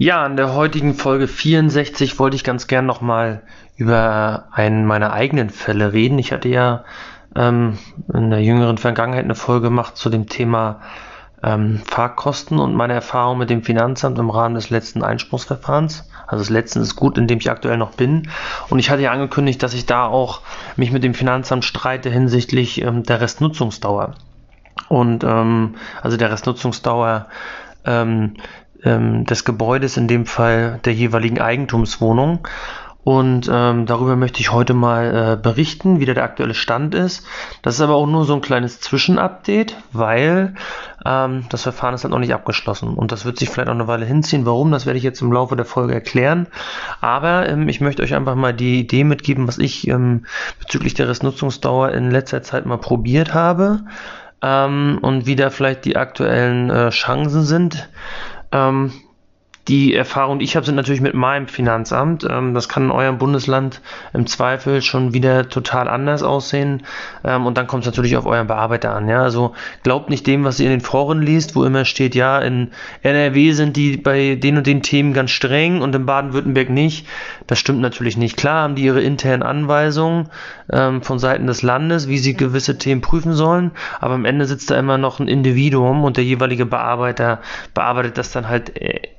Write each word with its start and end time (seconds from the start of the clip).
Ja, 0.00 0.24
in 0.26 0.36
der 0.36 0.54
heutigen 0.54 0.94
Folge 0.94 1.26
64 1.26 2.20
wollte 2.20 2.36
ich 2.36 2.44
ganz 2.44 2.68
gern 2.68 2.86
nochmal 2.86 3.42
über 3.76 4.44
einen 4.52 4.86
meiner 4.86 5.12
eigenen 5.12 5.50
Fälle 5.50 5.92
reden. 5.92 6.20
Ich 6.20 6.30
hatte 6.32 6.48
ja 6.48 6.84
ähm, 7.34 7.78
in 8.14 8.30
der 8.30 8.40
jüngeren 8.40 8.78
Vergangenheit 8.78 9.24
eine 9.24 9.34
Folge 9.34 9.66
gemacht 9.66 9.96
zu 9.96 10.08
dem 10.08 10.28
Thema 10.28 10.82
ähm, 11.42 11.80
Fahrkosten 11.84 12.60
und 12.60 12.76
meine 12.76 12.92
Erfahrung 12.92 13.38
mit 13.38 13.50
dem 13.50 13.64
Finanzamt 13.64 14.20
im 14.20 14.30
Rahmen 14.30 14.54
des 14.54 14.70
letzten 14.70 15.02
Einspruchsverfahrens. 15.02 16.08
Also 16.28 16.42
das 16.42 16.50
letzte 16.50 16.78
ist 16.78 16.94
gut, 16.94 17.18
in 17.18 17.26
dem 17.26 17.38
ich 17.38 17.50
aktuell 17.50 17.76
noch 17.76 17.94
bin. 17.94 18.28
Und 18.68 18.78
ich 18.78 18.90
hatte 18.90 19.02
ja 19.02 19.10
angekündigt, 19.10 19.60
dass 19.64 19.74
ich 19.74 19.86
da 19.86 20.06
auch 20.06 20.42
mich 20.76 20.92
mit 20.92 21.02
dem 21.02 21.14
Finanzamt 21.14 21.64
streite 21.64 22.08
hinsichtlich 22.08 22.82
ähm, 22.82 23.02
der 23.02 23.20
Restnutzungsdauer. 23.20 24.14
Und 24.88 25.24
ähm, 25.24 25.74
also 26.02 26.16
der 26.16 26.30
Restnutzungsdauer 26.30 27.26
ähm, 28.84 29.24
des 29.24 29.44
Gebäudes, 29.44 29.96
in 29.96 30.08
dem 30.08 30.26
Fall 30.26 30.80
der 30.84 30.94
jeweiligen 30.94 31.40
Eigentumswohnung. 31.40 32.46
Und 33.08 33.48
ähm, 33.50 33.86
darüber 33.86 34.16
möchte 34.16 34.40
ich 34.40 34.52
heute 34.52 34.74
mal 34.74 35.32
äh, 35.32 35.42
berichten, 35.42 35.98
wie 35.98 36.04
der 36.04 36.22
aktuelle 36.22 36.52
Stand 36.52 36.94
ist. 36.94 37.24
Das 37.62 37.76
ist 37.76 37.80
aber 37.80 37.94
auch 37.94 38.06
nur 38.06 38.26
so 38.26 38.34
ein 38.34 38.42
kleines 38.42 38.80
Zwischenupdate, 38.80 39.76
weil 39.92 40.54
ähm, 41.06 41.44
das 41.48 41.62
Verfahren 41.62 41.94
ist 41.94 42.04
halt 42.04 42.12
noch 42.12 42.18
nicht 42.18 42.34
abgeschlossen. 42.34 42.90
Und 42.90 43.10
das 43.10 43.24
wird 43.24 43.38
sich 43.38 43.48
vielleicht 43.48 43.70
auch 43.70 43.74
eine 43.74 43.86
Weile 43.86 44.04
hinziehen. 44.04 44.44
Warum, 44.44 44.70
das 44.72 44.84
werde 44.84 44.98
ich 44.98 45.04
jetzt 45.04 45.22
im 45.22 45.32
Laufe 45.32 45.56
der 45.56 45.64
Folge 45.64 45.94
erklären. 45.94 46.48
Aber 47.00 47.48
ähm, 47.48 47.70
ich 47.70 47.80
möchte 47.80 48.02
euch 48.02 48.14
einfach 48.14 48.34
mal 48.34 48.52
die 48.52 48.80
Idee 48.80 49.04
mitgeben, 49.04 49.48
was 49.48 49.56
ich 49.56 49.88
ähm, 49.88 50.26
bezüglich 50.58 50.92
der 50.92 51.08
Restnutzungsdauer 51.08 51.92
in 51.92 52.10
letzter 52.10 52.42
Zeit 52.42 52.66
mal 52.66 52.76
probiert 52.76 53.32
habe. 53.32 53.84
Ähm, 54.42 54.98
und 55.00 55.24
wie 55.24 55.34
da 55.34 55.48
vielleicht 55.48 55.86
die 55.86 55.96
aktuellen 55.96 56.68
äh, 56.68 56.90
Chancen 56.90 57.44
sind. 57.44 57.88
Ähm, 58.52 58.92
die 59.68 59.94
Erfahrung, 59.94 60.38
die 60.38 60.46
ich 60.46 60.56
habe, 60.56 60.64
sind 60.64 60.76
natürlich 60.76 61.02
mit 61.02 61.12
meinem 61.12 61.46
Finanzamt. 61.46 62.26
Ähm, 62.28 62.54
das 62.54 62.68
kann 62.68 62.84
in 62.84 62.90
eurem 62.90 63.18
Bundesland 63.18 63.82
im 64.14 64.26
Zweifel 64.26 64.80
schon 64.80 65.12
wieder 65.12 65.48
total 65.50 65.88
anders 65.88 66.22
aussehen. 66.22 66.82
Ähm, 67.22 67.44
und 67.44 67.58
dann 67.58 67.66
kommt 67.66 67.82
es 67.82 67.86
natürlich 67.86 68.16
auf 68.16 68.24
euren 68.24 68.46
Bearbeiter 68.46 68.94
an. 68.94 69.08
Ja? 69.08 69.22
Also 69.22 69.54
glaubt 69.82 70.08
nicht 70.08 70.26
dem, 70.26 70.44
was 70.44 70.58
ihr 70.58 70.66
in 70.66 70.72
den 70.72 70.80
Foren 70.80 71.20
liest, 71.20 71.54
wo 71.54 71.64
immer 71.64 71.84
steht, 71.84 72.14
ja, 72.14 72.38
in 72.38 72.70
NRW 73.02 73.52
sind 73.52 73.76
die 73.76 73.98
bei 73.98 74.36
den 74.36 74.56
und 74.56 74.66
den 74.66 74.82
Themen 74.82 75.12
ganz 75.12 75.30
streng 75.32 75.82
und 75.82 75.94
in 75.94 76.06
Baden-Württemberg 76.06 76.70
nicht. 76.70 77.06
Das 77.46 77.58
stimmt 77.58 77.80
natürlich 77.80 78.16
nicht. 78.16 78.38
Klar 78.38 78.62
haben 78.62 78.74
die 78.74 78.84
ihre 78.84 79.02
internen 79.02 79.42
Anweisungen 79.42 80.30
ähm, 80.72 81.02
von 81.02 81.18
Seiten 81.18 81.46
des 81.46 81.62
Landes, 81.62 82.08
wie 82.08 82.18
sie 82.18 82.34
gewisse 82.34 82.78
Themen 82.78 83.02
prüfen 83.02 83.34
sollen. 83.34 83.72
Aber 84.00 84.14
am 84.14 84.24
Ende 84.24 84.46
sitzt 84.46 84.70
da 84.70 84.78
immer 84.78 84.96
noch 84.96 85.20
ein 85.20 85.28
Individuum 85.28 86.04
und 86.04 86.16
der 86.16 86.24
jeweilige 86.24 86.64
Bearbeiter 86.64 87.40
bearbeitet 87.74 88.16
das 88.16 88.32
dann 88.32 88.48
halt. 88.48 88.72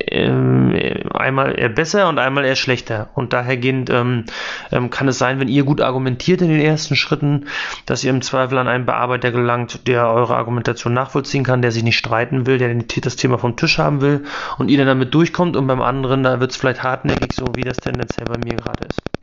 Äh, 0.10 0.20
äh, 0.20 0.30
ähm, 0.30 1.12
einmal 1.14 1.60
eher 1.60 1.70
besser 1.70 2.10
und 2.10 2.20
einmal 2.20 2.46
eher 2.46 2.56
schlechter. 2.56 3.10
Und 3.16 3.34
dahergehend 3.34 3.90
ähm, 3.90 4.26
ähm, 4.72 4.90
kann 4.90 5.08
es 5.08 5.18
sein, 5.18 5.40
wenn 5.40 5.48
ihr 5.48 5.64
gut 5.64 5.82
argumentiert 5.82 6.42
in 6.42 6.50
den 6.50 6.62
ersten 6.62 6.96
Schritten, 6.96 7.48
dass 7.86 8.04
ihr 8.04 8.10
im 8.10 8.22
Zweifel 8.22 8.58
an 8.58 8.68
einen 8.68 8.86
Bearbeiter 8.86 9.32
gelangt, 9.32 9.88
der 9.88 10.10
eure 10.10 10.36
Argumentation 10.36 10.94
nachvollziehen 10.94 11.44
kann, 11.44 11.62
der 11.62 11.72
sich 11.72 11.84
nicht 11.84 11.98
streiten 11.98 12.46
will, 12.46 12.58
der 12.58 12.76
das 12.76 13.16
Thema 13.16 13.38
vom 13.38 13.56
Tisch 13.56 13.78
haben 13.78 14.02
will 14.02 14.26
und 14.58 14.70
ihr 14.70 14.78
dann 14.78 14.88
damit 14.88 15.14
durchkommt 15.14 15.56
und 15.56 15.68
beim 15.68 15.82
anderen, 15.82 16.24
da 16.24 16.40
wird 16.40 16.52
es 16.52 16.58
vielleicht 16.58 16.84
hartnäckig, 16.84 17.34
so 17.34 17.46
wie 17.56 17.64
das 17.64 17.78
tendenziell 17.78 18.26
bei 18.26 18.38
mir 18.38 18.56
gerade 18.56 18.86
ist. 18.86 19.19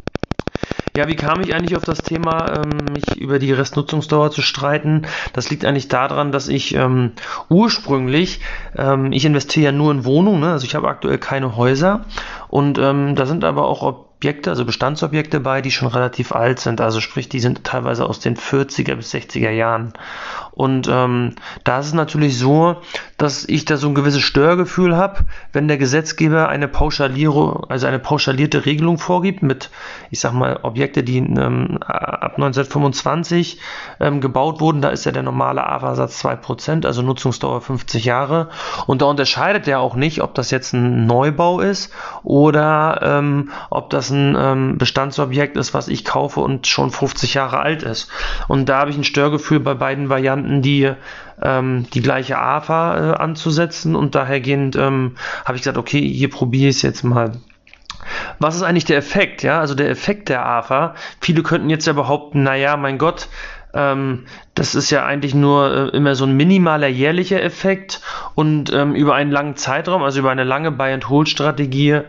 Ja, 0.97 1.09
wie 1.09 1.15
kam 1.15 1.43
ich 1.43 1.53
eigentlich 1.53 1.77
auf 1.77 1.85
das 1.85 2.03
Thema, 2.03 2.63
ähm, 2.63 2.95
mich 2.95 3.21
über 3.21 3.39
die 3.39 3.53
Restnutzungsdauer 3.53 4.31
zu 4.31 4.41
streiten? 4.41 5.03
Das 5.35 5.51
liegt 5.51 5.67
eigentlich 5.67 5.89
daran, 5.89 6.33
dass 6.33 6.49
ich 6.49 6.75
ähm, 6.75 7.13
ursprünglich, 7.51 8.41
ähm, 8.79 9.13
ich 9.13 9.27
investiere 9.27 9.67
ja 9.67 9.73
nur 9.73 9.93
in 9.93 10.07
Wohnungen, 10.07 10.41
ne? 10.41 10.53
also 10.53 10.65
ich 10.65 10.75
habe 10.75 10.89
aktuell 10.89 11.19
keine 11.19 11.55
Häuser 11.55 12.07
und 12.49 12.79
ähm, 12.79 13.15
da 13.15 13.27
sind 13.27 13.45
aber 13.45 13.67
auch 13.67 13.83
Objekte, 13.83 14.49
also 14.49 14.65
Bestandsobjekte 14.65 15.41
bei, 15.41 15.61
die 15.61 15.71
schon 15.71 15.89
relativ 15.89 16.33
alt 16.33 16.61
sind. 16.61 16.81
Also 16.81 17.03
sprich, 17.03 17.29
die 17.29 17.41
sind 17.41 17.65
teilweise 17.65 18.07
aus 18.07 18.19
den 18.19 18.35
40er 18.35 18.95
bis 18.95 19.13
60er 19.13 19.51
Jahren. 19.51 19.93
Und 20.57 20.89
ähm, 20.91 21.35
da 21.65 21.81
ist 21.81 21.89
es 21.89 21.93
natürlich 21.93 22.39
so, 22.39 22.77
dass 23.19 23.47
ich 23.47 23.67
da 23.67 23.77
so 23.77 23.89
ein 23.89 23.95
gewisses 23.95 24.23
Störgefühl 24.23 24.97
habe, 24.97 25.27
wenn 25.53 25.69
der 25.69 25.77
Gesetzgeber 25.77 26.49
eine 26.49 26.67
Pauschalierung, 26.67 27.67
also 27.69 27.87
eine 27.87 27.99
pauschalierte 27.99 28.65
Regelung 28.65 28.97
vorgibt 28.97 29.43
mit, 29.43 29.71
ich 30.11 30.19
sag 30.19 30.33
mal, 30.33 30.61
Objekte, 30.63 31.03
die 31.03 31.19
ähm, 31.19 31.77
ab 31.83 32.37
1925 32.37 33.61
ähm, 34.01 34.23
gebaut 34.23 34.63
wurden. 34.63 34.81
Da 34.81 34.89
ist 34.89 35.05
ja 35.05 35.13
der 35.13 35.23
normale 35.23 35.63
AFA-Satz 35.63 36.25
2%, 36.25 36.87
also 36.87 37.03
Nutzungsdauer 37.03 37.61
50 37.61 38.07
Jahre. 38.07 38.49
Und 38.87 39.03
da 39.03 39.07
unterscheidet 39.07 39.69
er 39.69 39.81
auch 39.81 39.95
nicht, 39.95 40.23
ob 40.23 40.35
das 40.35 40.51
jetzt 40.51 40.73
ein 40.73 41.05
Neubau 41.05 41.61
ist 41.61 41.93
oder 42.23 43.01
ähm, 43.03 43.51
ob 43.69 43.91
das 43.91 44.09
ein 44.09 44.35
ähm, 44.39 44.79
Bestandsobjekt 44.79 45.59
ist, 45.59 45.75
was 45.75 45.89
ich 45.89 46.07
kaufe 46.07 46.41
und 46.41 46.67
schon 46.67 46.91
50 46.91 47.35
Jahre 47.35 47.59
alt 47.59 47.83
ist. 47.83 48.09
Und 48.49 48.71
da 48.71 48.79
habe 48.79 48.91
ich 48.91 48.97
ein 48.97 49.05
Störgefühl 49.05 49.61
bei 49.61 49.75
beiden 49.75 50.09
Varianten 50.09 50.46
Varianten, 50.47 50.63
die 50.63 50.93
ähm, 51.43 51.87
die 51.93 52.01
gleiche 52.01 52.39
AFA 52.39 53.13
äh, 53.13 53.17
anzusetzen 53.17 53.95
und 53.95 54.15
dahergehend 54.15 54.77
ähm, 54.77 55.17
habe 55.45 55.57
ich 55.57 55.63
gesagt, 55.63 55.79
okay, 55.79 56.01
hier 56.01 56.31
probiere 56.31 56.71
ich 56.71 56.77
es 56.77 56.83
jetzt 56.83 57.03
mal. 57.03 57.33
Was 58.39 58.55
ist 58.55 58.63
eigentlich 58.63 58.85
der 58.85 58.99
Effekt? 58.99 59.43
Ja, 59.43 59.61
also 59.61 59.75
der 59.75 59.91
Effekt 59.91 60.29
der 60.29 60.47
AFA. 60.47 60.95
Viele 61.21 61.43
könnten 61.43 61.71
jetzt 61.71 61.87
ja 61.87 61.93
behaupten, 61.93 62.43
naja, 62.43 62.77
mein 62.77 62.99
Gott, 62.99 63.29
ähm, 63.75 64.25
das 64.55 64.75
ist 64.75 64.91
ja 64.91 65.05
eigentlich 65.05 65.35
nur 65.35 65.93
äh, 65.93 65.97
immer 65.97 66.15
so 66.15 66.25
ein 66.25 66.37
minimaler 66.37 66.87
jährlicher 66.87 67.43
Effekt 67.43 68.01
und 68.35 68.73
ähm, 68.73 68.95
über 68.95 69.15
einen 69.15 69.31
langen 69.31 69.57
Zeitraum, 69.57 70.03
also 70.03 70.21
über 70.21 70.31
eine 70.31 70.45
lange 70.45 70.71
Buy-and-Hold-Strategie, 70.71 72.03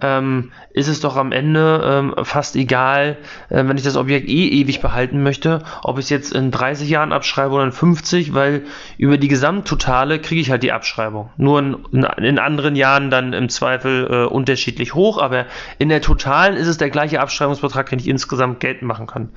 ähm, 0.00 0.52
ist 0.70 0.88
es 0.88 1.00
doch 1.00 1.16
am 1.16 1.32
Ende 1.32 1.82
ähm, 1.84 2.14
fast 2.24 2.56
egal, 2.56 3.16
äh, 3.48 3.64
wenn 3.66 3.76
ich 3.76 3.82
das 3.82 3.96
Objekt 3.96 4.28
eh 4.28 4.48
ewig 4.48 4.80
behalten 4.80 5.22
möchte, 5.22 5.62
ob 5.82 5.98
ich 5.98 6.04
es 6.04 6.10
jetzt 6.10 6.32
in 6.32 6.50
30 6.50 6.88
Jahren 6.88 7.12
abschreibe 7.12 7.54
oder 7.54 7.64
in 7.64 7.72
50, 7.72 8.34
weil 8.34 8.62
über 8.96 9.18
die 9.18 9.28
Gesamttotale 9.28 10.20
kriege 10.20 10.40
ich 10.40 10.50
halt 10.50 10.62
die 10.62 10.72
Abschreibung. 10.72 11.30
Nur 11.36 11.58
in, 11.58 11.76
in 12.18 12.38
anderen 12.38 12.76
Jahren 12.76 13.10
dann 13.10 13.32
im 13.32 13.48
Zweifel 13.48 14.06
äh, 14.10 14.24
unterschiedlich 14.26 14.94
hoch, 14.94 15.18
aber 15.20 15.46
in 15.78 15.88
der 15.88 16.00
Totalen 16.00 16.56
ist 16.56 16.68
es 16.68 16.78
der 16.78 16.90
gleiche 16.90 17.20
Abschreibungsbetrag, 17.20 17.90
den 17.90 17.98
ich 17.98 18.08
insgesamt 18.08 18.60
geltend 18.60 18.88
machen 18.88 19.06
kann. 19.06 19.30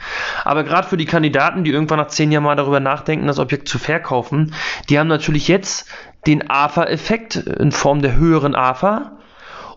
Aber 0.43 0.63
gerade 0.63 0.87
für 0.87 0.97
die 0.97 1.05
Kandidaten, 1.05 1.63
die 1.63 1.71
irgendwann 1.71 1.99
nach 1.99 2.07
10 2.07 2.31
Jahren 2.31 2.43
mal 2.43 2.55
darüber 2.55 2.79
nachdenken, 2.79 3.27
das 3.27 3.39
Objekt 3.39 3.67
zu 3.67 3.79
verkaufen, 3.79 4.53
die 4.89 4.99
haben 4.99 5.07
natürlich 5.07 5.47
jetzt 5.47 5.87
den 6.27 6.49
AFA-Effekt 6.51 7.35
in 7.35 7.71
Form 7.71 8.01
der 8.01 8.15
höheren 8.15 8.53
AFA 8.53 9.13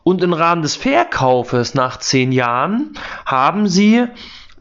und 0.05 0.23
im 0.23 0.33
Rahmen 0.33 0.63
des 0.63 0.77
Verkaufes 0.77 1.75
nach 1.75 1.99
zehn 1.99 2.31
Jahren 2.31 2.91
haben 3.27 3.67
sie, 3.67 4.05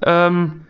ähm, 0.02 0.62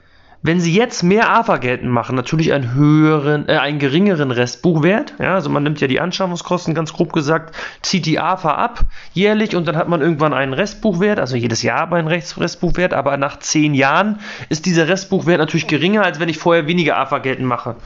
wenn 0.45 0.59
sie 0.59 0.73
jetzt 0.73 1.03
mehr 1.03 1.29
AFA 1.29 1.55
geltend 1.55 1.89
machen, 1.89 2.17
natürlich 2.17 2.51
einen 2.51 2.73
höheren, 2.73 3.47
äh, 3.47 3.53
einen 3.53 3.79
geringeren 3.79 4.31
Restbuchwert. 4.31 5.13
Ja, 5.19 5.35
also 5.35 5.49
man 5.49 5.63
nimmt 5.63 5.79
ja 5.79 5.87
die 5.87 6.01
Anschaffungskosten, 6.01 6.73
ganz 6.73 6.91
grob 6.91 7.13
gesagt, 7.13 7.55
zieht 7.81 8.05
die 8.05 8.19
AFA 8.19 8.55
ab 8.55 8.81
jährlich 9.13 9.55
und 9.55 9.67
dann 9.67 9.77
hat 9.77 9.87
man 9.87 10.01
irgendwann 10.01 10.33
einen 10.33 10.53
Restbuchwert, 10.53 11.17
also 11.17 11.37
jedes 11.37 11.61
Jahr 11.61 11.79
aber 11.79 11.95
einen 11.95 12.09
Restbuchwert, 12.09 12.93
aber 12.93 13.15
nach 13.15 13.39
zehn 13.39 13.73
Jahren 13.73 14.19
ist 14.49 14.65
dieser 14.65 14.89
Restbuchwert 14.89 15.37
natürlich 15.37 15.67
geringer, 15.67 16.03
als 16.03 16.19
wenn 16.19 16.27
ich 16.27 16.39
vorher 16.39 16.67
weniger 16.67 16.97
AFA 16.97 17.19
geltend 17.19 17.47
mache. 17.47 17.77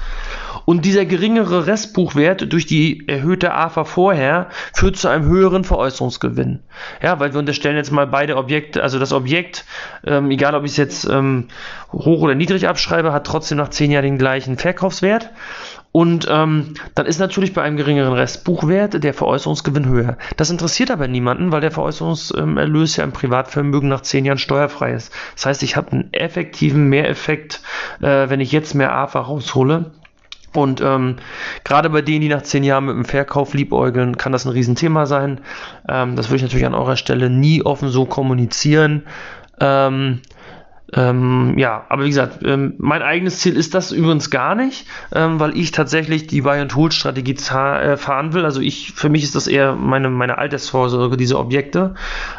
Und 0.69 0.83
dieser 0.83 1.05
geringere 1.05 1.66
Restbuchwert 1.66 2.51
durch 2.51 2.66
die 2.66 3.07
erhöhte 3.07 3.53
AFA 3.53 3.85
vorher 3.85 4.50
führt 4.73 4.97
zu 4.97 5.07
einem 5.07 5.23
höheren 5.23 5.63
Veräußerungsgewinn. 5.63 6.59
Ja, 7.01 7.22
weil 7.22 7.31
wir 7.31 7.39
unterstellen 7.39 7.78
jetzt 7.78 7.94
mal 7.94 8.05
beide 8.05 8.35
Objekte, 8.35 8.83
also 8.83 9.00
das 9.00 9.13
Objekt, 9.13 9.63
ähm, 10.06 10.29
egal 10.29 10.56
ob 10.56 10.66
ich 10.66 10.72
es 10.72 10.77
jetzt 10.77 11.09
ähm, 11.09 11.47
hoch 11.94 12.19
oder 12.19 12.35
niedrig 12.35 12.67
abschreibe, 12.67 13.13
hat 13.13 13.25
trotzdem 13.25 13.57
nach 13.57 13.69
zehn 13.69 13.91
Jahren 13.91 14.03
den 14.03 14.17
gleichen 14.17 14.57
Verkaufswert. 14.57 15.29
Und 15.94 16.27
ähm, 16.29 16.73
dann 16.95 17.06
ist 17.06 17.19
natürlich 17.19 17.53
bei 17.53 17.61
einem 17.61 17.77
geringeren 17.77 18.11
Restbuchwert 18.11 19.01
der 19.01 19.13
Veräußerungsgewinn 19.13 19.88
höher. 19.88 20.17
Das 20.35 20.50
interessiert 20.50 20.91
aber 20.91 21.07
niemanden, 21.07 21.53
weil 21.53 21.62
der 21.62 21.71
Veräußerungserlös 21.71 22.97
ja 22.97 23.06
im 23.06 23.13
Privatvermögen 23.13 23.88
nach 23.88 24.01
zehn 24.01 24.25
Jahren 24.25 24.38
steuerfrei 24.38 24.91
ist. 24.91 25.13
Das 25.36 25.45
heißt, 25.45 25.63
ich 25.63 25.77
habe 25.77 25.94
einen 25.94 26.12
effektiven 26.12 26.89
Mehreffekt, 26.89 27.62
äh, 28.01 28.27
wenn 28.27 28.41
ich 28.41 28.51
jetzt 28.51 28.75
mehr 28.75 28.94
AFA 28.94 29.21
raushole, 29.21 29.91
und 30.53 30.81
ähm, 30.81 31.17
gerade 31.63 31.89
bei 31.89 32.01
denen, 32.01 32.21
die 32.21 32.29
nach 32.29 32.41
zehn 32.41 32.63
Jahren 32.63 32.85
mit 32.85 32.95
dem 32.95 33.05
Verkauf 33.05 33.53
liebäugeln, 33.53 34.17
kann 34.17 34.31
das 34.31 34.45
ein 34.45 34.51
Riesenthema 34.51 35.05
sein. 35.05 35.41
Ähm, 35.88 36.15
das 36.15 36.29
würde 36.29 36.38
ich 36.38 36.41
natürlich 36.44 36.65
an 36.65 36.75
eurer 36.75 36.97
Stelle 36.97 37.29
nie 37.29 37.61
offen 37.63 37.89
so 37.89 38.05
kommunizieren. 38.05 39.03
Ähm, 39.59 40.21
ähm, 40.94 41.56
ja, 41.57 41.86
aber 41.89 42.06
wie 42.06 42.10
gesagt, 42.10 42.39
ähm, 42.45 42.75
mein 42.78 43.01
eigenes 43.01 43.39
Ziel 43.39 43.57
ist 43.57 43.74
das 43.74 43.92
übrigens 43.92 44.30
gar 44.30 44.56
nicht, 44.56 44.86
ähm, 45.13 45.38
weil 45.39 45.57
ich 45.57 45.72
tatsächlich 45.72 46.28
die 46.28 46.42
Buy 46.42 46.60
and 46.60 46.74
Hold 46.75 46.94
Strategie 46.94 47.34
äh, 47.34 47.98
fahren 47.98 48.34
will. 48.34 48.45
Also 48.45 48.62
ich, 48.62 48.94
für 48.94 49.10
mich 49.10 49.24
ist 49.24 49.36
das 49.36 49.48
eher 49.48 49.75
meine, 49.75 50.10
meine 50.10 50.38
Altersvorsorge, 50.38 51.18
diese 51.18 51.38
Objekte. 51.39 51.95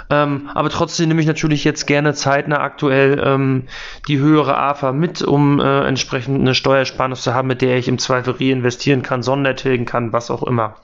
Ähm, 0.08 0.48
aber 0.54 0.70
trotzdem 0.70 1.08
nehme 1.08 1.20
ich 1.20 1.26
natürlich 1.26 1.62
jetzt 1.64 1.86
gerne 1.86 2.14
zeitnah 2.14 2.60
aktuell 2.60 3.22
ähm, 3.22 3.64
die 4.08 4.18
höhere 4.18 4.56
AFA 4.56 4.92
mit, 4.92 5.20
um 5.20 5.60
äh, 5.60 5.86
entsprechend 5.86 6.40
eine 6.40 6.54
Steuersparnis 6.54 7.22
zu 7.22 7.34
haben, 7.34 7.48
mit 7.48 7.60
der 7.60 7.76
ich 7.76 7.86
im 7.86 7.98
Zweifel 7.98 8.34
reinvestieren 8.40 9.02
kann, 9.02 9.22
Sondertilgen 9.22 9.84
kann, 9.84 10.14
was 10.14 10.30
auch 10.30 10.42
immer. 10.42 10.76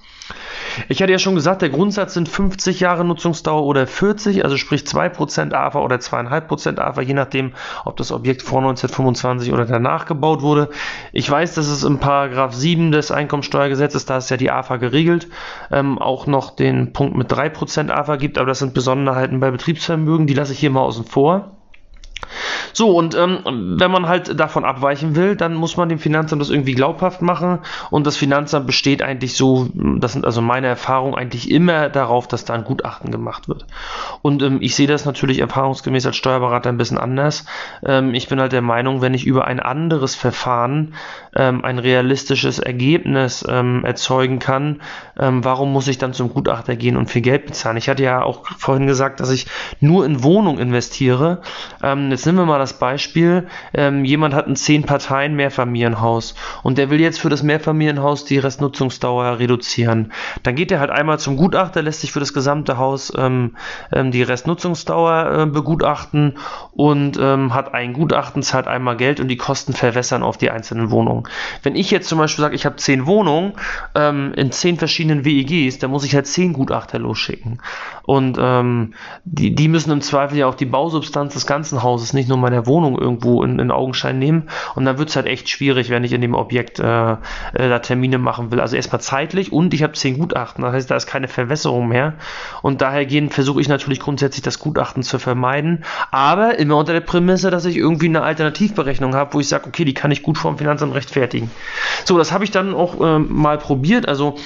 Ich 0.89 1.03
hatte 1.03 1.13
ja 1.13 1.19
schon 1.19 1.35
gesagt, 1.35 1.63
der 1.63 1.71
Grundsatz 1.71 2.15
sind 2.15 2.29
50 2.29 2.81
Jahre 2.81 3.05
Nutzungsdauer 3.05 3.65
oder 3.65 3.87
40, 3.87 4.45
also 4.45 4.57
sprich 4.57 4.83
2% 4.83 5.53
AFA 5.53 5.81
oder 5.81 5.97
2,5% 5.97 6.79
AFA, 6.79 7.03
je 7.03 7.15
nachdem, 7.15 7.53
ob 7.85 7.97
das 7.97 8.11
Objekt 8.11 8.43
vor 8.43 8.59
1925 8.59 9.53
oder 9.53 9.67
danach 9.67 10.07
gebaut 10.07 10.43
wurde. 10.43 10.71
Ich 11.13 11.31
weiß, 11.31 11.55
dass 11.55 11.69
es 11.69 11.85
im 11.85 11.99
Paragraph 11.99 12.55
7 12.55 12.91
des 12.91 13.11
Einkommensteuergesetzes, 13.11 14.07
da 14.07 14.19
ist 14.19 14.31
ja 14.31 14.37
die 14.37 14.51
AFA 14.51 14.77
geregelt, 14.77 15.29
ähm, 15.71 15.99
auch 15.99 16.27
noch 16.27 16.51
den 16.51 16.93
Punkt 16.93 17.17
mit 17.17 17.31
3% 17.31 17.91
AFA 17.91 18.17
gibt, 18.17 18.39
aber 18.39 18.47
das 18.47 18.59
sind 18.59 18.75
Besonderheiten 18.75 19.41
bei 19.41 19.51
Betriebsvermögen, 19.51 20.27
die 20.27 20.35
lasse 20.35 20.53
ich 20.53 20.59
hier 20.59 20.71
mal 20.71 20.83
außen 20.83 21.05
vor. 21.05 21.53
So, 22.73 22.97
und 22.97 23.15
ähm, 23.15 23.41
wenn 23.79 23.91
man 23.91 24.09
halt 24.09 24.39
davon 24.39 24.65
abweichen 24.65 25.17
will, 25.17 25.37
dann 25.37 25.55
muss 25.55 25.77
man 25.77 25.89
dem 25.89 25.99
Finanzamt 25.99 26.43
das 26.43 26.51
irgendwie 26.51 26.75
glaubhaft 26.75 27.23
machen. 27.23 27.61
Und 27.91 28.07
das 28.07 28.17
Finanzamt 28.17 28.67
besteht 28.67 29.03
eigentlich 29.03 29.37
so, 29.37 29.69
das 29.75 30.13
sind 30.13 30.25
also 30.25 30.41
meine 30.41 30.67
Erfahrungen, 30.67 31.15
eigentlich 31.15 31.51
immer 31.51 31.89
darauf, 31.89 32.27
dass 32.29 32.45
da 32.45 32.55
ein 32.55 32.65
Gutachten 32.65 33.11
gemacht 33.11 33.49
wird. 33.49 33.67
Und 34.23 34.43
ähm, 34.43 34.59
ich 34.61 34.75
sehe 34.75 34.87
das 34.87 35.05
natürlich 35.05 35.39
erfahrungsgemäß 35.39 36.07
als 36.07 36.17
Steuerberater 36.17 36.69
ein 36.69 36.77
bisschen 36.77 36.99
anders. 36.99 37.47
Ähm, 37.85 38.15
ich 38.15 38.29
bin 38.29 38.41
halt 38.41 38.53
der 38.53 38.63
Meinung, 38.63 39.03
wenn 39.03 39.15
ich 39.15 39.27
über 39.27 39.47
ein 39.47 39.61
anderes 39.61 40.15
Verfahren 40.15 40.95
ähm, 41.37 41.65
ein 41.65 41.79
realistisches 41.79 42.59
Ergebnis 42.59 43.45
ähm, 43.49 43.85
erzeugen 43.85 44.39
kann, 44.39 44.81
ähm, 45.19 45.45
warum 45.45 45.73
muss 45.73 45.89
ich 45.89 45.99
dann 45.99 46.13
zum 46.13 46.33
Gutachter 46.33 46.77
gehen 46.77 46.97
und 46.97 47.11
viel 47.11 47.23
Geld 47.23 47.47
bezahlen? 47.47 47.77
Ich 47.77 47.89
hatte 47.89 48.03
ja 48.03 48.23
auch 48.23 48.47
vorhin 48.59 48.87
gesagt, 48.87 49.21
dass 49.21 49.31
ich 49.31 49.47
nur 49.81 50.05
in 50.05 50.23
Wohnung 50.23 50.59
investiere. 50.59 51.43
Ähm, 51.83 52.09
jetzt 52.15 52.27
nehmen 52.27 52.39
wir 52.39 52.47
mal 52.47 52.59
das 52.59 52.79
Beispiel, 52.79 53.47
ähm, 53.75 54.05
jemand 54.05 54.35
hat 54.35 54.47
ein 54.47 54.57
10 54.57 54.85
Parteien 54.85 55.35
Mehrfamilienhaus 55.35 56.35
und 56.63 56.79
der 56.79 56.91
will 56.91 57.01
jetzt 57.01 57.21
für 57.21 57.29
das 57.29 57.43
Mehrfamilienhaus 57.43 58.25
die 58.25 58.39
Restnutzungsdauer 58.39 59.39
reduzieren. 59.39 60.13
Dann 60.43 60.55
geht 60.55 60.71
er 60.71 60.81
halt 60.81 60.91
einmal 60.91 61.19
zum 61.19 61.37
Gutachter, 61.37 61.83
lässt 61.83 62.01
sich 62.01 62.13
für 62.13 62.21
das 62.21 62.33
gesamte 62.33 62.79
Haus 62.79 63.13
ähm, 63.17 63.57
ähm, 63.93 64.13
die 64.13 64.23
Restnutzungsdauer 64.23 65.43
äh, 65.43 65.47
begutachten 65.47 66.39
und 66.73 67.19
ähm, 67.21 67.53
hat 67.53 67.75
ein 67.75 67.93
Gutachten, 67.93 68.43
zahlt 68.43 68.69
einmal 68.69 68.97
Geld 68.97 69.19
und 69.19 69.29
die 69.29 69.37
Kosten 69.37 69.73
verwässern 69.73 70.23
auf 70.23 70.37
die 70.37 70.51
einzelnen 70.51 70.91
Wohnungen. 70.91 71.25
Wenn 71.63 71.75
ich 71.75 71.91
jetzt 71.91 72.09
zum 72.09 72.19
Beispiel 72.19 72.43
sage, 72.43 72.55
ich 72.55 72.65
habe 72.65 72.77
10 72.77 73.07
Wohnungen 73.07 73.55
ähm, 73.97 74.33
in 74.37 74.53
10 74.53 74.79
verschiedenen 74.79 75.25
WEGs, 75.25 75.79
dann 75.81 75.91
muss 75.91 76.05
ich 76.05 76.15
halt 76.15 76.27
10 76.27 76.53
Gutachter 76.53 76.99
losschicken. 76.99 77.61
Und 78.03 78.39
die, 79.25 79.55
die 79.55 79.69
müssen 79.69 79.91
im 79.91 80.03
Zweifel 80.03 80.37
ja 80.37 80.47
auch 80.47 80.55
die 80.55 80.67
Bausubstanz 80.67 81.33
des 81.33 81.47
ganzen 81.47 81.83
Hauses, 81.83 82.04
nicht 82.13 82.29
nur 82.29 82.39
meiner 82.39 82.67
Wohnung 82.67 82.99
irgendwo 82.99 83.43
in, 83.43 83.59
in 83.59 83.71
Augenschein 83.71 84.19
nehmen. 84.19 84.49
Und 84.75 84.85
dann 84.85 84.99
wird 84.99 85.09
es 85.09 85.17
halt 85.17 85.27
echt 85.27 85.49
schwierig, 85.49 85.91
wenn 85.91 86.05
ich 86.05 86.13
in 86.13 86.21
dem 86.21 86.35
Objekt 86.35 86.79
äh, 86.79 87.13
äh, 87.13 87.17
da 87.55 87.79
Termine 87.79 88.19
machen 88.19 88.51
will. 88.51 88.61
Also 88.61 88.77
erstmal 88.77 89.01
zeitlich 89.01 89.53
und 89.53 89.75
ich 89.75 89.83
habe 89.83 89.93
zehn 89.95 90.19
Gutachten. 90.19 90.63
Das 90.63 90.73
heißt, 90.73 90.91
da 90.91 90.97
ist 90.97 91.07
keine 91.07 91.29
Verwässerung 91.29 91.89
mehr. 91.89 92.15
Und 92.63 92.81
daher 92.81 93.05
versuche 93.31 93.61
ich 93.61 93.69
natürlich 93.69 94.01
grundsätzlich 94.01 94.43
das 94.43 94.59
Gutachten 94.59 95.03
zu 95.03 95.19
vermeiden. 95.19 95.85
Aber 96.11 96.59
immer 96.59 96.77
unter 96.77 96.93
der 96.93 97.01
Prämisse, 97.01 97.51
dass 97.51 97.65
ich 97.65 97.77
irgendwie 97.77 98.07
eine 98.07 98.23
Alternativberechnung 98.23 99.15
habe, 99.15 99.35
wo 99.35 99.41
ich 99.41 99.49
sage, 99.49 99.67
okay, 99.67 99.85
die 99.85 99.95
kann 99.95 100.11
ich 100.11 100.23
gut 100.23 100.39
vom 100.39 100.59
Finanzamt 100.59 100.95
rechtfertigen. 100.95 101.51
So, 102.05 102.19
das 102.19 102.33
habe 102.33 102.45
ich 102.45 102.51
dann 102.51 102.75
auch 102.75 103.01
äh, 103.01 103.19
mal 103.19 103.59
probiert. 103.59 104.09
Also 104.09 104.37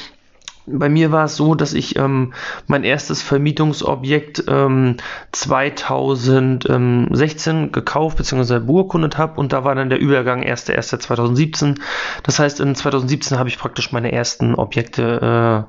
bei 0.70 0.88
mir 0.88 1.12
war 1.12 1.24
es 1.24 1.36
so, 1.36 1.54
dass 1.54 1.74
ich 1.74 1.96
ähm, 1.96 2.32
mein 2.66 2.82
erstes 2.84 3.22
Vermietungsobjekt 3.22 4.44
ähm, 4.48 4.96
2016 5.32 7.72
gekauft 7.72 8.16
bzw. 8.18 8.60
beurkundet 8.60 9.18
habe 9.18 9.40
und 9.40 9.52
da 9.52 9.64
war 9.64 9.74
dann 9.74 9.90
der 9.90 9.98
Übergang 9.98 10.42
1.1.2017. 10.42 11.80
Das 12.22 12.38
heißt, 12.38 12.60
in 12.60 12.74
2017 12.74 13.38
habe 13.38 13.48
ich 13.48 13.58
praktisch 13.58 13.92
meine 13.92 14.12
ersten 14.12 14.54
Objekte 14.54 15.66
äh, 15.66 15.68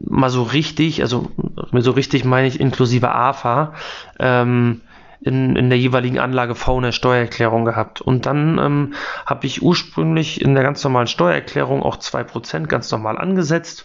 mal 0.00 0.30
so 0.30 0.42
richtig, 0.42 1.02
also 1.02 1.30
so 1.72 1.90
richtig 1.92 2.24
meine 2.24 2.48
ich 2.48 2.58
inklusive 2.60 3.12
AFA, 3.12 3.74
ähm, 4.18 4.80
in, 5.24 5.56
in 5.56 5.70
der 5.70 5.78
jeweiligen 5.78 6.18
Anlage 6.18 6.54
V 6.54 6.78
eine 6.78 6.92
Steuererklärung 6.92 7.64
gehabt. 7.64 8.00
Und 8.00 8.26
dann 8.26 8.58
ähm, 8.58 8.94
habe 9.24 9.46
ich 9.46 9.62
ursprünglich 9.62 10.40
in 10.40 10.54
der 10.54 10.64
ganz 10.64 10.82
normalen 10.82 11.06
Steuererklärung 11.06 11.82
auch 11.82 11.96
2% 11.96 12.66
ganz 12.66 12.90
normal 12.90 13.18
angesetzt, 13.18 13.84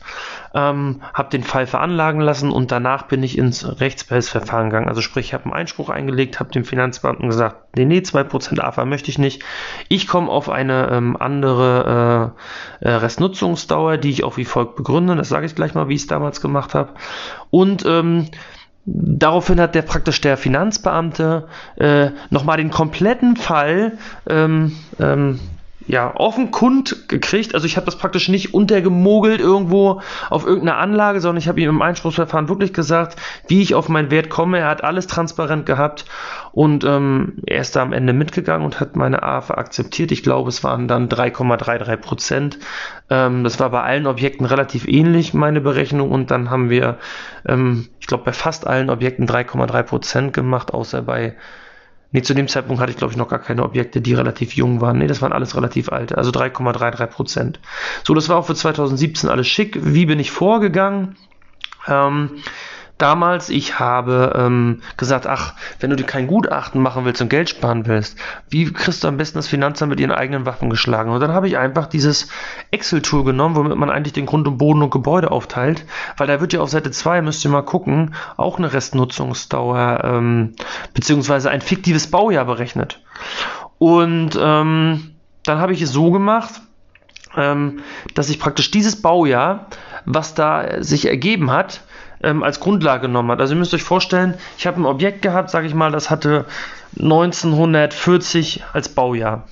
ähm, 0.54 1.02
habe 1.14 1.30
den 1.30 1.44
Fall 1.44 1.68
veranlagen 1.68 2.22
lassen 2.22 2.52
und 2.52 2.72
danach 2.72 3.04
bin 3.04 3.22
ich 3.24 3.38
ins 3.38 3.80
Rechtsbehelfsverfahren 3.80 4.70
gegangen. 4.70 4.90
Also 4.90 5.02
sprich, 5.02 5.28
ich 5.28 5.34
habe 5.34 5.46
einen 5.46 5.54
Einspruch 5.54 5.90
eingelegt, 5.90 6.40
habe 6.40 6.52
dem 6.52 6.66
Finanzbeamten 6.66 7.30
gesagt, 7.30 7.78
nee, 7.78 7.86
nee, 7.86 8.00
2% 8.00 8.60
AFA 8.60 8.86
möchte 8.86 9.10
ich 9.10 9.20
nicht. 9.20 9.44
Ich 9.90 10.08
komme 10.08 10.30
auf 10.30 10.50
eine 10.50 10.90
ähm, 10.92 11.18
andere 11.18 12.34
äh, 12.82 12.88
äh, 12.88 12.94
Restnutzungsdauer, 12.94 13.98
die 13.98 14.10
ich 14.10 14.24
auch 14.24 14.38
wie 14.38 14.46
folgt 14.46 14.76
begründe. 14.76 15.16
Das 15.16 15.30
sage 15.30 15.46
ich 15.46 15.56
gleich 15.56 15.76
mal, 15.76 15.88
wie 15.88 15.96
ich 15.96 16.02
es 16.02 16.08
damals 16.08 16.42
gemacht 16.42 16.74
habe. 16.74 16.94
Und 17.50 17.86
ähm, 17.86 18.28
Daraufhin 18.90 19.60
hat 19.60 19.76
der 19.76 19.82
praktisch 19.82 20.22
der 20.22 20.38
Finanzbeamte 20.38 21.50
äh, 21.76 22.12
nochmal 22.30 22.56
den 22.56 22.72
kompletten 22.72 23.36
Fall 23.36 23.98
ähm, 24.30 24.78
ähm, 24.98 25.42
ja, 25.88 26.14
offenkund 26.16 27.08
gekriegt. 27.08 27.56
Also 27.56 27.66
ich 27.66 27.78
habe 27.78 27.86
das 27.86 27.98
praktisch 27.98 28.28
nicht 28.28 28.54
untergemogelt 28.54 29.40
irgendwo 29.40 30.02
auf 30.30 30.46
irgendeiner 30.46 30.78
Anlage, 30.78 31.22
sondern 31.22 31.38
ich 31.38 31.48
habe 31.48 31.62
ihm 31.62 31.70
im 31.70 31.82
Einspruchsverfahren 31.82 32.50
wirklich 32.50 32.74
gesagt, 32.74 33.18
wie 33.48 33.62
ich 33.62 33.74
auf 33.74 33.88
meinen 33.88 34.12
Wert 34.12 34.30
komme. 34.30 34.60
Er 34.60 34.68
hat 34.68 34.84
alles 34.84 35.08
transparent 35.08 35.66
gehabt 35.66 36.06
und 36.52 36.84
ähm, 36.84 37.36
er 37.46 37.62
ist 37.62 37.76
da 37.76 37.82
am 37.82 37.94
Ende 37.94 38.12
mitgegangen 38.12 38.66
und 38.66 38.82
hat 38.82 38.98
meine 38.98 39.24
AFA 39.24 39.54
akzeptiert. 39.54 40.12
Ich 40.12 40.24
glaube, 40.24 40.50
es 40.50 40.64
waren 40.64 40.90
dann 40.90 41.08
3,33 41.08 41.96
Prozent. 41.98 42.60
Ähm, 43.10 43.46
das 43.46 43.60
war 43.62 43.70
bei 43.70 43.82
allen 43.82 44.08
Objekten 44.08 44.46
relativ 44.46 44.88
ähnlich, 44.88 45.34
meine 45.34 45.62
Berechnung. 45.62 46.12
Und 46.12 46.32
dann 46.32 46.50
haben 46.50 46.70
wir, 46.70 46.98
ähm, 47.48 47.88
ich 48.02 48.08
glaube, 48.08 48.26
bei 48.26 48.34
fast 48.34 48.68
allen 48.68 48.90
Objekten 48.90 49.26
3,3 49.26 49.84
Prozent 49.84 50.34
gemacht, 50.34 50.74
außer 50.74 51.02
bei 51.02 51.36
Nee, 52.12 52.22
zu 52.22 52.34
dem 52.34 52.48
Zeitpunkt 52.48 52.82
hatte 52.82 52.92
ich, 52.92 52.98
glaube 52.98 53.12
ich, 53.12 53.18
noch 53.18 53.28
gar 53.28 53.40
keine 53.40 53.64
Objekte, 53.64 54.00
die 54.00 54.14
relativ 54.14 54.54
jung 54.54 54.80
waren. 54.80 54.98
Nee, 54.98 55.08
das 55.08 55.22
waren 55.22 55.34
alles 55.34 55.56
relativ 55.56 55.90
alte, 55.90 56.18
also 56.18 56.32
3,33 56.32 57.08
Prozent. 57.08 57.60
So, 58.06 58.14
das 58.14 58.30
war 58.30 58.38
auch 58.38 58.46
für 58.46 58.56
2017 58.56 59.30
alles 59.30 59.48
schick. 59.48 59.78
Wie 59.82 60.06
bin 60.06 60.20
ich 60.20 60.32
vorgegangen? 60.32 61.18
Ähm, 61.88 62.32
damals, 62.98 63.50
ich 63.50 63.80
habe 63.80 64.34
ähm, 64.36 64.82
gesagt, 64.98 65.28
ach, 65.28 65.54
wenn 65.80 65.90
du 65.90 65.96
dir 65.96 66.06
kein 66.06 66.28
Gutachten 66.28 66.82
machen 66.82 67.06
willst 67.06 67.22
und 67.22 67.30
Geld 67.30 67.50
sparen 67.50 67.86
willst, 67.86 68.18
wie 68.50 68.72
kriegst 68.72 69.04
du 69.04 69.08
am 69.08 69.18
besten 69.18 69.38
das 69.38 69.48
Finanzamt 69.48 69.90
mit 69.90 70.00
ihren 70.00 70.12
eigenen 70.12 70.46
Waffen 70.46 70.70
geschlagen? 70.70 71.12
Und 71.12 71.20
dann 71.20 71.34
habe 71.34 71.48
ich 71.48 71.58
einfach 71.58 71.88
dieses 71.88 72.30
Excel-Tool 72.72 73.24
genommen, 73.24 73.56
womit 73.56 73.78
man 73.78 73.90
eigentlich 73.90 74.14
den 74.14 74.26
Grund 74.26 74.48
und 74.48 74.58
Boden 74.58 74.82
und 74.82 74.92
Gebäude 74.92 75.32
aufteilt, 75.32 75.86
weil 76.18 76.28
da 76.28 76.42
wird 76.42 76.54
ja 76.54 76.62
auf 76.62 76.70
Seite 76.70 76.92
2, 76.92 77.22
müsst 77.22 77.44
ihr 77.46 77.52
mal 77.52 77.62
gucken, 77.62 78.16
auch 78.36 78.58
eine 78.58 78.74
Restnutzungsdauer 78.74 80.02
ähm, 80.04 80.54
beziehungsweise 80.94 81.50
ein 81.50 81.62
fiktives 81.62 82.10
Baujahr 82.10 82.46
berechnet. 82.46 83.02
Und 83.78 84.38
ähm, 84.40 85.12
dann 85.44 85.60
habe 85.60 85.74
ich 85.74 85.82
es 85.82 85.92
so 85.92 86.12
gemacht, 86.12 86.62
ähm, 87.36 87.82
dass 88.16 88.30
ich 88.30 88.40
praktisch 88.40 88.72
dieses 88.72 89.02
Baujahr, 89.02 89.68
was 90.06 90.34
da 90.34 90.84
sich 90.84 91.06
ergeben 91.06 91.52
hat, 91.52 91.82
ähm, 92.22 92.44
als 92.44 92.60
Grundlage 92.60 93.08
genommen 93.08 93.32
hat. 93.32 93.40
Also 93.40 93.54
ihr 93.54 93.60
müsst 93.60 93.74
euch 93.74 93.84
vorstellen, 93.84 94.36
ich 94.58 94.68
habe 94.68 94.82
ein 94.82 94.86
Objekt 94.86 95.22
gehabt, 95.22 95.50
sage 95.50 95.68
ich 95.68 95.74
mal, 95.74 95.92
das 95.92 96.10
hatte 96.10 96.46
1940 97.00 98.64
als 98.74 98.90
Baujahr. 98.90 99.44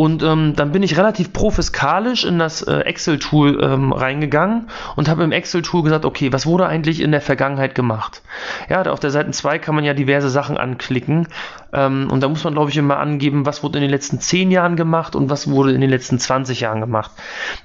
Und 0.00 0.22
ähm, 0.22 0.54
dann 0.56 0.72
bin 0.72 0.82
ich 0.82 0.96
relativ 0.96 1.30
profiskalisch 1.34 2.24
in 2.24 2.38
das 2.38 2.62
äh, 2.62 2.72
Excel-Tool 2.72 3.62
ähm, 3.62 3.92
reingegangen 3.92 4.68
und 4.96 5.10
habe 5.10 5.24
im 5.24 5.30
Excel-Tool 5.30 5.82
gesagt, 5.82 6.06
okay, 6.06 6.32
was 6.32 6.46
wurde 6.46 6.66
eigentlich 6.66 7.02
in 7.02 7.10
der 7.10 7.20
Vergangenheit 7.20 7.74
gemacht? 7.74 8.22
Ja, 8.70 8.80
auf 8.90 9.00
der 9.00 9.10
Seite 9.10 9.30
2 9.30 9.58
kann 9.58 9.74
man 9.74 9.84
ja 9.84 9.92
diverse 9.92 10.30
Sachen 10.30 10.56
anklicken. 10.56 11.28
Ähm, 11.74 12.08
und 12.10 12.22
da 12.22 12.28
muss 12.30 12.42
man, 12.44 12.54
glaube 12.54 12.70
ich, 12.70 12.78
immer 12.78 12.96
angeben, 12.96 13.44
was 13.44 13.62
wurde 13.62 13.76
in 13.76 13.82
den 13.82 13.90
letzten 13.90 14.20
10 14.20 14.50
Jahren 14.50 14.76
gemacht 14.76 15.14
und 15.14 15.28
was 15.28 15.50
wurde 15.50 15.72
in 15.72 15.82
den 15.82 15.90
letzten 15.90 16.18
20 16.18 16.60
Jahren 16.60 16.80
gemacht. 16.80 17.10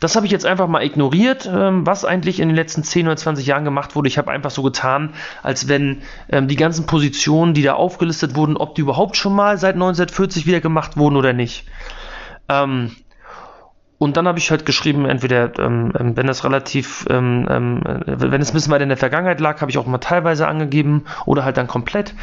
Das 0.01 0.17
habe 0.17 0.25
ich 0.25 0.31
jetzt 0.33 0.45
einfach 0.45 0.67
mal 0.67 0.83
ignoriert, 0.83 1.49
ähm, 1.49 1.87
was 1.87 2.03
eigentlich 2.03 2.41
in 2.41 2.49
den 2.49 2.57
letzten 2.57 2.83
10 2.83 3.07
oder 3.07 3.15
20 3.15 3.45
Jahren 3.45 3.63
gemacht 3.63 3.95
wurde. 3.95 4.09
Ich 4.09 4.17
habe 4.17 4.29
einfach 4.31 4.51
so 4.51 4.61
getan, 4.61 5.13
als 5.41 5.69
wenn 5.69 6.01
ähm, 6.29 6.49
die 6.49 6.57
ganzen 6.57 6.85
Positionen, 6.85 7.53
die 7.53 7.63
da 7.63 7.75
aufgelistet 7.75 8.35
wurden, 8.35 8.57
ob 8.57 8.75
die 8.75 8.81
überhaupt 8.81 9.15
schon 9.15 9.33
mal 9.33 9.57
seit 9.57 9.75
1940 9.75 10.45
wieder 10.45 10.59
gemacht 10.59 10.97
wurden 10.97 11.15
oder 11.15 11.31
nicht. 11.31 11.63
Ähm, 12.49 12.91
und 13.97 14.17
dann 14.17 14.27
habe 14.27 14.39
ich 14.39 14.51
halt 14.51 14.65
geschrieben, 14.65 15.05
entweder, 15.05 15.57
ähm, 15.57 15.93
ähm, 15.97 16.17
wenn 16.17 16.27
das 16.27 16.43
relativ, 16.43 17.05
ähm, 17.09 17.47
ähm, 17.49 17.81
wenn 18.05 18.41
es 18.41 18.51
ein 18.51 18.53
bisschen 18.53 18.73
weit 18.73 18.81
in 18.81 18.89
der 18.89 18.97
Vergangenheit 18.97 19.39
lag, 19.39 19.61
habe 19.61 19.71
ich 19.71 19.77
auch 19.77 19.85
mal 19.85 19.99
teilweise 19.99 20.47
angegeben 20.47 21.05
oder 21.25 21.45
halt 21.45 21.55
dann 21.57 21.67
komplett. 21.67 22.13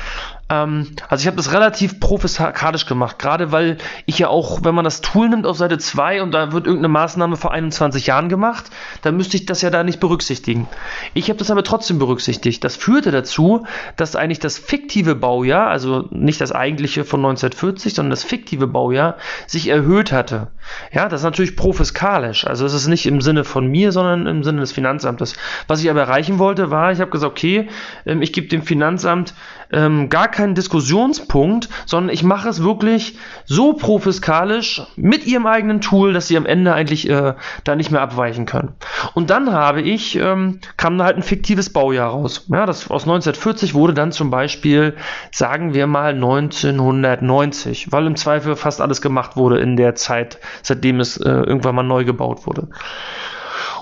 Ähm, 0.53 0.89
also 1.09 1.23
ich 1.23 1.27
habe 1.27 1.37
das 1.37 1.53
relativ 1.53 1.99
professionalisch 1.99 2.87
gemacht, 2.87 3.19
gerade 3.19 3.53
weil 3.53 3.79
ich 4.07 4.19
ja 4.19 4.29
auch, 4.29 4.65
wenn 4.65 4.75
man 4.75 4.85
das 4.85 5.01
Tool 5.01 5.29
nimmt 5.29 5.47
auf 5.47 5.57
Seite 5.57 5.79
2 5.79 6.23
und 6.23 6.33
da 6.33 6.53
wird 6.53 6.67
irgendeine 6.67 6.93
Maßnahme 6.93 7.37
vor 7.37 7.53
21 7.53 8.07
Jahren 8.07 8.29
gemacht, 8.29 8.67
dann 9.01 9.17
müsste 9.17 9.37
ich 9.37 9.47
das 9.47 9.63
ja 9.63 9.71
da 9.71 9.83
nicht 9.83 10.01
berücksichtigen. 10.01 10.69
Ich 11.15 11.29
habe 11.29 11.39
das 11.39 11.51
aber 11.51 11.65
trotzdem 11.65 11.99
berücksichtigt. 11.99 12.63
Das 12.65 12.77
führte 12.77 13.11
dazu, 13.11 13.67
dass 13.97 14.15
eigentlich 14.15 14.41
das 14.41 14.59
fiktive 14.59 15.15
Baujahr, 15.15 15.69
also 15.69 16.09
nicht 16.11 16.41
das 16.41 16.53
eigentliche 16.53 17.05
von 17.05 17.21
1940, 17.21 17.95
sondern 17.95 18.11
das 18.11 18.25
fiktive 18.25 18.67
Baujahr, 18.67 19.17
sich 19.47 19.69
erhöht 19.69 20.13
hatte. 20.13 20.49
Ja, 20.93 21.09
das 21.09 21.21
ist 21.21 21.25
natürlich 21.25 21.57
profiskalisch. 21.57 22.47
Also 22.47 22.67
es 22.67 22.75
ist 22.75 22.89
nicht 22.89 23.07
im 23.07 23.21
Sinne 23.23 23.45
von 23.45 23.67
mir, 23.67 23.93
sondern 23.93 24.27
im 24.27 24.45
Sinne 24.45 24.61
des 24.61 24.73
Finanzamtes. 24.73 25.35
Was 25.67 25.83
ich 25.83 25.91
aber 25.91 26.01
erreichen 26.01 26.39
wollte, 26.39 26.71
war, 26.71 26.93
ich 26.93 27.01
habe 27.01 27.11
gesagt, 27.11 27.33
okay, 27.33 27.69
ähm, 28.05 28.21
ich 28.21 28.33
gebe 28.33 28.49
dem 28.49 28.63
Finanzamt 28.63 29.35
ähm, 29.73 30.11
gar 30.11 30.29
keinen 30.43 30.55
Diskussionspunkt, 30.57 31.69
sondern 31.87 32.13
ich 32.13 32.25
mache 32.25 32.49
es 32.49 32.65
wirklich 32.65 33.17
so 33.45 33.75
profiskalisch 33.75 34.83
mit 34.97 35.25
ihrem 35.25 35.47
eigenen 35.47 35.81
Tool, 35.81 36.13
dass 36.13 36.27
sie 36.27 36.37
am 36.37 36.47
Ende 36.47 36.75
eigentlich 36.75 37.09
äh, 37.09 37.35
da 37.63 37.77
nicht 37.77 37.93
mehr 37.93 38.01
abweichen 38.01 38.45
können. 38.45 38.75
Und 39.15 39.31
dann 39.31 39.53
habe 39.53 39.83
ich, 39.83 40.17
ähm, 40.17 40.59
kam 40.77 40.99
da 40.99 41.05
halt 41.05 41.17
ein 41.17 41.23
fiktives 41.23 41.73
Baujahr 41.73 42.11
raus. 42.11 42.47
Ja, 42.49 42.67
das 42.67 42.91
aus 42.91 43.05
1940 43.05 43.75
wurde 43.75 43.95
dann 43.95 44.11
zum 44.11 44.31
Beispiel, 44.31 44.97
sagen 45.31 45.75
wir 45.75 45.87
mal 45.87 46.15
1990, 46.15 47.93
weil 47.93 48.07
im 48.09 48.17
Zweifel 48.17 48.57
fast 48.57 48.81
alles 48.81 49.01
gemacht 49.01 49.37
wurde 49.37 49.61
in 49.61 49.77
der 49.77 49.95
Zeit, 49.95 50.41
seitdem 50.63 50.99
es 50.99 51.19
äh, 51.19 51.31
irgendwann 51.31 51.77
mal 51.77 51.85
neu 51.85 52.05
gebaut 52.05 52.49
wurde. 52.49 52.67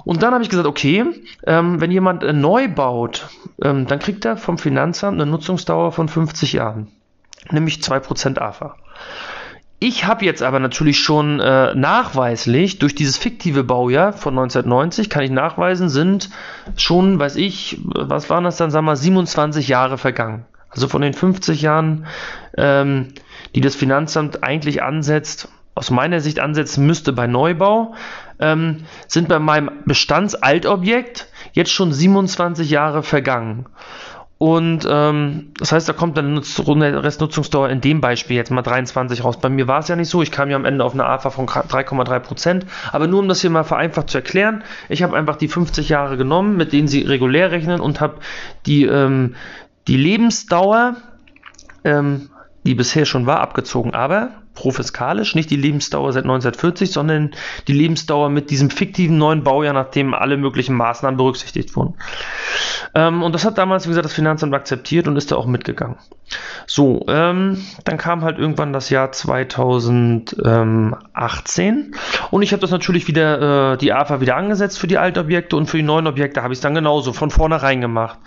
Und 0.04 0.22
dann 0.22 0.32
habe 0.32 0.42
ich 0.42 0.50
gesagt, 0.50 0.68
okay, 0.68 1.04
ähm, 1.46 1.80
wenn 1.80 1.90
jemand 1.90 2.22
äh, 2.22 2.32
neu 2.32 2.68
baut, 2.68 3.28
ähm, 3.62 3.86
dann 3.86 3.98
kriegt 3.98 4.24
er 4.24 4.36
vom 4.36 4.58
Finanzamt 4.58 5.20
eine 5.20 5.30
Nutzungsdauer 5.30 5.92
von 5.92 6.08
50 6.08 6.52
Jahren, 6.52 6.88
nämlich 7.50 7.76
2% 7.76 8.38
AFA. 8.38 8.76
Ich 9.82 10.04
habe 10.04 10.26
jetzt 10.26 10.42
aber 10.42 10.60
natürlich 10.60 11.00
schon 11.00 11.40
äh, 11.40 11.74
nachweislich, 11.74 12.78
durch 12.78 12.94
dieses 12.94 13.16
fiktive 13.16 13.64
Baujahr 13.64 14.12
von 14.12 14.34
1990, 14.38 15.08
kann 15.08 15.22
ich 15.22 15.30
nachweisen, 15.30 15.88
sind 15.88 16.28
schon, 16.76 17.18
weiß 17.18 17.36
ich, 17.36 17.80
was 17.84 18.28
waren 18.28 18.44
das 18.44 18.58
dann, 18.58 18.70
sagen 18.70 18.84
wir 18.84 18.90
mal, 18.90 18.96
27 18.96 19.68
Jahre 19.68 19.96
vergangen. 19.96 20.44
Also 20.68 20.86
von 20.86 21.00
den 21.00 21.14
50 21.14 21.62
Jahren, 21.62 22.04
ähm, 22.58 23.08
die 23.54 23.62
das 23.62 23.74
Finanzamt 23.74 24.44
eigentlich 24.44 24.82
ansetzt, 24.82 25.48
aus 25.74 25.90
meiner 25.90 26.20
Sicht 26.20 26.40
ansetzen 26.40 26.86
müsste 26.86 27.14
bei 27.14 27.26
Neubau, 27.26 27.94
ähm, 28.40 28.84
sind 29.06 29.28
bei 29.28 29.38
meinem 29.38 29.70
Bestandsaltobjekt 29.84 31.28
jetzt 31.52 31.72
schon 31.72 31.92
27 31.92 32.70
Jahre 32.70 33.02
vergangen. 33.02 33.66
Und 34.42 34.88
ähm, 34.88 35.52
das 35.58 35.70
heißt, 35.70 35.86
da 35.86 35.92
kommt 35.92 36.16
dann 36.16 36.38
eine 36.38 37.02
Restnutzungsdauer 37.04 37.68
in 37.68 37.82
dem 37.82 38.00
Beispiel 38.00 38.36
jetzt 38.36 38.50
mal 38.50 38.62
23 38.62 39.22
raus. 39.22 39.38
Bei 39.38 39.50
mir 39.50 39.68
war 39.68 39.80
es 39.80 39.88
ja 39.88 39.96
nicht 39.96 40.08
so. 40.08 40.22
Ich 40.22 40.30
kam 40.30 40.48
ja 40.48 40.56
am 40.56 40.64
Ende 40.64 40.82
auf 40.82 40.94
eine 40.94 41.04
AFA 41.04 41.28
von 41.28 41.46
3,3 41.46 42.18
Prozent. 42.20 42.66
Aber 42.90 43.06
nur 43.06 43.20
um 43.20 43.28
das 43.28 43.42
hier 43.42 43.50
mal 43.50 43.64
vereinfacht 43.64 44.08
zu 44.08 44.16
erklären, 44.16 44.64
ich 44.88 45.02
habe 45.02 45.14
einfach 45.14 45.36
die 45.36 45.48
50 45.48 45.90
Jahre 45.90 46.16
genommen, 46.16 46.56
mit 46.56 46.72
denen 46.72 46.88
Sie 46.88 47.02
regulär 47.02 47.50
rechnen 47.50 47.82
und 47.82 48.00
habe 48.00 48.14
die, 48.64 48.86
ähm, 48.86 49.34
die 49.88 49.98
Lebensdauer, 49.98 50.96
ähm, 51.84 52.30
die 52.64 52.74
bisher 52.74 53.04
schon 53.04 53.26
war, 53.26 53.40
abgezogen. 53.40 53.92
Aber 53.92 54.30
profiskalisch, 54.60 55.34
nicht 55.34 55.50
die 55.50 55.56
Lebensdauer 55.56 56.12
seit 56.12 56.24
1940, 56.24 56.92
sondern 56.92 57.30
die 57.66 57.72
Lebensdauer 57.72 58.28
mit 58.28 58.50
diesem 58.50 58.68
fiktiven 58.68 59.16
neuen 59.16 59.42
Baujahr, 59.42 59.72
nachdem 59.72 60.12
alle 60.12 60.36
möglichen 60.36 60.74
Maßnahmen 60.74 61.16
berücksichtigt 61.16 61.74
wurden. 61.76 61.94
Ähm, 62.94 63.22
und 63.22 63.34
das 63.34 63.46
hat 63.46 63.56
damals, 63.56 63.86
wie 63.86 63.88
gesagt, 63.88 64.04
das 64.04 64.12
Finanzamt 64.12 64.52
akzeptiert 64.52 65.08
und 65.08 65.16
ist 65.16 65.32
da 65.32 65.36
auch 65.36 65.46
mitgegangen. 65.46 65.96
So, 66.66 67.06
ähm, 67.08 67.64
dann 67.84 67.96
kam 67.96 68.22
halt 68.22 68.38
irgendwann 68.38 68.74
das 68.74 68.90
Jahr 68.90 69.12
2018 69.12 71.94
und 72.30 72.42
ich 72.42 72.52
habe 72.52 72.60
das 72.60 72.70
natürlich 72.70 73.08
wieder, 73.08 73.72
äh, 73.72 73.78
die 73.78 73.94
AFA 73.94 74.20
wieder 74.20 74.36
angesetzt 74.36 74.78
für 74.78 74.86
die 74.86 74.98
Altobjekte 74.98 75.56
und 75.56 75.64
für 75.66 75.78
die 75.78 75.82
neuen 75.82 76.06
Objekte 76.06 76.42
habe 76.42 76.52
ich 76.52 76.58
es 76.58 76.62
dann 76.62 76.74
genauso 76.74 77.14
von 77.14 77.30
vornherein 77.30 77.80
gemacht. 77.80 78.18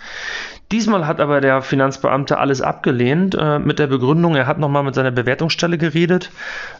Diesmal 0.72 1.06
hat 1.06 1.20
aber 1.20 1.40
der 1.40 1.62
Finanzbeamte 1.62 2.38
alles 2.38 2.62
abgelehnt 2.62 3.36
äh, 3.38 3.58
mit 3.58 3.78
der 3.78 3.86
Begründung, 3.86 4.34
er 4.34 4.46
hat 4.46 4.58
nochmal 4.58 4.82
mit 4.82 4.94
seiner 4.94 5.10
Bewertungsstelle 5.10 5.78
geredet 5.78 6.30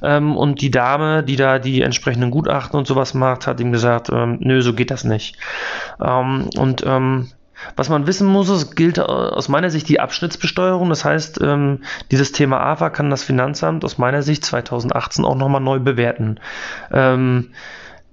ähm, 0.02 0.36
und 0.36 0.60
die 0.60 0.70
Dame, 0.70 1.22
die 1.22 1.36
da 1.36 1.58
die 1.58 1.82
entsprechenden 1.82 2.30
Gutachten 2.30 2.78
und 2.78 2.86
sowas 2.86 3.14
macht, 3.14 3.46
hat 3.46 3.60
ihm 3.60 3.72
gesagt, 3.72 4.08
ähm, 4.10 4.38
nö, 4.40 4.62
so 4.62 4.74
geht 4.74 4.90
das 4.90 5.04
nicht. 5.04 5.36
Ähm, 6.02 6.48
und 6.56 6.84
ähm, 6.86 7.28
was 7.76 7.88
man 7.88 8.06
wissen 8.06 8.26
muss, 8.26 8.48
es 8.48 8.74
gilt 8.74 8.98
aus 8.98 9.48
meiner 9.48 9.70
Sicht 9.70 9.88
die 9.88 10.00
Abschnittsbesteuerung. 10.00 10.88
Das 10.88 11.04
heißt, 11.04 11.40
ähm, 11.40 11.80
dieses 12.10 12.32
Thema 12.32 12.60
AFA 12.60 12.90
kann 12.90 13.10
das 13.10 13.22
Finanzamt 13.22 13.84
aus 13.84 13.98
meiner 13.98 14.22
Sicht 14.22 14.44
2018 14.44 15.24
auch 15.24 15.36
nochmal 15.36 15.60
neu 15.60 15.78
bewerten. 15.78 16.40
Ähm, 16.92 17.50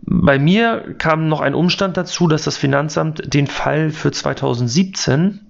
bei 0.03 0.39
mir 0.39 0.95
kam 0.97 1.27
noch 1.27 1.41
ein 1.41 1.53
Umstand 1.53 1.97
dazu, 1.97 2.27
dass 2.27 2.43
das 2.43 2.57
Finanzamt 2.57 3.33
den 3.33 3.47
Fall 3.47 3.91
für 3.91 4.11
2017 4.11 5.41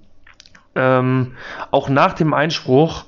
ähm, 0.75 1.35
auch 1.71 1.89
nach 1.89 2.13
dem 2.13 2.33
Einspruch 2.33 3.05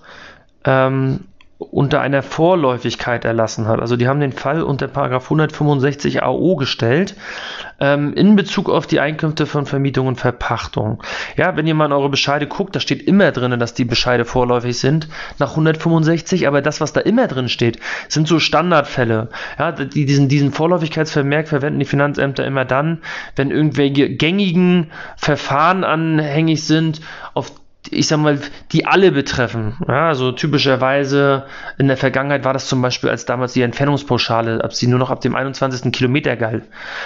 ähm, 0.65 1.25
unter 1.63 2.01
einer 2.01 2.21
Vorläufigkeit 2.21 3.25
erlassen 3.25 3.67
hat. 3.67 3.79
Also 3.79 3.95
die 3.95 4.07
haben 4.07 4.19
den 4.19 4.33
Fall 4.33 4.63
unter 4.63 4.89
165 4.95 6.23
AO 6.23 6.55
gestellt 6.55 7.15
ähm, 7.79 8.13
in 8.13 8.35
Bezug 8.35 8.69
auf 8.69 8.87
die 8.87 8.99
Einkünfte 8.99 9.45
von 9.45 9.65
Vermietung 9.65 10.07
und 10.07 10.19
Verpachtung. 10.19 11.01
Ja, 11.35 11.55
wenn 11.55 11.67
ihr 11.67 11.73
mal 11.73 11.85
in 11.85 11.91
eure 11.91 12.09
Bescheide 12.09 12.47
guckt, 12.47 12.75
da 12.75 12.79
steht 12.79 13.01
immer 13.03 13.31
drin, 13.31 13.59
dass 13.59 13.73
die 13.73 13.85
Bescheide 13.85 14.25
vorläufig 14.25 14.77
sind 14.79 15.07
nach 15.39 15.51
165, 15.51 16.47
aber 16.47 16.61
das, 16.61 16.81
was 16.81 16.93
da 16.93 17.01
immer 17.01 17.27
drin 17.27 17.49
steht, 17.49 17.79
sind 18.07 18.27
so 18.27 18.39
Standardfälle. 18.39 19.29
Ja, 19.59 19.71
die, 19.71 20.05
diesen, 20.05 20.29
diesen 20.29 20.51
Vorläufigkeitsvermerk 20.51 21.47
verwenden 21.47 21.79
die 21.79 21.85
Finanzämter 21.85 22.45
immer 22.45 22.65
dann, 22.65 23.01
wenn 23.35 23.51
irgendwelche 23.51 24.09
gängigen 24.09 24.91
Verfahren 25.17 25.83
anhängig 25.83 26.63
sind, 26.63 27.01
auf 27.33 27.51
ich 27.89 28.07
sag 28.07 28.19
mal, 28.19 28.39
die 28.71 28.85
alle 28.85 29.11
betreffen. 29.11 29.75
Ja, 29.87 30.07
also 30.07 30.31
typischerweise 30.31 31.45
in 31.77 31.87
der 31.87 31.97
Vergangenheit 31.97 32.45
war 32.45 32.53
das 32.53 32.67
zum 32.67 32.81
Beispiel, 32.81 33.09
als 33.09 33.25
damals 33.25 33.53
die 33.53 33.61
Entfernungspauschale, 33.61 34.63
ab 34.63 34.73
sie 34.73 34.87
nur 34.87 34.99
noch 34.99 35.09
ab 35.09 35.21
dem 35.21 35.35
21. 35.35 35.91
Kilometer 35.91 36.35
galt. 36.35 36.63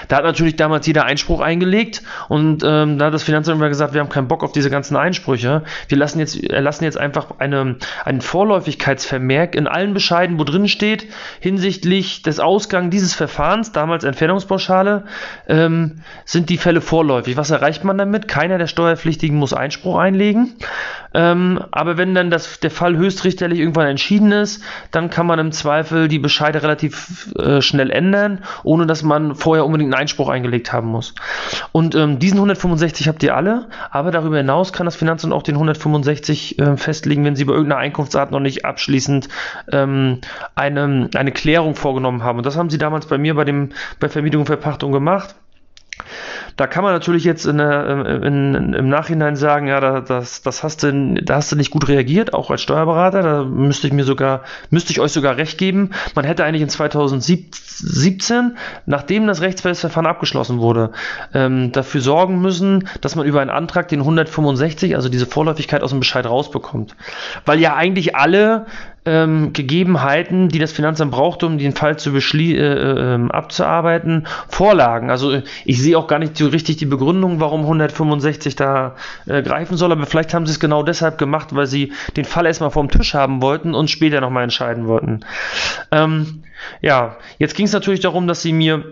Da 0.08 0.18
hat 0.18 0.24
natürlich 0.24 0.56
damals 0.56 0.86
jeder 0.86 1.06
Einspruch 1.06 1.42
eingelegt 1.42 2.04
und 2.30 2.64
ähm, 2.64 3.00
da 3.00 3.06
hat 3.08 3.14
das 3.14 3.24
Finanzamt 3.24 3.58
immer 3.58 3.70
gesagt, 3.70 3.94
wir 3.94 4.02
haben 4.02 4.10
keinen 4.10 4.28
Bock 4.28 4.44
auf 4.44 4.52
diese 4.52 4.70
ganzen 4.70 4.96
Einsprüche. 4.96 5.64
Wir 5.88 5.98
lassen 5.98 6.20
jetzt, 6.20 6.44
erlassen 6.44 6.84
jetzt 6.84 6.98
einfach 6.98 7.40
eine, 7.40 7.78
einen 8.06 8.22
Vorläufigkeitsvermerk 8.22 9.56
in 9.56 9.68
allen 9.68 9.94
Bescheiden, 9.94 10.38
wo 10.40 10.44
drin 10.44 10.68
steht, 10.68 11.08
hinsichtlich 11.40 12.22
des 12.22 12.40
Ausgangs 12.40 12.92
dieses 12.92 13.16
Verfahrens, 13.16 13.72
damals 13.72 14.04
Entfernungspauschale, 14.04 15.06
ähm, 15.48 16.02
sind 16.26 16.50
die 16.50 16.58
Fälle 16.58 16.82
vorläufig. 16.82 17.36
Was 17.36 17.50
erreicht 17.50 17.84
man 17.84 17.98
damit? 17.98 18.28
Keiner 18.28 18.58
der 18.58 18.68
Steuerpflichtigen 18.68 19.38
muss 19.38 19.54
Einspruch 19.54 19.98
einlegen. 19.98 20.56
Ähm, 21.14 21.64
aber 21.72 21.98
wenn 21.98 22.14
dann 22.14 22.30
das, 22.30 22.60
der 22.60 22.72
Fall 22.72 22.96
höchstrichterlich 22.98 23.60
irgendwann 23.60 23.88
entschieden 23.88 24.32
ist, 24.32 24.64
dann 24.92 25.10
kann 25.10 25.26
man 25.26 25.40
im 25.40 25.52
Zweifel 25.52 26.08
die 26.08 26.20
Bescheide 26.20 26.62
relativ 26.62 27.34
äh, 27.40 27.62
schnell 27.62 27.90
ändern, 27.90 28.44
ohne 28.64 28.86
dass 28.86 29.04
man 29.04 29.36
vorher 29.36 29.66
unbedingt 29.66 29.94
einen 29.94 30.02
Einspruch 30.02 30.30
eingelegt 30.30 30.74
haben 30.74 30.88
muss. 30.88 31.16
Und 31.72 31.96
ähm, 31.96 32.20
diesen 32.20 32.38
165 32.38 33.08
habt 33.08 33.24
ihr 33.24 33.36
alle, 33.36 33.68
aber 33.90 34.12
darüber 34.12 34.38
hinaus 34.38 34.74
kann 34.74 34.86
das 34.86 34.96
Finanzamt 34.96 35.34
auch 35.34 35.44
den 35.44 35.56
165 35.56 36.60
äh, 36.60 36.78
festlegen, 36.78 37.24
wenn 37.26 37.36
sie 37.36 37.46
bei 37.46 37.54
irgendeiner 37.54 37.82
Einkunftsart 37.82 38.32
noch 38.32 38.40
nicht 38.40 38.66
abschließend 38.66 39.28
ähm, 39.72 40.22
eine, 40.56 41.10
eine 41.16 41.32
Klärung 41.32 41.76
vorgenommen 41.76 42.24
haben. 42.24 42.38
Und 42.38 42.46
das 42.46 42.58
haben 42.58 42.70
sie 42.70 42.78
damals 42.78 43.08
bei 43.08 43.18
mir 43.18 43.36
bei 43.36 43.46
dem 43.46 43.70
bei 44.00 44.10
Vermietung 44.10 44.42
und 44.42 44.48
Verpachtung 44.48 44.92
gemacht. 44.92 45.36
Da 46.58 46.68
kann 46.68 46.84
man 46.84 46.94
natürlich 46.94 47.24
jetzt 47.24 47.46
in 47.46 47.60
in, 47.60 48.56
in, 48.56 48.74
im 48.74 48.90
Nachhinein 48.90 49.36
sagen, 49.36 49.68
ja, 49.68 50.02
das, 50.02 50.42
das 50.42 50.64
hast 50.64 50.84
du, 50.84 51.14
da 51.24 51.36
hast 51.36 51.52
du 51.52 51.56
nicht 51.56 51.72
gut 51.72 51.88
reagiert, 51.88 52.34
auch 52.34 52.50
als 52.50 52.62
Steuerberater. 52.62 53.22
Da 53.22 53.44
müsste 53.44 53.88
ich 53.88 53.94
mir 53.94 54.04
sogar, 54.04 54.42
müsste 54.72 54.92
ich 54.92 55.00
euch 55.00 55.12
sogar 55.12 55.38
recht 55.38 55.58
geben. 55.58 55.92
Man 56.16 56.26
hätte 56.26 56.44
eigentlich 56.44 56.64
in 56.64 56.70
2017, 56.70 58.58
nachdem 58.86 59.28
das 59.28 59.42
Rechtsverfahren 59.42 60.08
abgeschlossen 60.08 60.60
wurde, 60.60 60.92
ähm, 61.34 61.72
dafür 61.72 62.02
sorgen 62.02 62.42
müssen, 62.42 62.88
dass 63.02 63.16
man 63.16 63.26
über 63.26 63.42
einen 63.42 63.52
Antrag 63.52 63.88
den 63.88 64.00
165, 64.00 64.96
also 64.96 65.10
diese 65.10 65.28
Vorläufigkeit 65.28 65.84
aus 65.84 65.92
dem 65.92 66.00
Bescheid 66.00 66.26
rausbekommt. 66.26 66.96
Weil 67.46 67.60
ja 67.60 67.76
eigentlich 67.76 68.16
alle 68.16 68.66
ähm, 69.08 69.54
Gegebenheiten, 69.54 70.50
die 70.50 70.60
das 70.60 70.74
Finanzamt 70.74 71.12
braucht, 71.12 71.42
um 71.44 71.58
den 71.58 71.74
Fall 71.74 71.98
zu 71.98 72.14
äh, 72.14 72.56
äh, 72.56 73.14
ähm, 73.14 73.32
abzuarbeiten, 73.32 74.28
vorlagen. 74.50 75.10
Also 75.10 75.42
ich 75.64 75.82
sehe 75.82 75.98
auch 75.98 76.08
gar 76.08 76.20
nicht 76.20 76.36
richtig 76.48 76.78
die 76.78 76.86
Begründung, 76.86 77.40
warum 77.40 77.62
165 77.62 78.56
da 78.56 78.96
äh, 79.26 79.42
greifen 79.42 79.78
soll, 79.78 79.92
aber 79.92 80.06
vielleicht 80.06 80.34
haben 80.34 80.46
sie 80.46 80.54
es 80.54 80.60
genau 80.60 80.84
deshalb 80.84 81.18
gemacht, 81.18 81.56
weil 81.56 81.68
sie 81.68 81.94
den 82.16 82.26
Fall 82.26 82.46
erstmal 82.46 82.72
vom 82.72 82.90
Tisch 82.90 83.14
haben 83.14 83.42
wollten 83.42 83.74
und 83.74 83.90
später 83.90 84.22
nochmal 84.22 84.44
entscheiden 84.44 84.88
wollten. 84.88 85.22
Ähm, 85.92 86.44
ja, 86.82 87.18
jetzt 87.40 87.56
ging 87.56 87.66
es 87.66 87.74
natürlich 87.74 88.00
darum, 88.00 88.28
dass 88.28 88.42
sie 88.42 88.54
mir 88.54 88.84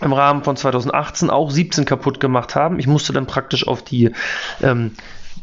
im 0.00 0.12
Rahmen 0.12 0.44
von 0.44 0.56
2018 0.56 1.30
auch 1.30 1.50
17 1.50 1.84
kaputt 1.84 2.20
gemacht 2.20 2.54
haben. 2.54 2.78
Ich 2.78 2.86
musste 2.86 3.12
dann 3.12 3.26
praktisch 3.26 3.66
auf 3.66 3.82
die 3.82 4.12
ähm, 4.62 4.92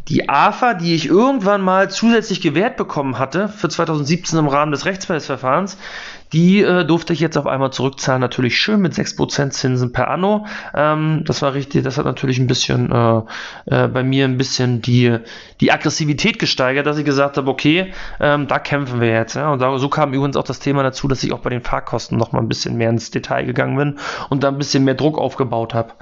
die 0.08 0.30
AFA, 0.30 0.76
die 0.76 0.94
ich 0.94 1.08
irgendwann 1.08 1.62
mal 1.62 1.90
zusätzlich 1.90 2.42
gewährt 2.42 2.78
bekommen 2.78 3.18
hatte 3.18 3.50
für 3.50 3.70
2017 3.70 4.38
im 4.38 4.48
Rahmen 4.48 4.72
des 4.72 4.86
Rechtsbehelfsverfahrens, 4.86 5.78
die 6.34 6.62
äh, 6.62 6.86
durfte 6.86 7.14
ich 7.14 7.20
jetzt 7.20 7.38
auf 7.38 7.48
einmal 7.48 7.72
zurückzahlen, 7.72 8.22
natürlich 8.22 8.58
schön 8.58 8.82
mit 8.82 8.94
6% 8.94 9.52
Zinsen 9.52 9.92
per 9.92 10.10
Anno. 10.10 10.46
Ähm, 10.74 11.24
das 11.26 11.42
war 11.42 11.54
richtig, 11.54 11.84
das 11.84 11.98
hat 11.98 12.06
natürlich 12.06 12.40
ein 12.40 12.48
bisschen 12.48 12.92
äh, 12.92 13.22
äh, 13.66 13.88
bei 13.88 14.04
mir 14.04 14.26
ein 14.26 14.38
bisschen 14.38 14.82
die, 14.82 15.18
die 15.62 15.72
Aggressivität 15.72 16.40
gesteigert, 16.40 16.88
dass 16.88 16.98
ich 16.98 17.06
gesagt 17.06 17.38
habe, 17.38 17.50
okay, 17.50 17.94
ähm, 18.20 18.48
da 18.48 18.60
kämpfen 18.60 19.00
wir 19.00 19.10
jetzt. 19.10 19.36
Ja? 19.36 19.52
Und 19.52 19.62
da, 19.62 19.78
so 19.78 19.90
kam 19.90 20.14
übrigens 20.14 20.38
auch 20.38 20.44
das 20.44 20.60
Thema 20.60 20.84
dazu, 20.84 21.08
dass 21.08 21.24
ich 21.24 21.32
auch 21.32 21.40
bei 21.40 21.50
den 21.50 21.62
Fahrkosten 21.62 22.18
noch 22.18 22.32
mal 22.32 22.40
ein 22.40 22.50
bisschen 22.50 22.76
mehr 22.78 22.90
ins 22.90 23.12
Detail 23.12 23.46
gegangen 23.46 23.78
bin 23.78 24.00
und 24.30 24.44
da 24.44 24.50
ein 24.50 24.58
bisschen 24.58 24.84
mehr 24.84 24.96
Druck 24.96 25.18
aufgebaut 25.18 25.74
habe. 25.74 25.94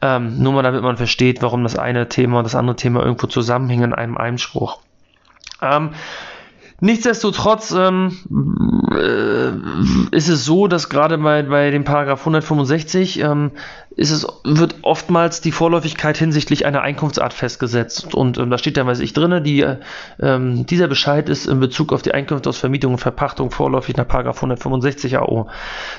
Ähm, 0.00 0.42
nur 0.42 0.52
mal 0.52 0.62
damit 0.62 0.82
man 0.82 0.96
versteht, 0.96 1.42
warum 1.42 1.62
das 1.62 1.76
eine 1.76 2.08
Thema 2.08 2.38
und 2.38 2.44
das 2.44 2.54
andere 2.54 2.76
Thema 2.76 3.02
irgendwo 3.02 3.26
zusammenhängen 3.26 3.84
in 3.84 3.94
einem 3.94 4.16
Einspruch. 4.16 4.80
Ähm, 5.60 5.90
Nichtsdestotrotz 6.80 7.72
ähm, 7.72 8.18
äh, 8.92 9.52
ist 10.10 10.28
es 10.28 10.44
so, 10.44 10.66
dass 10.66 10.88
gerade 10.88 11.18
bei, 11.18 11.42
bei 11.42 11.70
dem 11.70 11.84
Paragraph 11.84 12.20
165 12.20 13.20
ähm, 13.20 13.52
ist 13.96 14.10
es, 14.10 14.26
wird 14.44 14.76
oftmals 14.82 15.40
die 15.40 15.52
Vorläufigkeit 15.52 16.18
hinsichtlich 16.18 16.66
einer 16.66 16.82
Einkunftsart 16.82 17.32
festgesetzt. 17.32 18.14
Und 18.14 18.38
ähm, 18.38 18.50
da 18.50 18.58
steht 18.58 18.76
dann, 18.76 18.86
weiß 18.86 19.00
ich, 19.00 19.12
drin, 19.12 19.42
die, 19.42 19.66
ähm, 20.20 20.66
dieser 20.66 20.88
Bescheid 20.88 21.28
ist 21.28 21.46
in 21.46 21.60
Bezug 21.60 21.92
auf 21.92 22.02
die 22.02 22.12
Einkünfte 22.12 22.48
aus 22.48 22.58
Vermietung 22.58 22.92
und 22.92 22.98
Verpachtung 22.98 23.50
vorläufig 23.50 23.96
nach 23.96 24.06
Paragraph 24.06 24.36
165 24.36 25.18
AO. 25.18 25.48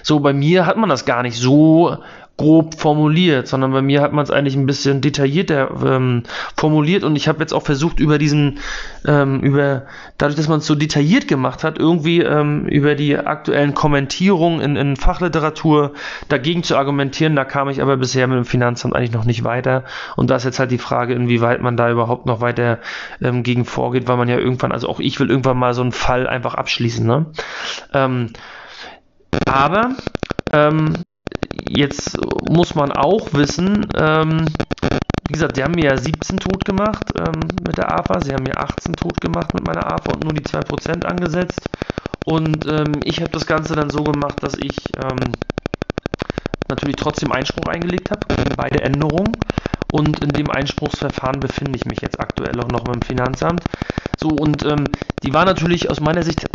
So, 0.03 0.19
bei 0.19 0.33
mir 0.33 0.65
hat 0.65 0.77
man 0.77 0.89
das 0.89 1.05
gar 1.05 1.23
nicht 1.23 1.37
so 1.37 1.97
grob 2.38 2.79
formuliert, 2.79 3.48
sondern 3.48 3.72
bei 3.72 3.82
mir 3.82 4.01
hat 4.01 4.13
man 4.13 4.24
es 4.24 4.29
eigentlich 4.29 4.56
ein 4.56 4.67
bisschen 4.67 5.01
detaillierter 5.01 5.72
ähm, 5.84 6.24
formuliert 6.56 7.03
und 7.03 7.15
ich 7.15 7.27
habe 7.27 7.39
jetzt 7.39 7.51
auch 7.51 7.63
versucht 7.63 8.00
über 8.00 8.20
diesen, 8.20 8.60
ähm, 9.08 9.41
über 9.41 9.84
dadurch, 10.20 10.36
dass 10.38 10.48
man 10.48 10.60
es 10.60 10.67
so 10.67 10.75
detailliert 10.75 11.27
gemacht 11.27 11.63
hat, 11.63 11.79
irgendwie 11.79 12.22
ähm, 12.22 12.67
über 12.67 12.94
die 12.94 13.17
aktuellen 13.17 13.74
Kommentierungen 13.74 14.62
in, 14.62 14.75
in 14.75 14.96
Fachliteratur 14.96 15.94
dagegen 16.29 16.62
zu 16.62 16.77
argumentieren. 16.77 17.36
Da 17.36 17.44
kam 17.44 17.70
ich 17.70 17.82
aber 17.82 17.98
bisher 17.98 18.27
mit 18.27 18.38
dem 18.38 18.46
Finanzamt 18.46 18.96
eigentlich 18.96 19.13
noch 19.13 19.25
nicht 19.25 19.44
weiter 19.44 19.84
und 20.15 20.29
da 20.29 20.36
ist 20.36 20.46
jetzt 20.46 20.60
halt 20.60 20.70
die 20.70 20.77
Frage, 20.77 21.15
inwieweit 21.15 21.62
man 21.62 21.75
da 21.75 21.89
überhaupt 21.89 22.27
noch 22.27 22.39
weiter 22.39 22.77
ähm, 23.20 23.41
gegen 23.41 23.65
vorgeht, 23.65 24.08
weil 24.08 24.17
man 24.17 24.29
ja 24.29 24.38
irgendwann, 24.38 24.72
also 24.72 24.88
auch 24.89 25.00
ich 25.00 25.20
will 25.20 25.32
irgendwann 25.32 25.58
mal 25.58 25.74
so 25.74 25.82
einen 25.82 25.91
Fall 25.91 26.27
einfach 26.27 26.53
abschließen. 26.53 27.06
Ne? 27.06 27.25
Ähm, 27.94 28.29
aber 29.48 29.96
ähm, 30.53 30.94
jetzt 31.69 32.17
muss 32.49 32.75
man 32.75 32.91
auch 32.91 33.33
wissen, 33.33 33.87
ähm, 33.95 34.45
wie 35.27 35.33
gesagt, 35.33 35.57
die 35.57 35.63
haben 35.63 35.75
mir 35.75 35.85
ja 35.85 35.97
17 35.97 36.37
tot 36.37 36.63
gemacht 36.63 37.11
ähm, 37.19 37.39
mit 37.65 37.77
der 37.77 37.93
AFA, 37.93 38.21
sie 38.21 38.33
haben 38.33 38.43
mir 38.43 38.57
18 38.57 38.93
tot 38.93 39.19
gemacht 39.19 39.53
mit 39.53 39.67
meiner 39.67 39.85
AFA 39.85 40.13
und 40.13 40.23
nur 40.23 40.33
die 40.33 40.43
2% 40.43 41.03
angesetzt. 41.03 41.61
Und 42.25 42.65
ähm, 42.65 42.99
ich 43.03 43.19
habe 43.19 43.31
das 43.31 43.45
Ganze 43.45 43.75
dann 43.75 43.89
so 43.89 44.03
gemacht, 44.03 44.41
dass 44.41 44.55
ich 44.55 44.77
ähm, 44.97 45.33
natürlich 46.69 46.95
trotzdem 46.97 47.31
Einspruch 47.31 47.67
eingelegt 47.67 48.11
habe, 48.11 48.25
beide 48.55 48.81
Änderungen. 48.81 49.35
Und 49.91 50.19
in 50.19 50.29
dem 50.29 50.49
Einspruchsverfahren 50.49 51.39
befinde 51.39 51.77
ich 51.77 51.85
mich 51.85 52.01
jetzt 52.01 52.19
aktuell 52.19 52.59
auch 52.59 52.67
noch 52.67 52.85
mit 52.85 52.95
dem 52.95 53.01
Finanzamt. 53.01 53.63
So, 54.17 54.29
und 54.29 54.65
ähm, 54.65 54.83
die 55.23 55.33
war 55.33 55.45
natürlich 55.45 55.89
aus 55.89 56.01
meiner 56.01 56.23
Sicht 56.23 56.45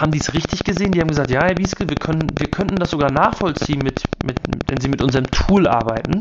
haben 0.00 0.12
die 0.12 0.18
es 0.18 0.32
richtig 0.34 0.64
gesehen? 0.64 0.92
Die 0.92 1.00
haben 1.00 1.08
gesagt, 1.08 1.30
ja, 1.30 1.42
Herr 1.42 1.54
Bieske, 1.54 1.88
wir, 1.88 1.96
können, 1.96 2.26
wir 2.38 2.48
könnten 2.48 2.76
das 2.76 2.90
sogar 2.90 3.10
nachvollziehen, 3.10 3.80
mit, 3.82 4.02
mit, 4.24 4.36
wenn 4.68 4.80
Sie 4.80 4.88
mit 4.88 5.02
unserem 5.02 5.26
Tool 5.30 5.66
arbeiten. 5.66 6.20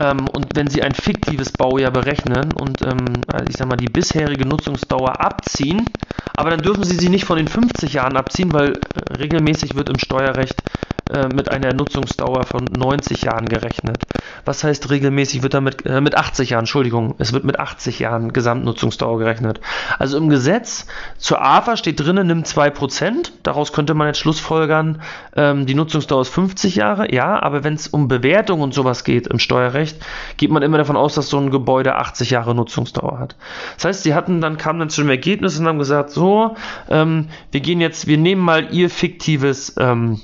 Ähm, 0.00 0.28
und 0.28 0.56
wenn 0.56 0.68
Sie 0.68 0.82
ein 0.82 0.94
fiktives 0.94 1.52
Baujahr 1.52 1.92
berechnen 1.92 2.52
und 2.52 2.82
ähm, 2.82 3.20
also 3.32 3.46
ich 3.48 3.56
sag 3.56 3.68
mal 3.68 3.76
die 3.76 3.88
bisherige 3.88 4.44
Nutzungsdauer 4.46 5.20
abziehen, 5.20 5.88
aber 6.36 6.50
dann 6.50 6.62
dürfen 6.62 6.84
Sie 6.84 6.96
sie 6.96 7.08
nicht 7.08 7.24
von 7.24 7.36
den 7.36 7.46
50 7.46 7.92
Jahren 7.92 8.16
abziehen, 8.16 8.52
weil 8.52 8.72
äh, 8.72 9.14
regelmäßig 9.14 9.76
wird 9.76 9.88
im 9.88 9.98
Steuerrecht 9.98 10.62
äh, 11.10 11.28
mit 11.28 11.50
einer 11.50 11.74
Nutzungsdauer 11.74 12.44
von 12.44 12.64
90 12.64 13.22
Jahren 13.22 13.46
gerechnet. 13.46 14.04
Was 14.46 14.64
heißt 14.64 14.88
regelmäßig 14.88 15.42
wird 15.42 15.52
damit 15.52 15.84
äh, 15.84 16.00
mit 16.00 16.16
80 16.16 16.50
Jahren, 16.50 16.62
Entschuldigung, 16.62 17.14
es 17.18 17.34
wird 17.34 17.44
mit 17.44 17.58
80 17.58 17.98
Jahren 17.98 18.32
Gesamtnutzungsdauer 18.32 19.18
gerechnet. 19.18 19.60
Also 19.98 20.16
im 20.16 20.30
Gesetz 20.30 20.86
zur 21.18 21.42
AFA 21.42 21.76
steht 21.76 22.00
drinnen, 22.00 22.26
nimm 22.26 22.42
2%, 22.42 23.32
daraus 23.42 23.74
könnte 23.74 23.92
man 23.92 24.06
jetzt 24.06 24.18
schlussfolgern, 24.18 25.02
ähm, 25.36 25.66
die 25.66 25.74
Nutzungsdauer 25.74 26.22
ist 26.22 26.30
50 26.30 26.76
Jahre, 26.76 27.12
ja, 27.12 27.42
aber 27.42 27.64
wenn 27.64 27.74
es 27.74 27.86
um 27.86 28.08
Bewertung 28.08 28.62
und 28.62 28.72
sowas 28.72 29.04
geht 29.04 29.26
im 29.26 29.38
Steuerrecht, 29.38 29.98
geht 30.38 30.50
man 30.50 30.62
immer 30.62 30.78
davon 30.78 30.96
aus, 30.96 31.14
dass 31.14 31.28
so 31.28 31.38
ein 31.38 31.50
Gebäude 31.50 31.96
80 31.96 32.30
Jahre 32.30 32.54
Nutzungsdauer 32.54 33.18
hat. 33.18 33.36
Das 33.76 33.84
heißt, 33.84 34.02
sie 34.04 34.14
hatten 34.14 34.40
dann, 34.40 34.56
kamen 34.56 34.78
dann 34.78 34.88
zu 34.88 35.02
dem 35.02 35.10
Ergebnis 35.10 35.58
und 35.58 35.66
haben 35.66 35.78
gesagt, 35.78 36.10
so, 36.10 36.56
ähm, 36.88 37.28
wir 37.50 37.60
gehen 37.60 37.82
jetzt, 37.82 38.06
wir 38.06 38.16
nehmen 38.16 38.40
mal 38.40 38.72
ihr 38.72 38.88
fiktives 38.88 39.74
ähm, 39.78 40.20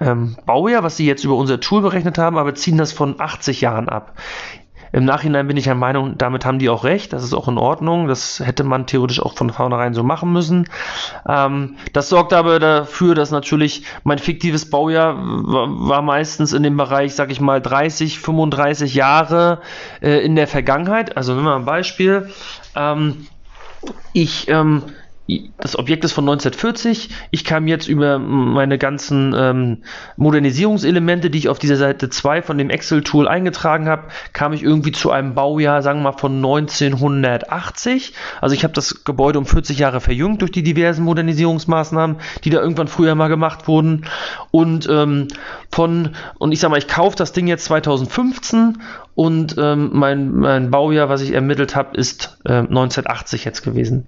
ähm, 0.00 0.36
Baujahr, 0.46 0.82
was 0.82 0.96
sie 0.96 1.06
jetzt 1.06 1.24
über 1.24 1.36
unser 1.36 1.60
Tool 1.60 1.82
berechnet 1.82 2.18
haben, 2.18 2.38
aber 2.38 2.54
ziehen 2.54 2.78
das 2.78 2.92
von 2.92 3.20
80 3.20 3.60
Jahren 3.60 3.88
ab. 3.88 4.14
Im 4.92 5.04
Nachhinein 5.04 5.46
bin 5.46 5.56
ich 5.56 5.64
der 5.64 5.74
Meinung, 5.74 6.16
damit 6.16 6.44
haben 6.44 6.58
die 6.58 6.70
auch 6.70 6.84
recht, 6.84 7.12
das 7.12 7.22
ist 7.22 7.34
auch 7.34 7.48
in 7.48 7.58
Ordnung, 7.58 8.08
das 8.08 8.40
hätte 8.40 8.64
man 8.64 8.86
theoretisch 8.86 9.20
auch 9.20 9.36
von 9.36 9.50
vornherein 9.50 9.92
so 9.92 10.02
machen 10.02 10.32
müssen. 10.32 10.68
Ähm, 11.28 11.76
das 11.92 12.08
sorgt 12.08 12.32
aber 12.32 12.58
dafür, 12.58 13.14
dass 13.14 13.30
natürlich 13.30 13.84
mein 14.04 14.18
fiktives 14.18 14.70
Baujahr 14.70 15.16
war 15.18 16.02
meistens 16.02 16.52
in 16.52 16.62
dem 16.62 16.76
Bereich, 16.76 17.14
sag 17.14 17.30
ich 17.30 17.40
mal, 17.40 17.60
30, 17.60 18.18
35 18.18 18.94
Jahre 18.94 19.60
äh, 20.00 20.24
in 20.24 20.36
der 20.36 20.46
Vergangenheit. 20.46 21.16
Also 21.16 21.34
nehmen 21.34 21.46
wir 21.46 21.56
ein 21.56 21.64
Beispiel. 21.64 22.30
Ähm, 22.74 23.26
ich 24.12 24.48
ähm, 24.48 24.84
das 25.58 25.78
Objekt 25.78 26.04
ist 26.04 26.12
von 26.12 26.24
1940. 26.24 27.10
Ich 27.30 27.44
kam 27.44 27.66
jetzt 27.66 27.86
über 27.86 28.18
meine 28.18 28.78
ganzen 28.78 29.34
ähm, 29.36 29.82
Modernisierungselemente, 30.16 31.28
die 31.28 31.38
ich 31.38 31.48
auf 31.50 31.58
dieser 31.58 31.76
Seite 31.76 32.08
2 32.08 32.40
von 32.40 32.56
dem 32.56 32.70
Excel-Tool 32.70 33.28
eingetragen 33.28 33.88
habe, 33.88 34.04
kam 34.32 34.54
ich 34.54 34.62
irgendwie 34.62 34.92
zu 34.92 35.10
einem 35.10 35.34
Baujahr, 35.34 35.82
sagen 35.82 36.00
wir 36.00 36.12
mal, 36.12 36.18
von 36.18 36.36
1980. 36.36 38.14
Also 38.40 38.54
ich 38.54 38.64
habe 38.64 38.72
das 38.72 39.04
Gebäude 39.04 39.38
um 39.38 39.44
40 39.44 39.78
Jahre 39.78 40.00
verjüngt 40.00 40.40
durch 40.40 40.52
die 40.52 40.62
diversen 40.62 41.04
Modernisierungsmaßnahmen, 41.04 42.16
die 42.44 42.50
da 42.50 42.60
irgendwann 42.60 42.88
früher 42.88 43.14
mal 43.14 43.28
gemacht 43.28 43.68
wurden. 43.68 44.06
Und 44.50 44.88
ähm, 44.90 45.28
von, 45.70 46.16
und 46.38 46.52
ich 46.52 46.60
sag 46.60 46.70
mal, 46.70 46.78
ich 46.78 46.88
kaufe 46.88 47.16
das 47.16 47.32
Ding 47.32 47.48
jetzt 47.48 47.66
2015 47.66 48.78
und 49.18 49.56
ähm, 49.58 49.90
mein, 49.94 50.30
mein 50.30 50.70
Baujahr, 50.70 51.08
was 51.08 51.22
ich 51.22 51.32
ermittelt 51.32 51.74
habe, 51.74 51.96
ist 51.96 52.38
äh, 52.44 52.52
1980 52.52 53.44
jetzt 53.44 53.62
gewesen. 53.62 54.06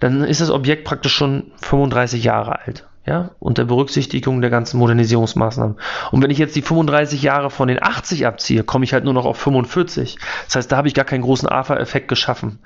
Dann 0.00 0.22
ist 0.22 0.42
das 0.42 0.50
Objekt 0.50 0.84
praktisch 0.84 1.14
schon 1.14 1.50
35 1.62 2.22
Jahre 2.22 2.58
alt 2.58 2.86
ja, 3.10 3.32
unter 3.40 3.64
Berücksichtigung 3.64 4.40
der 4.40 4.50
ganzen 4.50 4.78
Modernisierungsmaßnahmen. 4.78 5.76
Und 6.12 6.22
wenn 6.22 6.30
ich 6.30 6.38
jetzt 6.38 6.54
die 6.54 6.62
35 6.62 7.22
Jahre 7.22 7.50
von 7.50 7.66
den 7.66 7.82
80 7.82 8.24
abziehe, 8.24 8.62
komme 8.62 8.84
ich 8.84 8.92
halt 8.92 9.02
nur 9.02 9.12
noch 9.12 9.24
auf 9.24 9.36
45. 9.36 10.16
Das 10.46 10.54
heißt, 10.54 10.70
da 10.70 10.76
habe 10.76 10.86
ich 10.86 10.94
gar 10.94 11.04
keinen 11.04 11.22
großen 11.22 11.48
AFA-Effekt 11.48 12.06
geschaffen. 12.06 12.60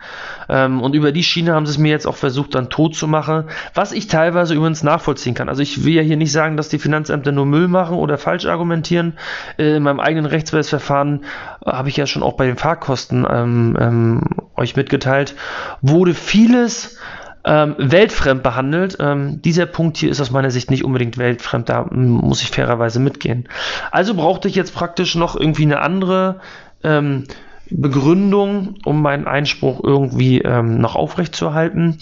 Ähm, 0.50 0.82
und 0.82 0.94
über 0.94 1.12
die 1.12 1.22
Schiene 1.22 1.54
haben 1.54 1.64
sie 1.64 1.72
es 1.72 1.78
mir 1.78 1.92
jetzt 1.92 2.06
auch 2.06 2.16
versucht, 2.16 2.54
dann 2.54 2.68
tot 2.68 2.94
zu 2.94 3.08
machen, 3.08 3.44
was 3.72 3.92
ich 3.92 4.06
teilweise 4.06 4.52
übrigens 4.52 4.82
nachvollziehen 4.82 5.32
kann. 5.32 5.48
Also 5.48 5.62
ich 5.62 5.82
will 5.86 5.94
ja 5.94 6.02
hier 6.02 6.18
nicht 6.18 6.32
sagen, 6.32 6.58
dass 6.58 6.68
die 6.68 6.78
Finanzämter 6.78 7.32
nur 7.32 7.46
Müll 7.46 7.68
machen 7.68 7.96
oder 7.96 8.18
falsch 8.18 8.44
argumentieren. 8.44 9.14
Äh, 9.56 9.76
in 9.76 9.82
meinem 9.82 10.00
eigenen 10.00 10.26
Rechtsbehelfsverfahren 10.26 11.24
habe 11.64 11.88
ich 11.88 11.96
ja 11.96 12.06
schon 12.06 12.22
auch 12.22 12.34
bei 12.34 12.44
den 12.44 12.58
Fahrkosten 12.58 13.26
ähm, 13.26 13.78
ähm, 13.80 14.20
euch 14.56 14.76
mitgeteilt, 14.76 15.36
wurde 15.80 16.12
vieles 16.12 16.98
ähm, 17.44 17.74
weltfremd 17.78 18.42
behandelt. 18.42 18.96
Ähm, 19.00 19.42
dieser 19.42 19.66
Punkt 19.66 19.96
hier 19.96 20.10
ist 20.10 20.20
aus 20.20 20.30
meiner 20.30 20.50
Sicht 20.50 20.70
nicht 20.70 20.84
unbedingt 20.84 21.18
weltfremd, 21.18 21.68
da 21.68 21.86
muss 21.90 22.42
ich 22.42 22.50
fairerweise 22.50 23.00
mitgehen. 23.00 23.48
Also 23.90 24.14
brauchte 24.14 24.48
ich 24.48 24.54
jetzt 24.54 24.74
praktisch 24.74 25.14
noch 25.14 25.36
irgendwie 25.36 25.64
eine 25.64 25.80
andere 25.80 26.40
ähm, 26.82 27.24
Begründung, 27.70 28.76
um 28.84 29.02
meinen 29.02 29.26
Einspruch 29.26 29.82
irgendwie 29.82 30.40
ähm, 30.40 30.78
noch 30.80 30.96
aufrechtzuerhalten. 30.96 31.98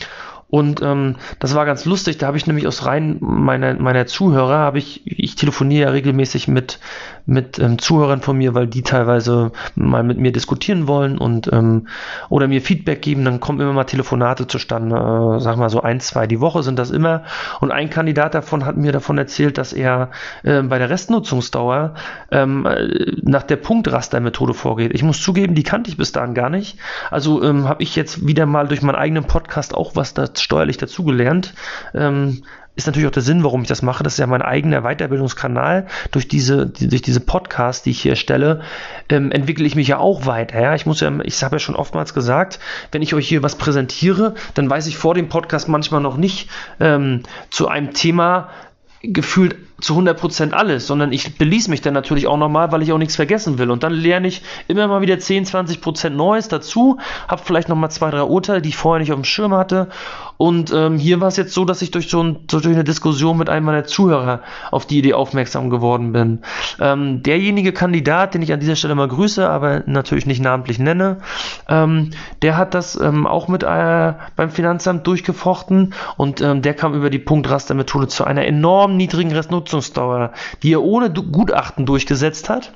Und 0.53 0.83
ähm, 0.83 1.17
das 1.39 1.55
war 1.55 1.65
ganz 1.65 1.87
lustig. 1.87 2.19
Da 2.19 2.27
habe 2.27 2.37
ich 2.37 2.47
nämlich 2.47 2.67
aus 2.67 2.85
Reihen 2.85 3.17
meiner, 3.21 3.73
meiner 3.73 4.05
Zuhörer, 4.05 4.59
habe 4.59 4.77
ich, 4.77 5.01
ich 5.07 5.35
telefoniere 5.35 5.87
ja 5.87 5.91
regelmäßig 5.93 6.47
mit, 6.47 6.79
mit 7.27 7.59
ähm, 7.59 7.79
Zuhörern 7.79 8.21
von 8.21 8.37
mir, 8.37 8.55
weil 8.55 8.67
die 8.67 8.83
teilweise 8.83 9.53
mal 9.75 10.03
mit 10.03 10.19
mir 10.19 10.33
diskutieren 10.33 10.87
wollen 10.87 11.19
und 11.19 11.53
ähm, 11.53 11.89
oder 12.29 12.49
mir 12.49 12.61
Feedback 12.61 13.03
geben. 13.03 13.25
Dann 13.25 13.41
kommen 13.41 13.61
immer 13.61 13.73
mal 13.73 13.85
Telefonate 13.85 14.47
zustande. 14.47 14.97
Äh, 14.97 15.41
sag 15.41 15.57
mal 15.57 15.71
so 15.71 15.81
ein, 15.83 16.01
zwei 16.01 16.27
die 16.27 16.41
Woche 16.41 16.63
sind 16.63 16.79
das 16.79 16.91
immer. 16.91 17.25
Und 17.61 17.71
ein 17.71 17.91
Kandidat 17.91 18.35
davon 18.35 18.65
hat 18.65 18.77
mir 18.77 18.93
davon 18.93 19.19
erzählt, 19.19 19.59
dass 19.59 19.73
er 19.73 20.11
äh, 20.43 20.63
bei 20.63 20.79
der 20.79 20.91
Restnutzungsdauer 20.91 21.95
ähm, 22.31 22.69
nach 23.23 23.43
der 23.43 23.57
Punktrastermethode 23.57 24.55
vorgeht. 24.55 24.93
Ich 24.95 25.03
muss 25.03 25.23
zugeben, 25.23 25.55
die 25.55 25.63
kannte 25.63 25.91
ich 25.91 25.97
bis 25.97 26.13
dahin 26.13 26.35
gar 26.35 26.51
nicht. 26.51 26.79
Also 27.11 27.43
ähm, 27.43 27.69
habe 27.69 27.83
ich 27.83 27.97
jetzt 27.97 28.27
wieder 28.27 28.47
mal 28.47 28.69
durch 28.69 28.83
meinen 28.83 28.97
eigenen 28.97 29.25
Podcast 29.25 29.75
auch 29.75 29.97
was 29.97 30.15
dazu 30.15 30.43
steuerlich 30.43 30.77
dazugelernt. 30.77 31.55
Ähm, 31.95 32.43
ist 32.75 32.87
natürlich 32.87 33.07
auch 33.07 33.13
der 33.13 33.23
Sinn, 33.23 33.45
warum 33.45 33.63
ich 33.63 33.69
das 33.69 33.83
mache. 33.83 34.03
Das 34.03 34.15
ist 34.15 34.19
ja 34.19 34.27
mein 34.27 34.41
eigener 34.41 34.83
Weiterbildungskanal. 34.83 35.87
Durch 36.11 36.27
diese, 36.27 36.67
die, 36.67 36.89
durch 36.89 37.03
diese 37.03 37.21
Podcasts, 37.21 37.83
die 37.83 37.91
ich 37.91 38.01
hier 38.01 38.13
erstelle, 38.13 38.63
ähm, 39.11 39.31
entwickle 39.31 39.67
ich 39.67 39.75
mich 39.75 39.89
ja 39.89 39.99
auch 39.99 40.25
weiter. 40.25 40.61
Ja? 40.61 40.75
Ich 40.75 40.87
muss 40.87 41.01
ja, 41.01 41.13
ich 41.25 41.43
habe 41.43 41.57
ja 41.57 41.61
schon 41.61 41.77
oftmals 41.77 42.15
gesagt, 42.15 42.59
wenn 42.91 43.03
ich 43.03 43.15
euch 43.15 43.29
hier 43.29 43.43
was 43.43 43.57
präsentiere, 43.57 44.35
dann 44.55 44.71
weiß 44.71 44.87
ich 44.87 44.97
vor 44.97 45.15
dem 45.15 45.29
Podcast 45.29 45.69
manchmal 45.69 46.01
noch 46.01 46.17
nicht 46.17 46.49
ähm, 46.81 47.23
zu 47.51 47.69
einem 47.69 47.93
Thema 47.93 48.49
gefühlt 49.03 49.57
zu 49.81 49.99
100% 49.99 50.53
alles, 50.53 50.87
sondern 50.87 51.13
ich 51.13 51.37
beließ 51.37 51.69
mich 51.69 51.81
dann 51.81 51.95
natürlich 51.95 52.27
auch 52.27 52.37
nochmal, 52.37 52.71
weil 52.71 52.83
ich 52.83 52.93
auch 52.93 52.99
nichts 52.99 53.17
vergessen 53.17 53.59
will. 53.59 53.71
Und 53.71 53.83
dann 53.83 53.93
lerne 53.93 54.29
ich 54.29 54.43
immer 54.69 54.87
mal 54.87 55.01
wieder 55.01 55.19
10, 55.19 55.45
20% 55.47 56.11
Neues 56.11 56.49
dazu, 56.49 56.99
habe 57.27 57.43
vielleicht 57.45 57.69
nochmal 57.69 57.91
zwei, 57.91 58.11
drei 58.11 58.23
Urteile, 58.23 58.63
die 58.63 58.69
ich 58.69 58.77
vorher 58.77 59.01
nicht 59.01 59.13
auf 59.13 59.19
dem 59.19 59.25
Schirm 59.25 59.55
hatte. 59.55 59.89
Und 60.37 60.73
ähm, 60.73 60.99
hier 60.99 61.21
war 61.21 61.29
es 61.29 61.37
jetzt 61.37 61.53
so, 61.53 61.65
dass 61.65 61.83
ich 61.83 61.91
durch 61.91 62.09
so 62.09 62.23
ein, 62.23 62.47
durch 62.49 62.67
eine 62.67 62.85
Diskussion 62.85 63.39
mit 63.39 63.49
einem 63.49 63.67
meiner 63.67 63.85
Zuhörer 63.85 64.41
auf 64.71 64.87
die 64.87 64.99
Idee 64.99 65.15
aufmerksam 65.15 65.71
geworden 65.71 66.13
bin. 66.13 66.41
Ähm, 66.81 67.23
derjenige 67.23 67.73
Kandidat, 67.73 68.35
den 68.35 68.43
ich 68.43 68.53
an 68.53 68.61
dieser 68.61 68.77
Stelle 68.77 68.95
mal 68.95 69.09
grüße, 69.09 69.49
aber 69.49 69.85
natürlich 69.87 70.27
nicht 70.27 70.43
namentlich 70.43 70.79
nenne, 70.79 71.19
ähm, 71.69 72.11
der 72.43 72.57
hat 72.57 72.75
das 72.75 72.99
ähm, 73.01 73.27
auch 73.27 73.49
mit 73.49 73.63
äh, 73.63 74.15
beim 74.35 74.51
Finanzamt 74.51 75.07
durchgefochten 75.07 75.95
und 76.17 76.41
ähm, 76.41 76.63
der 76.63 76.75
kam 76.75 76.95
über 76.95 77.11
die 77.11 77.21
Punktrastermethode 77.21 78.09
zu 78.09 78.25
einer 78.25 78.45
enorm 78.45 78.97
niedrigen 78.97 79.33
Restnutzung 79.33 79.72
Nutzungsdauer, 79.73 80.33
die 80.63 80.73
er 80.73 80.83
ohne 80.83 81.11
Gutachten 81.11 81.87
durchgesetzt 81.87 82.49
hat. 82.49 82.73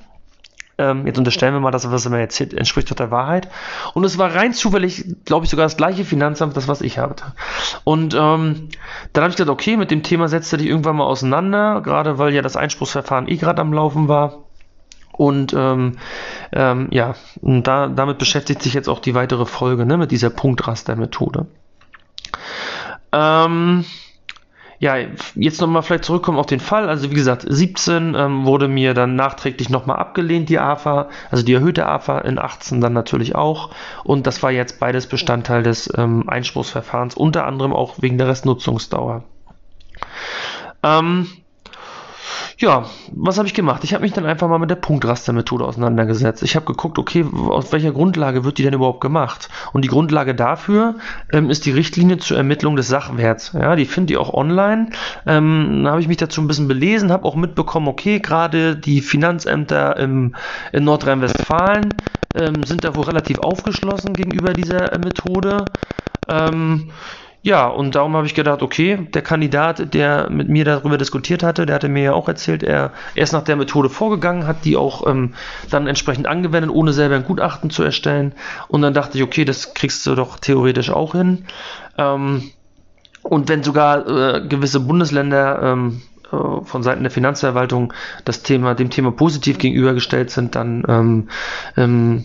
Ähm, 0.79 1.07
jetzt 1.07 1.17
unterstellen 1.17 1.55
wir 1.55 1.61
mal, 1.61 1.71
dass 1.71 1.91
was 1.91 2.05
er 2.05 2.11
mir 2.11 2.21
erzählt, 2.21 2.53
entspricht 2.53 2.91
doch 2.91 2.97
der 2.97 3.11
Wahrheit. 3.11 3.49
Und 3.95 4.05
es 4.05 4.19
war 4.19 4.35
rein 4.35 4.53
zufällig, 4.53 5.07
glaube 5.25 5.45
ich, 5.45 5.51
sogar 5.51 5.65
das 5.65 5.79
gleiche 5.79 6.05
Finanzamt, 6.05 6.55
das 6.57 6.69
was 6.69 6.83
ich 6.83 6.99
hatte. 6.99 7.25
Und 7.85 8.15
ähm, 8.15 8.69
dann 9.13 9.25
habe 9.25 9.31
ich 9.31 9.37
gedacht, 9.37 9.53
okay, 9.53 9.79
mit 9.79 9.91
dem 9.91 10.03
Thema 10.03 10.29
setzt 10.29 10.53
er 10.53 10.59
dich 10.59 10.69
irgendwann 10.69 10.97
mal 10.97 11.07
auseinander, 11.07 11.81
gerade 11.81 12.19
weil 12.19 12.35
ja 12.35 12.43
das 12.43 12.57
Einspruchsverfahren 12.57 13.29
eh 13.29 13.37
gerade 13.37 13.63
am 13.63 13.73
Laufen 13.73 14.09
war. 14.09 14.45
Und 15.13 15.55
ähm, 15.55 15.93
ähm, 16.53 16.89
ja, 16.91 17.15
und 17.41 17.63
da, 17.63 17.87
damit 17.87 18.19
beschäftigt 18.19 18.63
sich 18.63 18.75
jetzt 18.75 18.89
auch 18.89 19.01
die 19.01 19.15
weitere 19.15 19.47
Folge, 19.47 19.87
ne, 19.87 19.97
mit 19.97 20.11
dieser 20.11 20.29
Punktrastermethode. 20.29 21.47
Ähm, 23.13 23.87
ja, 24.79 24.97
jetzt 25.35 25.61
nochmal 25.61 25.83
vielleicht 25.83 26.05
zurückkommen 26.05 26.39
auf 26.39 26.47
den 26.47 26.61
Fall. 26.61 26.89
Also 26.89 27.11
wie 27.11 27.15
gesagt, 27.15 27.45
17 27.49 28.15
ähm, 28.15 28.47
wurde 28.47 28.69
mir 28.69 28.95
dann 28.95 29.17
nachträglich 29.17 29.71
nochmal 29.71 29.97
abgelehnt, 29.97 30.49
die 30.49 30.59
AFA, 30.59 31.09
also 31.31 31.45
die 31.45 31.55
erhöhte 31.55 31.87
AFA, 31.87 32.19
in 32.21 32.39
18 32.39 32.81
dann 32.81 32.93
natürlich 32.93 33.35
auch. 33.35 33.71
Und 34.05 34.27
das 34.27 34.43
war 34.43 34.51
jetzt 34.51 34.79
beides 34.79 35.07
Bestandteil 35.07 35.63
des 35.63 35.91
ähm, 35.97 36.29
Einspruchsverfahrens, 36.29 37.15
unter 37.15 37.47
anderem 37.47 37.73
auch 37.73 37.97
wegen 38.01 38.19
der 38.19 38.29
Restnutzungsdauer. 38.29 39.25
Ähm, 40.83 41.29
ja, 42.59 42.87
was 43.13 43.37
habe 43.37 43.47
ich 43.47 43.53
gemacht? 43.53 43.85
Ich 43.85 43.93
habe 43.93 44.03
mich 44.03 44.15
dann 44.15 44.25
einfach 44.25 44.49
mal 44.49 44.59
mit 44.59 44.71
der 44.71 44.77
Punktrastermethode 44.77 45.65
auseinandergesetzt. 45.65 46.43
Ich 46.43 46.57
habe 46.57 46.65
geguckt, 46.65 46.99
okay, 46.99 47.27
auf 47.49 47.71
welcher 47.73 47.93
Grundlage 47.93 48.45
wird 48.45 48.57
die 48.57 48.63
denn 48.63 48.73
überhaupt 48.73 49.03
gemacht? 49.03 49.51
Und 49.75 49.83
die 49.83 49.89
Grundlage 49.89 50.35
dafür 50.35 50.95
ähm, 51.33 51.51
ist 51.51 51.67
die 51.67 51.73
Richtlinie 51.73 52.17
zur 52.17 52.39
Ermittlung 52.39 52.77
des 52.77 52.89
Sachwerts. 52.89 53.53
Ja, 53.53 53.77
die 53.77 53.85
findet 53.85 54.13
ihr 54.13 54.21
auch 54.21 54.33
online. 54.33 54.89
Ähm, 55.27 55.83
da 55.85 55.91
habe 55.91 56.01
ich 56.01 56.09
mich 56.09 56.17
dazu 56.17 56.41
ein 56.41 56.49
bisschen 56.49 56.67
belesen, 56.67 57.13
habe 57.13 57.27
auch 57.27 57.37
mitbekommen, 57.37 57.89
okay, 57.89 58.21
gerade 58.21 58.75
die 58.75 59.03
Finanzämter 59.03 59.99
im, 59.99 60.35
in 60.73 60.85
Nordrhein-Westfalen 60.85 61.95
ähm, 62.35 62.65
sind 62.65 62.85
da 62.85 62.95
wohl 62.97 63.05
relativ 63.05 63.39
aufgeschlossen 63.39 64.15
gegenüber 64.15 64.55
dieser 64.55 64.95
äh, 64.95 64.99
Methode. 64.99 65.67
Ähm, 66.29 66.91
ja, 67.47 67.69
und 67.69 67.95
darum 67.95 68.17
habe 68.17 68.27
ich 68.27 68.35
gedacht, 68.35 68.61
okay, 68.61 69.07
der 69.15 69.23
Kandidat, 69.23 69.95
der 69.95 70.29
mit 70.31 70.49
mir 70.49 70.65
darüber 70.65 70.99
diskutiert 70.99 71.45
hatte, 71.45 71.65
der 71.65 71.77
hatte 71.77 71.89
mir 71.89 72.03
ja 72.03 72.13
auch 72.13 72.27
erzählt, 72.27 72.65
er, 72.65 72.91
er 73.15 73.23
ist 73.23 73.31
nach 73.31 73.45
der 73.45 73.55
Methode 73.55 73.89
vorgegangen, 73.89 74.49
hat 74.49 74.65
die 74.65 74.77
auch 74.77 75.07
ähm, 75.07 75.35
dann 75.71 75.87
entsprechend 75.87 76.27
angewendet, 76.27 76.73
ohne 76.73 76.93
selber 76.93 77.15
ein 77.15 77.23
Gutachten 77.23 77.71
zu 77.71 77.85
erstellen. 77.85 78.35
Und 78.67 78.83
dann 78.83 78.95
dachte 78.95 79.17
ich, 79.17 79.23
okay, 79.23 79.45
das 79.45 79.75
kriegst 79.75 80.05
du 80.09 80.17
doch 80.17 80.41
theoretisch 80.41 80.91
auch 80.91 81.13
hin. 81.13 81.45
Ähm, 81.97 82.51
und 83.23 83.49
wenn 83.49 83.63
sogar 83.63 84.09
äh, 84.09 84.49
gewisse 84.49 84.81
Bundesländer 84.81 85.63
ähm, 85.63 86.03
äh, 86.33 86.65
von 86.65 86.83
Seiten 86.83 87.05
der 87.05 87.13
Finanzverwaltung 87.13 87.93
das 88.25 88.43
Thema, 88.43 88.75
dem 88.75 88.91
Thema 88.91 89.13
positiv 89.13 89.59
gegenübergestellt 89.59 90.31
sind, 90.33 90.57
dann 90.57 90.83
ähm, 90.89 91.29
ähm, 91.77 92.25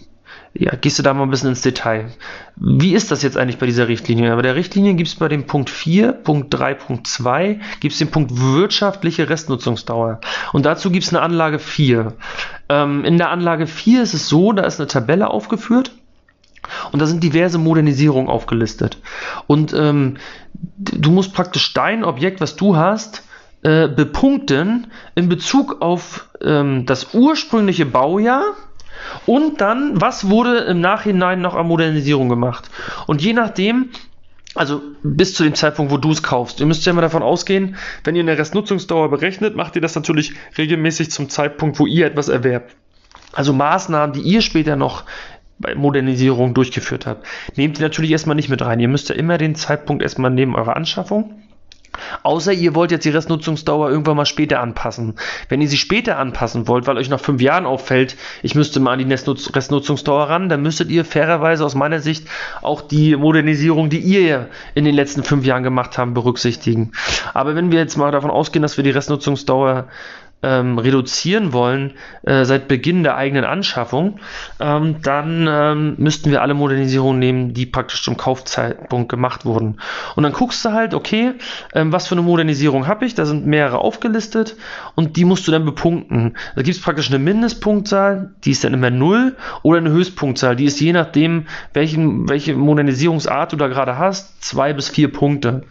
ja, 0.54 0.76
gehst 0.76 1.00
du 1.00 1.04
da 1.04 1.14
mal 1.14 1.24
ein 1.24 1.30
bisschen 1.30 1.50
ins 1.50 1.62
Detail. 1.62 2.12
Wie 2.58 2.94
ist 2.94 3.10
das 3.10 3.24
jetzt 3.24 3.38
eigentlich 3.38 3.58
bei 3.58 3.66
dieser 3.66 3.88
Richtlinie? 3.88 4.36
Bei 4.36 4.42
der 4.42 4.56
Richtlinie 4.56 4.96
gibt 4.96 5.08
es 5.08 5.16
bei 5.16 5.30
dem 5.30 5.46
Punkt 5.48 5.70
4, 5.70 6.12
Punkt 6.12 6.54
3, 6.54 6.74
Punkt 6.74 7.08
2, 7.08 7.60
gibt 7.80 7.94
es 7.94 8.00
den 8.00 8.12
Punkt 8.12 8.32
wirtschaftliche 8.36 9.30
Restnutzungsdauer. 9.30 10.20
Und 10.52 10.66
dazu 10.66 10.92
gibt 10.92 11.06
es 11.06 11.14
eine 11.14 11.22
Anlage 11.22 11.58
4. 11.58 12.14
Ähm, 12.68 13.06
in 13.06 13.18
der 13.18 13.30
Anlage 13.30 13.66
4 13.66 14.04
ist 14.04 14.14
es 14.14 14.28
so, 14.28 14.52
da 14.52 14.64
ist 14.64 14.80
eine 14.80 14.88
Tabelle 14.88 15.30
aufgeführt. 15.30 15.92
Und 16.92 17.02
da 17.02 17.06
sind 17.06 17.24
diverse 17.24 17.58
Modernisierungen 17.58 18.30
aufgelistet. 18.30 18.98
Und 19.48 19.74
ähm, 19.74 20.18
du 20.54 21.12
musst 21.12 21.34
praktisch 21.34 21.74
dein 21.74 22.04
Objekt, 22.04 22.42
was 22.42 22.56
du 22.56 22.76
hast, 22.76 23.24
äh, 23.64 23.88
bepunkten 23.88 24.88
in 25.16 25.30
Bezug 25.30 25.82
auf 25.82 26.30
ähm, 26.42 26.86
das 26.86 27.14
ursprüngliche 27.14 27.86
Baujahr 27.86 28.44
und 29.26 29.62
dann, 29.62 30.00
was 30.00 30.30
wurde 30.30 30.58
im 30.60 30.82
Nachhinein 30.82 31.42
noch 31.42 31.56
an 31.56 31.68
Modernisierung 31.68 32.30
gemacht? 32.30 32.70
Und 33.08 33.22
je 33.22 33.34
nachdem, 33.34 33.90
also 34.56 34.82
bis 35.04 35.34
zu 35.34 35.44
dem 35.44 35.56
Zeitpunkt, 35.56 35.92
wo 35.92 35.98
du 35.98 36.12
es 36.12 36.24
kaufst. 36.24 36.60
Ihr 36.60 36.66
müsst 36.66 36.86
ja 36.86 36.92
immer 36.92 37.02
davon 37.02 37.24
ausgehen, 37.24 37.78
wenn 38.04 38.16
ihr 38.16 38.24
eine 38.24 38.38
Restnutzungsdauer 38.38 39.10
berechnet, 39.10 39.56
macht 39.56 39.76
ihr 39.76 39.82
das 39.82 39.96
natürlich 39.96 40.34
regelmäßig 40.58 41.12
zum 41.12 41.30
Zeitpunkt, 41.30 41.80
wo 41.80 41.86
ihr 41.86 42.06
etwas 42.06 42.28
erwerbt. 42.28 42.76
Also 43.34 43.54
Maßnahmen, 43.54 44.14
die 44.14 44.22
ihr 44.22 44.42
später 44.42 44.76
noch 44.76 45.06
bei 45.58 45.76
Modernisierung 45.76 46.54
durchgeführt 46.54 47.06
habt, 47.06 47.26
nehmt 47.56 47.80
ihr 47.80 47.84
natürlich 47.84 48.12
erstmal 48.12 48.36
nicht 48.36 48.50
mit 48.50 48.62
rein. 48.62 48.80
Ihr 48.80 48.88
müsst 48.88 49.10
ja 49.10 49.16
immer 49.16 49.38
den 49.38 49.56
Zeitpunkt 49.56 50.04
erstmal 50.04 50.32
neben 50.32 50.56
eurer 50.56 50.76
Anschaffung 50.76 51.42
Außer 52.24 52.54
ihr 52.54 52.76
wollt 52.76 52.92
jetzt 52.92 53.06
die 53.06 53.10
Restnutzungsdauer 53.10 53.90
irgendwann 53.90 54.18
mal 54.18 54.26
später 54.26 54.60
anpassen. 54.60 55.16
Wenn 55.50 55.62
ihr 55.62 55.68
sie 55.68 55.78
später 55.78 56.18
anpassen 56.18 56.68
wollt, 56.68 56.88
weil 56.88 56.98
euch 56.98 57.10
nach 57.10 57.20
fünf 57.20 57.42
Jahren 57.42 57.66
auffällt, 57.66 58.16
ich 58.44 58.56
müsste 58.56 58.80
mal 58.80 58.94
an 58.94 59.00
die 59.00 59.14
Restnutzungsdauer 59.14 60.30
ran, 60.30 60.50
dann 60.50 60.62
müsstet 60.62 60.90
ihr 60.90 61.06
fairerweise 61.06 61.66
aus 61.66 61.76
meiner 61.76 62.00
Sicht 62.00 62.28
auch 62.62 62.82
die 62.82 63.16
Modernisierung, 63.16 63.90
die 63.90 64.00
ihr 64.00 64.50
in 64.76 64.86
den 64.86 64.96
letzten 64.96 65.24
fünf 65.24 65.46
Jahren 65.46 65.64
gemacht 65.64 65.98
habt, 65.98 66.14
berücksichtigen. 66.14 66.92
Aber 67.34 67.56
wenn 67.56 67.72
wir 67.72 67.80
jetzt 67.80 67.98
mal 67.98 68.12
davon 68.12 68.32
ausgehen, 68.32 68.62
dass 68.62 68.78
wir 68.78 68.84
die 68.84 68.92
Restnutzungsdauer 68.92 69.88
ähm, 70.44 70.78
reduzieren 70.78 71.54
wollen 71.54 71.94
äh, 72.24 72.46
seit 72.46 72.68
Beginn 72.68 73.04
der 73.04 73.16
eigenen 73.16 73.46
Anschaffung, 73.46 74.20
ähm, 74.60 74.98
dann 75.04 75.48
ähm, 75.50 75.96
müssten 75.98 76.32
wir 76.32 76.42
alle 76.42 76.54
Modernisierungen 76.54 77.20
nehmen, 77.20 77.54
die 77.54 77.66
praktisch 77.66 78.04
zum 78.04 78.18
Kaufzeitpunkt 78.18 79.10
gemacht 79.10 79.46
wurden. 79.46 79.78
Und 80.16 80.24
dann 80.24 80.34
guckst 80.34 80.66
du 80.66 80.72
halt, 80.72 80.94
okay, 80.94 81.34
ähm, 81.74 81.92
was 81.92 82.08
für 82.08 82.16
eine 82.16 82.24
Modernisierung 82.24 82.88
habe 82.88 83.06
ich? 83.06 83.14
Da 83.14 83.26
sind 83.26 83.46
mehrere 83.46 83.80
aufgelistet 83.80 84.56
und 84.96 85.16
die 85.18 85.26
musst 85.26 85.48
du 85.48 85.52
dann 85.52 85.66
bepunkten. 85.66 86.36
Da 86.56 86.62
gibt 86.64 86.76
es 86.76 86.82
praktisch 86.82 87.10
eine 87.10 87.20
Mindestpunktzahl, 87.20 88.32
die 88.44 88.52
ist 88.52 88.64
dann 88.64 88.74
immer 88.74 88.90
0 88.90 89.36
oder 89.62 89.78
eine 89.78 89.92
Höchstpunktzahl, 89.92 90.56
die 90.56 90.66
ist 90.66 90.80
je 90.80 90.94
nachdem, 90.94 91.46
welchen, 91.74 92.30
welche 92.30 92.56
Modernisierungsart 92.56 93.54
du 93.54 93.58
da 93.58 93.68
gerade 93.68 93.98
hast, 93.98 94.44
zwei 94.44 94.74
bis 94.74 94.90
vier 94.90 95.12
Punkte. 95.12 95.64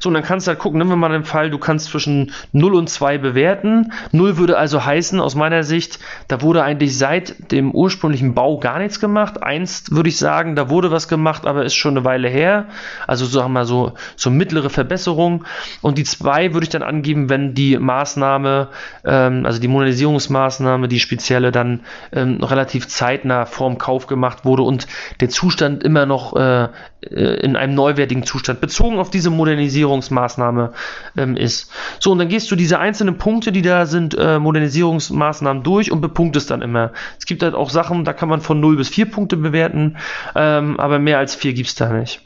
So, 0.00 0.08
und 0.08 0.14
dann 0.14 0.24
kannst 0.24 0.46
du 0.46 0.50
halt 0.50 0.58
gucken, 0.58 0.78
nehmen 0.78 0.90
wir 0.90 0.96
mal 0.96 1.08
den 1.08 1.24
Fall, 1.24 1.50
du 1.50 1.58
kannst 1.58 1.86
zwischen 1.86 2.32
0 2.52 2.74
und 2.74 2.88
2 2.88 3.18
bewerten 3.18 3.92
0 4.12 4.36
würde 4.36 4.58
also 4.58 4.84
heißen, 4.84 5.20
aus 5.20 5.34
meiner 5.34 5.62
Sicht, 5.62 5.98
da 6.28 6.42
wurde 6.42 6.62
eigentlich 6.62 6.96
seit 6.96 7.52
dem 7.52 7.72
ursprünglichen 7.72 8.34
Bau 8.34 8.58
gar 8.58 8.78
nichts 8.78 9.00
gemacht. 9.00 9.42
1 9.42 9.90
würde 9.90 10.08
ich 10.08 10.16
sagen, 10.16 10.56
da 10.56 10.70
wurde 10.70 10.90
was 10.90 11.08
gemacht, 11.08 11.46
aber 11.46 11.64
ist 11.64 11.74
schon 11.74 11.96
eine 11.96 12.04
Weile 12.04 12.28
her. 12.28 12.66
Also 13.06 13.26
sagen 13.26 13.46
wir 13.46 13.60
mal 13.60 13.64
so, 13.64 13.92
so 14.16 14.30
mittlere 14.30 14.70
Verbesserung. 14.70 15.44
Und 15.80 15.98
die 15.98 16.04
2 16.04 16.54
würde 16.54 16.64
ich 16.64 16.70
dann 16.70 16.82
angeben, 16.82 17.28
wenn 17.28 17.54
die 17.54 17.78
Maßnahme, 17.78 18.68
ähm, 19.04 19.46
also 19.46 19.60
die 19.60 19.68
Modernisierungsmaßnahme, 19.68 20.88
die 20.88 21.00
spezielle 21.00 21.52
dann 21.52 21.80
ähm, 22.12 22.42
relativ 22.42 22.88
zeitnah 22.88 23.46
vorm 23.46 23.78
Kauf 23.78 24.06
gemacht 24.06 24.44
wurde 24.44 24.62
und 24.62 24.86
der 25.20 25.28
Zustand 25.28 25.82
immer 25.82 26.06
noch 26.06 26.34
äh, 26.36 26.68
äh, 27.00 27.40
in 27.40 27.56
einem 27.56 27.74
neuwertigen 27.74 28.24
Zustand 28.24 28.60
bezogen 28.60 28.98
auf 28.98 29.10
diese 29.10 29.30
Modernisierungsmaßnahme 29.30 30.72
ähm, 31.16 31.36
ist. 31.36 31.70
So, 32.00 32.10
und 32.10 32.18
dann 32.18 32.28
gehst 32.28 32.50
du 32.50 32.56
diese 32.56 32.78
einzelnen 32.80 33.18
Punkte, 33.18 33.52
die 33.52 33.62
da 33.62 33.86
sind, 33.86 33.97
äh, 34.18 34.38
Modernisierungsmaßnahmen 34.38 35.62
durch 35.62 35.92
und 35.92 36.00
bepunktest 36.00 36.50
dann 36.50 36.62
immer. 36.62 36.92
Es 37.18 37.26
gibt 37.26 37.42
halt 37.42 37.54
auch 37.54 37.70
Sachen, 37.70 38.04
da 38.04 38.12
kann 38.12 38.28
man 38.28 38.40
von 38.40 38.60
0 38.60 38.76
bis 38.76 38.88
4 38.88 39.10
Punkte 39.10 39.36
bewerten, 39.36 39.96
ähm, 40.34 40.78
aber 40.78 40.98
mehr 40.98 41.18
als 41.18 41.34
4 41.34 41.52
gibt 41.52 41.68
es 41.68 41.74
da 41.74 41.92
nicht. 41.92 42.22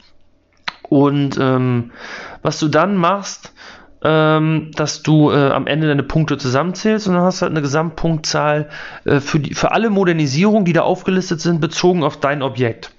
Und 0.89 1.37
ähm, 1.39 1.91
was 2.41 2.59
du 2.59 2.67
dann 2.67 2.95
machst, 2.95 3.53
ähm, 4.03 4.71
dass 4.75 5.01
du 5.01 5.31
äh, 5.31 5.51
am 5.51 5.65
Ende 5.65 5.87
deine 5.87 6.03
Punkte 6.03 6.37
zusammenzählst 6.37 7.07
und 7.07 7.15
dann 7.15 7.23
hast 7.23 7.41
du 7.41 7.43
halt 7.43 7.53
eine 7.53 7.61
Gesamtpunktzahl 7.61 8.69
äh, 9.05 9.19
für, 9.19 9.39
die, 9.39 9.53
für 9.53 9.71
alle 9.71 9.89
Modernisierungen, 9.89 10.65
die 10.65 10.73
da 10.73 10.81
aufgelistet 10.81 11.41
sind, 11.41 11.61
bezogen 11.61 12.03
auf 12.03 12.19
dein 12.19 12.41
Objekt. 12.41 12.91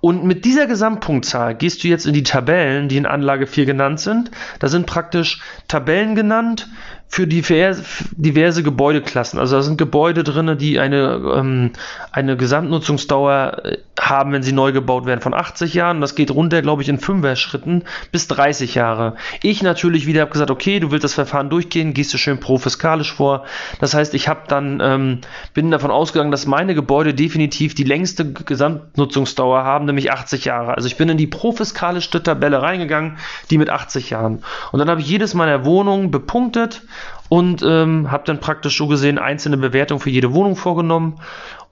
Und 0.00 0.24
mit 0.24 0.44
dieser 0.44 0.66
Gesamtpunktzahl 0.66 1.54
gehst 1.54 1.82
du 1.82 1.88
jetzt 1.88 2.06
in 2.06 2.12
die 2.12 2.22
Tabellen, 2.22 2.88
die 2.88 2.98
in 2.98 3.06
Anlage 3.06 3.46
4 3.46 3.64
genannt 3.64 4.00
sind. 4.00 4.30
Da 4.58 4.68
sind 4.68 4.86
praktisch 4.86 5.40
Tabellen 5.66 6.14
genannt 6.14 6.68
für 7.14 7.28
diverse, 7.28 7.84
diverse 8.16 8.64
Gebäudeklassen. 8.64 9.38
Also 9.38 9.54
da 9.54 9.62
sind 9.62 9.78
Gebäude 9.78 10.24
drin, 10.24 10.58
die 10.58 10.80
eine, 10.80 11.22
ähm, 11.36 11.70
eine 12.10 12.36
Gesamtnutzungsdauer 12.36 13.64
äh, 13.64 13.76
haben, 14.00 14.32
wenn 14.32 14.42
sie 14.42 14.50
neu 14.50 14.72
gebaut 14.72 15.06
werden, 15.06 15.20
von 15.20 15.32
80 15.32 15.74
Jahren. 15.74 16.00
Das 16.00 16.16
geht 16.16 16.32
runter, 16.32 16.60
glaube 16.60 16.82
ich, 16.82 16.88
in 16.88 16.98
5er 16.98 17.36
Schritten 17.36 17.84
bis 18.10 18.26
30 18.26 18.74
Jahre. 18.74 19.14
Ich 19.44 19.62
natürlich 19.62 20.08
wieder 20.08 20.22
habe 20.22 20.32
gesagt, 20.32 20.50
okay, 20.50 20.80
du 20.80 20.90
willst 20.90 21.04
das 21.04 21.14
Verfahren 21.14 21.50
durchgehen, 21.50 21.94
gehst 21.94 22.12
du 22.12 22.18
schön 22.18 22.40
profiskalisch 22.40 23.12
vor. 23.12 23.44
Das 23.78 23.94
heißt, 23.94 24.12
ich 24.14 24.26
habe 24.26 24.40
dann 24.48 24.80
ähm, 24.82 25.20
bin 25.54 25.70
davon 25.70 25.92
ausgegangen, 25.92 26.32
dass 26.32 26.46
meine 26.46 26.74
Gebäude 26.74 27.14
definitiv 27.14 27.76
die 27.76 27.84
längste 27.84 28.32
Gesamtnutzungsdauer 28.32 29.62
haben, 29.62 29.84
nämlich 29.84 30.10
80 30.10 30.46
Jahre. 30.46 30.74
Also 30.74 30.88
ich 30.88 30.96
bin 30.96 31.08
in 31.08 31.16
die 31.16 31.28
profiskalische 31.28 32.20
Tabelle 32.20 32.60
reingegangen, 32.60 33.18
die 33.50 33.58
mit 33.58 33.70
80 33.70 34.10
Jahren. 34.10 34.42
Und 34.72 34.80
dann 34.80 34.90
habe 34.90 35.00
ich 35.00 35.06
jedes 35.06 35.34
meiner 35.34 35.64
Wohnungen 35.64 36.10
bepunktet 36.10 36.82
und 37.28 37.62
ähm, 37.66 38.10
habe 38.10 38.24
dann 38.26 38.40
praktisch 38.40 38.76
so 38.76 38.86
gesehen 38.86 39.18
einzelne 39.18 39.56
Bewertungen 39.56 40.00
für 40.00 40.10
jede 40.10 40.32
Wohnung 40.34 40.56
vorgenommen 40.56 41.20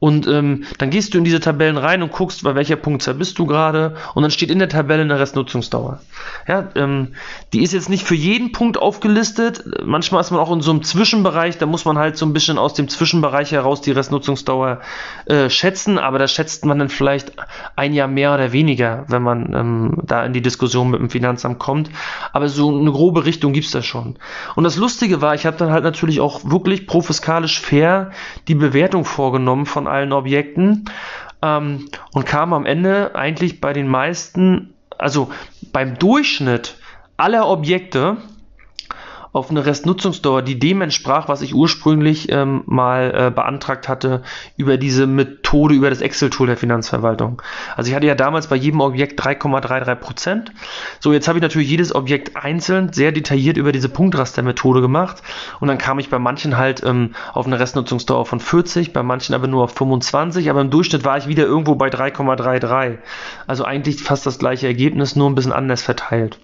und 0.02 0.26
ähm, 0.26 0.64
dann 0.78 0.90
gehst 0.90 1.14
du 1.14 1.18
in 1.18 1.22
diese 1.22 1.38
Tabellen 1.38 1.76
rein 1.76 2.02
und 2.02 2.10
guckst, 2.10 2.42
bei 2.42 2.56
welcher 2.56 2.74
Punktzahl 2.74 3.14
bist 3.14 3.38
du 3.38 3.46
gerade. 3.46 3.94
Und 4.16 4.22
dann 4.22 4.32
steht 4.32 4.50
in 4.50 4.58
der 4.58 4.68
Tabelle 4.68 5.02
eine 5.02 5.20
Restnutzungsdauer. 5.20 6.00
Ja, 6.48 6.70
ähm, 6.74 7.14
die 7.52 7.62
ist 7.62 7.72
jetzt 7.72 7.88
nicht 7.88 8.04
für 8.04 8.16
jeden 8.16 8.50
Punkt 8.50 8.78
aufgelistet. 8.78 9.62
Manchmal 9.84 10.22
ist 10.22 10.32
man 10.32 10.40
auch 10.40 10.50
in 10.50 10.60
so 10.60 10.72
einem 10.72 10.82
Zwischenbereich. 10.82 11.58
Da 11.58 11.66
muss 11.66 11.84
man 11.84 11.98
halt 11.98 12.16
so 12.16 12.26
ein 12.26 12.32
bisschen 12.32 12.58
aus 12.58 12.74
dem 12.74 12.88
Zwischenbereich 12.88 13.52
heraus 13.52 13.80
die 13.80 13.92
Restnutzungsdauer 13.92 14.80
äh, 15.26 15.48
schätzen. 15.48 15.98
Aber 15.98 16.18
da 16.18 16.26
schätzt 16.26 16.64
man 16.64 16.80
dann 16.80 16.88
vielleicht 16.88 17.34
ein 17.76 17.94
Jahr 17.94 18.08
mehr 18.08 18.34
oder 18.34 18.50
weniger, 18.50 19.04
wenn 19.06 19.22
man 19.22 19.54
ähm, 19.54 19.98
da 20.02 20.24
in 20.26 20.32
die 20.32 20.42
Diskussion 20.42 20.90
mit 20.90 20.98
dem 20.98 21.10
Finanzamt 21.10 21.60
kommt. 21.60 21.90
Aber 22.32 22.48
so 22.48 22.76
eine 22.76 22.90
grobe 22.90 23.24
Richtung 23.24 23.52
gibt's 23.52 23.70
da 23.70 23.82
schon. 23.82 24.16
Und 24.56 24.64
das 24.64 24.76
Lustige 24.76 25.22
war, 25.22 25.36
ich 25.36 25.46
habe 25.46 25.58
dann 25.58 25.70
halt 25.70 25.84
natürlich 25.84 26.20
auch 26.20 26.40
wirklich 26.42 26.88
profiskalisch 26.88 27.60
fair 27.60 28.10
die 28.48 28.56
Bewertung 28.56 29.04
vorgenommen 29.04 29.64
von 29.64 29.91
allen 29.92 30.12
Objekten 30.12 30.87
ähm, 31.42 31.88
und 32.12 32.26
kam 32.26 32.52
am 32.52 32.66
Ende 32.66 33.14
eigentlich 33.14 33.61
bei 33.61 33.72
den 33.72 33.87
meisten, 33.87 34.74
also 34.98 35.31
beim 35.72 35.98
Durchschnitt 35.98 36.76
aller 37.16 37.48
Objekte 37.48 38.16
auf 39.33 39.51
eine 39.51 39.64
Restnutzungsdauer, 39.64 40.42
die 40.42 40.59
dem 40.59 40.83
entsprach, 40.83 41.29
was 41.29 41.40
ich 41.40 41.55
ursprünglich 41.55 42.31
ähm, 42.31 42.62
mal 42.66 43.14
äh, 43.14 43.31
beantragt 43.31 43.88
hatte 43.88 44.23
über 44.57 44.77
diese 44.77 45.07
Methode, 45.07 45.75
über 45.75 45.88
das 45.88 46.03
Excel-Tool 46.03 46.49
der 46.49 46.59
Finanzverwaltung. 46.59 47.40
Also 47.75 47.88
ich 47.88 47.95
hatte 47.97 48.07
ja 48.07 48.14
damals 48.14 48.49
bei 48.49 48.57
jedem 48.57 48.81
Objekt 48.81 49.21
3,33 49.21 49.95
Prozent. 49.95 50.53
So, 51.01 51.14
jetzt 51.14 51.29
habe 51.29 51.38
ich 51.38 51.42
natürlich 51.42 51.71
jedes 51.71 51.95
Objekt 51.95 52.37
einzeln 52.37 52.92
sehr 52.92 53.11
detailliert 53.11 53.57
über 53.57 53.73
diese 53.73 53.88
Punktraster-Methode 53.88 54.83
gemacht 54.83 55.23
und 55.61 55.68
dann 55.68 55.79
kam 55.79 55.99
ich 55.99 56.11
bei 56.11 56.18
manchen 56.18 56.59
halt 56.59 56.83
ähm, 56.85 57.14
auf 57.33 57.47
eine 57.47 57.59
Restnutzungsdauer 57.59 58.27
von 58.27 58.38
40, 58.38 58.92
bei 58.92 59.03
manchen 59.03 59.35
aber 59.35 59.47
nur 59.47 59.64
auf 59.64 59.75
25, 59.75 60.51
aber 60.51 60.61
im 60.61 60.71
Durchschnitt 60.71 61.05
war 61.05 61.16
ich 61.16 61.27
wieder 61.27 61.45
irgendwo 61.45 61.75
bei 61.75 61.88
3,33. 61.88 62.99
Also 63.47 63.64
eigentlich 63.64 64.03
fast 64.03 64.27
das 64.27 64.38
gleiche 64.38 64.66
Ergebnis, 64.66 65.16
nur 65.16 65.31
ein 65.31 65.35
bisschen 65.35 65.53
anders 65.53 65.81
verteilt. 65.81 66.38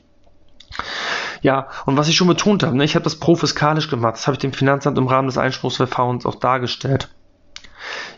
Ja, 1.43 1.69
und 1.87 1.97
was 1.97 2.09
ich 2.09 2.17
schon 2.17 2.29
betont 2.29 2.63
habe, 2.63 2.77
ne, 2.77 2.85
ich 2.85 2.95
habe 2.95 3.05
das 3.05 3.17
profiskalisch 3.17 3.89
gemacht. 3.89 4.15
Das 4.15 4.27
habe 4.27 4.35
ich 4.35 4.41
dem 4.41 4.53
Finanzamt 4.53 4.99
im 4.99 5.07
Rahmen 5.07 5.29
des 5.29 5.39
Einspruchsverfahrens 5.39 6.27
auch 6.27 6.37
dargestellt. 6.37 7.09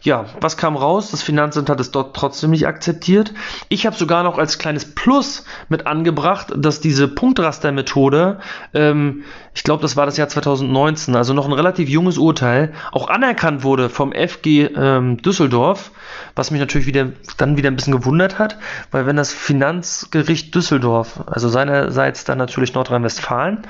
Ja, 0.02 0.26
was 0.40 0.56
kam 0.56 0.76
raus? 0.76 1.10
Das 1.10 1.22
Finanzamt 1.22 1.68
hat 1.68 1.78
es 1.78 1.90
dort 1.90 2.16
trotzdem 2.16 2.50
nicht 2.50 2.66
akzeptiert. 2.66 3.34
Ich 3.68 3.86
habe 3.86 3.96
sogar 3.96 4.22
noch 4.22 4.38
als 4.38 4.58
kleines 4.58 4.94
Plus 4.94 5.44
mit 5.68 5.86
angebracht, 5.86 6.52
dass 6.56 6.80
diese 6.80 7.06
Punktrastermethode, 7.06 8.40
ähm, 8.72 9.24
ich 9.54 9.62
glaube, 9.62 9.82
das 9.82 9.96
war 9.96 10.06
das 10.06 10.16
Jahr 10.16 10.28
2019, 10.28 11.16
also 11.16 11.34
noch 11.34 11.46
ein 11.46 11.52
relativ 11.52 11.88
junges 11.88 12.16
Urteil, 12.16 12.72
auch 12.92 13.08
anerkannt 13.08 13.62
wurde 13.62 13.90
vom 13.90 14.12
FG 14.12 14.70
ähm, 14.74 15.18
Düsseldorf, 15.18 15.90
was 16.34 16.50
mich 16.50 16.60
natürlich 16.60 16.86
wieder 16.86 17.12
dann 17.36 17.56
wieder 17.58 17.70
ein 17.70 17.76
bisschen 17.76 17.92
gewundert 17.92 18.38
hat, 18.38 18.56
weil 18.90 19.06
wenn 19.06 19.16
das 19.16 19.32
Finanzgericht 19.32 20.54
Düsseldorf, 20.54 21.20
also 21.26 21.48
seinerseits 21.48 22.24
dann 22.24 22.38
natürlich 22.38 22.72
Nordrhein-Westfalen, 22.72 23.66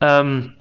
ähm, 0.00 0.52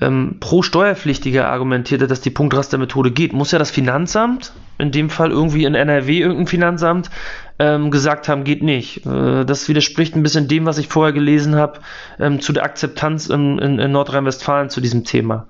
ähm, 0.00 0.36
pro 0.40 0.62
Steuerpflichtiger 0.62 1.48
argumentierte, 1.48 2.06
dass 2.06 2.20
die 2.20 2.30
Punktrastermethode 2.30 3.10
geht, 3.10 3.32
muss 3.32 3.52
ja 3.52 3.58
das 3.58 3.70
Finanzamt, 3.70 4.52
in 4.78 4.92
dem 4.92 5.10
Fall 5.10 5.30
irgendwie 5.30 5.64
in 5.64 5.74
NRW 5.74 6.20
irgendein 6.20 6.46
Finanzamt, 6.46 7.10
ähm, 7.58 7.90
gesagt 7.90 8.28
haben, 8.28 8.44
geht 8.44 8.62
nicht. 8.62 9.04
Äh, 9.06 9.44
das 9.44 9.68
widerspricht 9.68 10.16
ein 10.16 10.22
bisschen 10.22 10.48
dem, 10.48 10.64
was 10.64 10.78
ich 10.78 10.88
vorher 10.88 11.12
gelesen 11.12 11.56
habe, 11.56 11.80
ähm, 12.18 12.40
zu 12.40 12.52
der 12.52 12.64
Akzeptanz 12.64 13.28
in, 13.28 13.58
in, 13.58 13.78
in 13.78 13.92
Nordrhein-Westfalen 13.92 14.70
zu 14.70 14.80
diesem 14.80 15.04
Thema. 15.04 15.46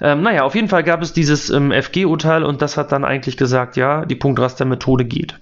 Ähm, 0.00 0.22
naja, 0.22 0.42
auf 0.42 0.54
jeden 0.54 0.68
Fall 0.68 0.84
gab 0.84 1.02
es 1.02 1.14
dieses 1.14 1.48
ähm, 1.48 1.72
FG-Urteil 1.72 2.44
und 2.44 2.60
das 2.60 2.76
hat 2.76 2.92
dann 2.92 3.04
eigentlich 3.04 3.38
gesagt, 3.38 3.76
ja, 3.76 4.04
die 4.04 4.16
Punktrastermethode 4.16 5.06
geht. 5.06 5.38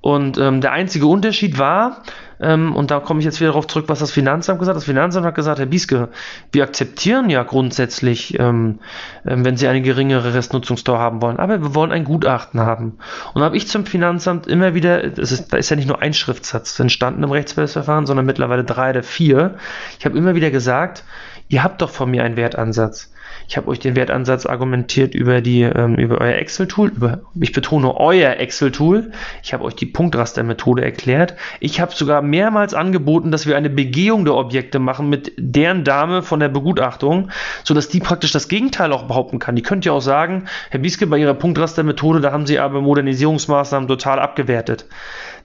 Und 0.00 0.38
ähm, 0.38 0.60
der 0.60 0.72
einzige 0.72 1.06
Unterschied 1.06 1.58
war, 1.58 2.02
ähm, 2.40 2.74
und 2.74 2.90
da 2.90 3.00
komme 3.00 3.20
ich 3.20 3.26
jetzt 3.26 3.40
wieder 3.40 3.50
darauf 3.50 3.66
zurück, 3.66 3.86
was 3.88 3.98
das 3.98 4.10
Finanzamt 4.10 4.58
gesagt 4.58 4.74
hat. 4.74 4.80
Das 4.80 4.84
Finanzamt 4.84 5.26
hat 5.26 5.34
gesagt, 5.34 5.58
Herr 5.58 5.66
Bieske, 5.66 6.08
wir 6.52 6.64
akzeptieren 6.64 7.28
ja 7.28 7.42
grundsätzlich, 7.42 8.38
ähm, 8.38 8.78
ähm, 9.26 9.44
wenn 9.44 9.56
Sie 9.56 9.68
eine 9.68 9.82
geringere 9.82 10.34
Restnutzungsdauer 10.34 10.98
haben 10.98 11.20
wollen, 11.20 11.38
aber 11.38 11.60
wir 11.60 11.74
wollen 11.74 11.92
ein 11.92 12.04
Gutachten 12.04 12.60
haben. 12.60 12.98
Und 13.34 13.40
da 13.40 13.46
habe 13.46 13.56
ich 13.56 13.68
zum 13.68 13.84
Finanzamt 13.84 14.46
immer 14.46 14.74
wieder, 14.74 15.02
ist, 15.02 15.52
da 15.52 15.56
ist 15.58 15.70
ja 15.70 15.76
nicht 15.76 15.88
nur 15.88 16.00
ein 16.00 16.14
Schriftsatz 16.14 16.78
entstanden 16.80 17.22
im 17.22 17.30
Rechtsverfahren, 17.30 18.06
sondern 18.06 18.26
mittlerweile 18.26 18.64
drei 18.64 18.90
oder 18.90 19.02
vier. 19.02 19.56
Ich 19.98 20.06
habe 20.06 20.16
immer 20.16 20.34
wieder 20.34 20.50
gesagt, 20.50 21.04
ihr 21.48 21.62
habt 21.62 21.82
doch 21.82 21.90
von 21.90 22.10
mir 22.10 22.24
einen 22.24 22.36
Wertansatz. 22.36 23.12
Ich 23.50 23.56
habe 23.56 23.66
euch 23.66 23.80
den 23.80 23.96
Wertansatz 23.96 24.46
argumentiert 24.46 25.12
über 25.12 25.40
die 25.40 25.62
ähm, 25.62 25.96
über 25.96 26.20
euer 26.20 26.36
Excel-Tool, 26.36 26.90
über 26.90 27.22
ich 27.34 27.50
betone 27.50 27.96
euer 27.98 28.36
Excel-Tool. 28.36 29.10
Ich 29.42 29.52
habe 29.52 29.64
euch 29.64 29.74
die 29.74 29.86
Punktraster-Methode 29.86 30.84
erklärt. 30.84 31.34
Ich 31.58 31.80
habe 31.80 31.92
sogar 31.92 32.22
mehrmals 32.22 32.74
angeboten, 32.74 33.32
dass 33.32 33.48
wir 33.48 33.56
eine 33.56 33.68
Begehung 33.68 34.24
der 34.24 34.36
Objekte 34.36 34.78
machen 34.78 35.08
mit 35.08 35.32
deren 35.36 35.82
Dame 35.82 36.22
von 36.22 36.38
der 36.38 36.48
Begutachtung, 36.48 37.30
sodass 37.64 37.88
die 37.88 37.98
praktisch 37.98 38.30
das 38.30 38.46
Gegenteil 38.46 38.92
auch 38.92 39.08
behaupten 39.08 39.40
kann. 39.40 39.56
Die 39.56 39.62
könnt 39.62 39.84
ja 39.84 39.90
auch 39.90 40.00
sagen, 40.00 40.44
Herr 40.70 40.78
Bieske, 40.78 41.08
bei 41.08 41.18
Ihrer 41.18 41.34
Punktraster-Methode, 41.34 42.20
da 42.20 42.30
haben 42.30 42.46
Sie 42.46 42.60
aber 42.60 42.80
Modernisierungsmaßnahmen 42.80 43.88
total 43.88 44.20
abgewertet. 44.20 44.86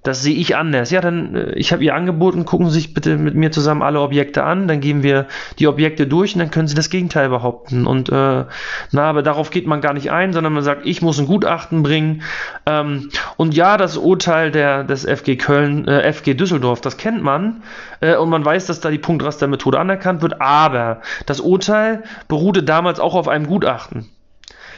Das 0.06 0.22
sehe 0.22 0.36
ich 0.36 0.56
anders. 0.56 0.92
Ja, 0.92 1.02
dann, 1.02 1.36
äh, 1.36 1.54
ich 1.54 1.74
habe 1.74 1.84
ihr 1.84 1.96
angeboten, 1.96 2.46
gucken 2.46 2.68
Sie 2.68 2.76
sich 2.76 2.94
bitte 2.94 3.18
mit 3.18 3.34
mir 3.34 3.52
zusammen 3.52 3.82
alle 3.82 4.00
Objekte 4.00 4.44
an, 4.44 4.68
dann 4.68 4.80
gehen 4.80 5.02
wir 5.02 5.26
die 5.58 5.68
Objekte 5.68 6.06
durch 6.06 6.36
und 6.36 6.40
dann 6.40 6.52
können 6.52 6.68
Sie 6.68 6.76
das 6.76 6.92
Gegenteil 6.92 7.30
behaupten. 7.30 7.88
Und 7.88 8.10
äh, 8.10 8.46
na, 8.92 9.02
aber 9.02 9.24
darauf 9.24 9.50
geht 9.50 9.66
man 9.66 9.82
gar 9.82 9.94
nicht 9.94 10.12
ein, 10.12 10.32
sondern 10.32 10.54
man 10.54 10.64
sagt, 10.64 10.86
ich 10.86 11.02
muss 11.02 11.18
ein 11.18 11.26
Gutachten 11.26 11.82
bringen. 11.82 12.22
Ähm, 12.68 13.10
und 13.36 13.56
ja, 13.56 13.78
das 13.78 13.98
Urteil 13.98 14.52
der, 14.52 14.84
des 14.84 15.06
FG 15.06 15.38
Köln, 15.38 15.88
äh, 15.88 16.14
FG 16.14 16.36
Düsseldorf, 16.36 16.82
das 16.82 16.98
kennt 16.98 17.24
man. 17.24 17.64
Äh, 18.00 18.16
und 18.16 18.30
man 18.30 18.46
weiß, 18.46 18.68
dass 18.68 18.82
da 18.82 18.92
die 18.92 19.00
Punktrastermethode 19.00 19.80
anerkannt 19.80 20.22
wird, 20.22 20.40
aber 20.40 21.02
das 21.26 21.40
Urteil 21.40 22.04
beruhte 22.28 22.62
damals 22.62 23.00
auch 23.00 23.16
auf 23.16 23.28
einem 23.28 23.48
Gutachten. 23.48 24.08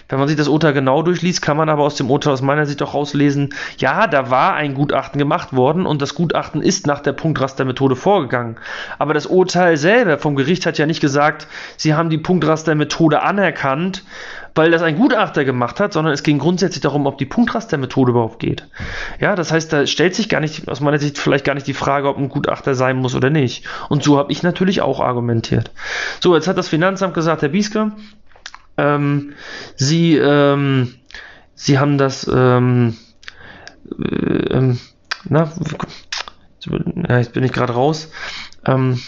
Wenn 0.09 0.19
man 0.19 0.27
sich 0.27 0.37
das 0.37 0.47
Urteil 0.47 0.73
genau 0.73 1.01
durchliest, 1.01 1.41
kann 1.41 1.57
man 1.57 1.67
aber 1.67 1.83
aus 1.83 1.95
dem 1.95 2.09
Urteil 2.09 2.33
aus 2.33 2.41
meiner 2.41 2.65
Sicht 2.65 2.81
auch 2.81 2.93
rauslesen, 2.93 3.53
ja, 3.77 4.07
da 4.07 4.29
war 4.29 4.53
ein 4.53 4.73
Gutachten 4.73 5.19
gemacht 5.19 5.53
worden 5.53 5.85
und 5.85 6.01
das 6.01 6.15
Gutachten 6.15 6.61
ist 6.61 6.87
nach 6.87 7.01
der 7.01 7.11
Punktrastermethode 7.11 7.95
vorgegangen. 7.95 8.55
Aber 8.99 9.13
das 9.13 9.25
Urteil 9.25 9.75
selber 9.75 10.17
vom 10.17 10.35
Gericht 10.35 10.65
hat 10.65 10.77
ja 10.77 10.85
nicht 10.85 11.01
gesagt, 11.01 11.47
sie 11.75 11.93
haben 11.93 12.09
die 12.09 12.17
Punktrastermethode 12.17 13.21
anerkannt, 13.21 14.03
weil 14.55 14.71
das 14.71 14.81
ein 14.81 14.95
Gutachter 14.95 15.45
gemacht 15.45 15.79
hat, 15.79 15.93
sondern 15.93 16.13
es 16.13 16.23
ging 16.23 16.39
grundsätzlich 16.39 16.81
darum, 16.81 17.05
ob 17.05 17.17
die 17.17 17.25
Punktrastermethode 17.25 18.11
überhaupt 18.11 18.39
geht. 18.39 18.65
Ja, 19.19 19.35
das 19.35 19.51
heißt, 19.51 19.71
da 19.71 19.85
stellt 19.85 20.15
sich 20.15 20.29
gar 20.29 20.39
nicht, 20.39 20.67
aus 20.67 20.79
meiner 20.79 20.99
Sicht 20.99 21.17
vielleicht 21.19 21.45
gar 21.45 21.53
nicht 21.53 21.67
die 21.67 21.73
Frage, 21.73 22.07
ob 22.07 22.17
ein 22.17 22.29
Gutachter 22.29 22.73
sein 22.75 22.97
muss 22.97 23.13
oder 23.13 23.29
nicht. 23.29 23.65
Und 23.89 24.03
so 24.03 24.17
habe 24.17 24.31
ich 24.31 24.41
natürlich 24.41 24.81
auch 24.81 24.99
argumentiert. 24.99 25.71
So, 26.21 26.33
jetzt 26.33 26.47
hat 26.47 26.57
das 26.57 26.69
Finanzamt 26.69 27.13
gesagt, 27.13 27.43
Herr 27.43 27.49
Bieske, 27.49 27.91
ähm, 28.77 29.33
sie, 29.75 30.17
ähm, 30.17 30.95
sie 31.55 31.79
haben 31.79 31.97
das, 31.97 32.29
ähm, 32.31 32.95
äh, 33.99 34.53
ähm, 34.53 34.79
na, 35.25 35.51
jetzt 37.09 37.33
bin 37.33 37.43
ich 37.43 37.51
gerade 37.51 37.73
raus. 37.73 38.11
Ähm, 38.65 38.99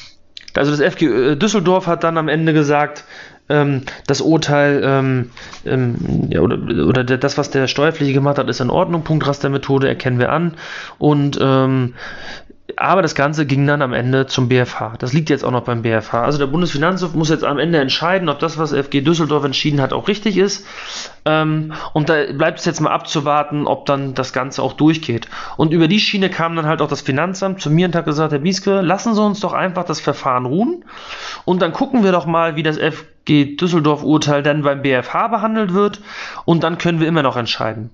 also 0.55 0.71
das 0.75 0.81
FG 0.81 1.05
äh, 1.05 1.35
Düsseldorf 1.35 1.87
hat 1.87 2.03
dann 2.03 2.17
am 2.17 2.27
Ende 2.27 2.53
gesagt, 2.53 3.05
ähm, 3.49 3.81
das 4.07 4.21
Urteil 4.21 4.81
ähm, 4.83 5.31
ähm, 5.65 6.27
ja, 6.29 6.41
oder, 6.41 6.57
oder 6.85 7.03
das, 7.03 7.37
was 7.37 7.49
der 7.49 7.67
Steuerpflichtige 7.67 8.19
gemacht 8.19 8.37
hat, 8.37 8.49
ist 8.49 8.61
in 8.61 8.69
Ordnung. 8.69 9.03
Punktrastermethode 9.03 9.87
erkennen 9.87 10.19
wir 10.19 10.31
an. 10.31 10.55
Und 10.97 11.37
ähm, 11.41 11.95
aber 12.79 13.01
das 13.01 13.13
Ganze 13.13 13.45
ging 13.45 13.67
dann 13.67 13.81
am 13.81 13.91
Ende 13.91 14.25
zum 14.25 14.47
BFH. 14.47 14.93
Das 14.99 15.11
liegt 15.11 15.29
jetzt 15.29 15.43
auch 15.43 15.51
noch 15.51 15.63
beim 15.63 15.81
BFH. 15.81 16.23
Also 16.23 16.37
der 16.37 16.47
Bundesfinanzhof 16.47 17.13
muss 17.13 17.29
jetzt 17.29 17.43
am 17.43 17.59
Ende 17.59 17.79
entscheiden, 17.79 18.29
ob 18.29 18.39
das, 18.39 18.57
was 18.57 18.73
FG 18.73 19.01
Düsseldorf 19.01 19.43
entschieden 19.43 19.81
hat, 19.81 19.91
auch 19.91 20.07
richtig 20.07 20.37
ist. 20.37 20.65
Ähm, 21.25 21.73
und 21.93 22.09
da 22.09 22.31
bleibt 22.31 22.59
es 22.59 22.65
jetzt 22.65 22.79
mal 22.79 22.91
abzuwarten, 22.91 23.67
ob 23.67 23.85
dann 23.85 24.13
das 24.13 24.31
Ganze 24.31 24.63
auch 24.63 24.73
durchgeht. 24.73 25.27
Und 25.57 25.73
über 25.73 25.89
die 25.89 25.99
Schiene 25.99 26.29
kam 26.29 26.55
dann 26.55 26.67
halt 26.67 26.81
auch 26.81 26.87
das 26.87 27.01
Finanzamt 27.01 27.59
zu 27.61 27.69
mir 27.69 27.87
und 27.87 27.95
hat 27.95 28.05
gesagt, 28.05 28.31
Herr 28.31 28.39
Bieske, 28.39 28.79
lassen 28.79 29.13
Sie 29.13 29.21
uns 29.21 29.41
doch 29.41 29.53
einfach 29.53 29.83
das 29.83 29.99
Verfahren 29.99 30.45
ruhen 30.45 30.85
und 31.43 31.61
dann 31.61 31.73
gucken 31.73 32.03
wir 32.03 32.13
doch 32.13 32.25
mal, 32.25 32.55
wie 32.55 32.63
das 32.63 32.77
FG 32.77 33.57
Düsseldorf-Urteil 33.57 34.41
dann 34.41 34.63
beim 34.63 34.81
BFH 34.81 35.27
behandelt 35.27 35.73
wird 35.73 35.99
und 36.45 36.63
dann 36.63 36.77
können 36.77 36.99
wir 36.99 37.07
immer 37.07 37.23
noch 37.23 37.35
entscheiden. 37.35 37.89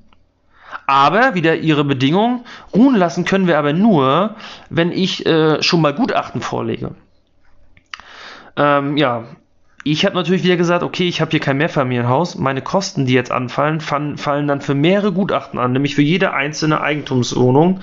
Aber 0.87 1.33
wieder 1.33 1.55
ihre 1.55 1.83
Bedingung, 1.83 2.45
ruhen 2.73 2.95
lassen 2.95 3.25
können 3.25 3.47
wir 3.47 3.57
aber 3.57 3.73
nur, 3.73 4.35
wenn 4.69 4.91
ich 4.91 5.25
äh, 5.25 5.61
schon 5.63 5.81
mal 5.81 5.93
Gutachten 5.93 6.41
vorlege. 6.41 6.91
Ähm, 8.55 8.97
ja, 8.97 9.25
ich 9.87 10.03
habe 10.03 10.15
natürlich 10.15 10.43
wieder 10.43 10.57
gesagt, 10.57 10.81
okay, 10.81 11.07
ich 11.07 11.21
habe 11.21 11.29
hier 11.29 11.39
kein 11.39 11.57
Mehrfamilienhaus. 11.57 12.39
Meine 12.39 12.63
Kosten, 12.63 13.05
die 13.05 13.13
jetzt 13.13 13.31
anfallen, 13.31 13.79
fallen, 13.79 14.47
dann 14.47 14.59
für 14.59 14.73
mehrere 14.73 15.11
Gutachten 15.11 15.59
an, 15.59 15.73
nämlich 15.73 15.93
für 15.93 16.01
jede 16.01 16.33
einzelne 16.33 16.81
Eigentumswohnung. 16.81 17.81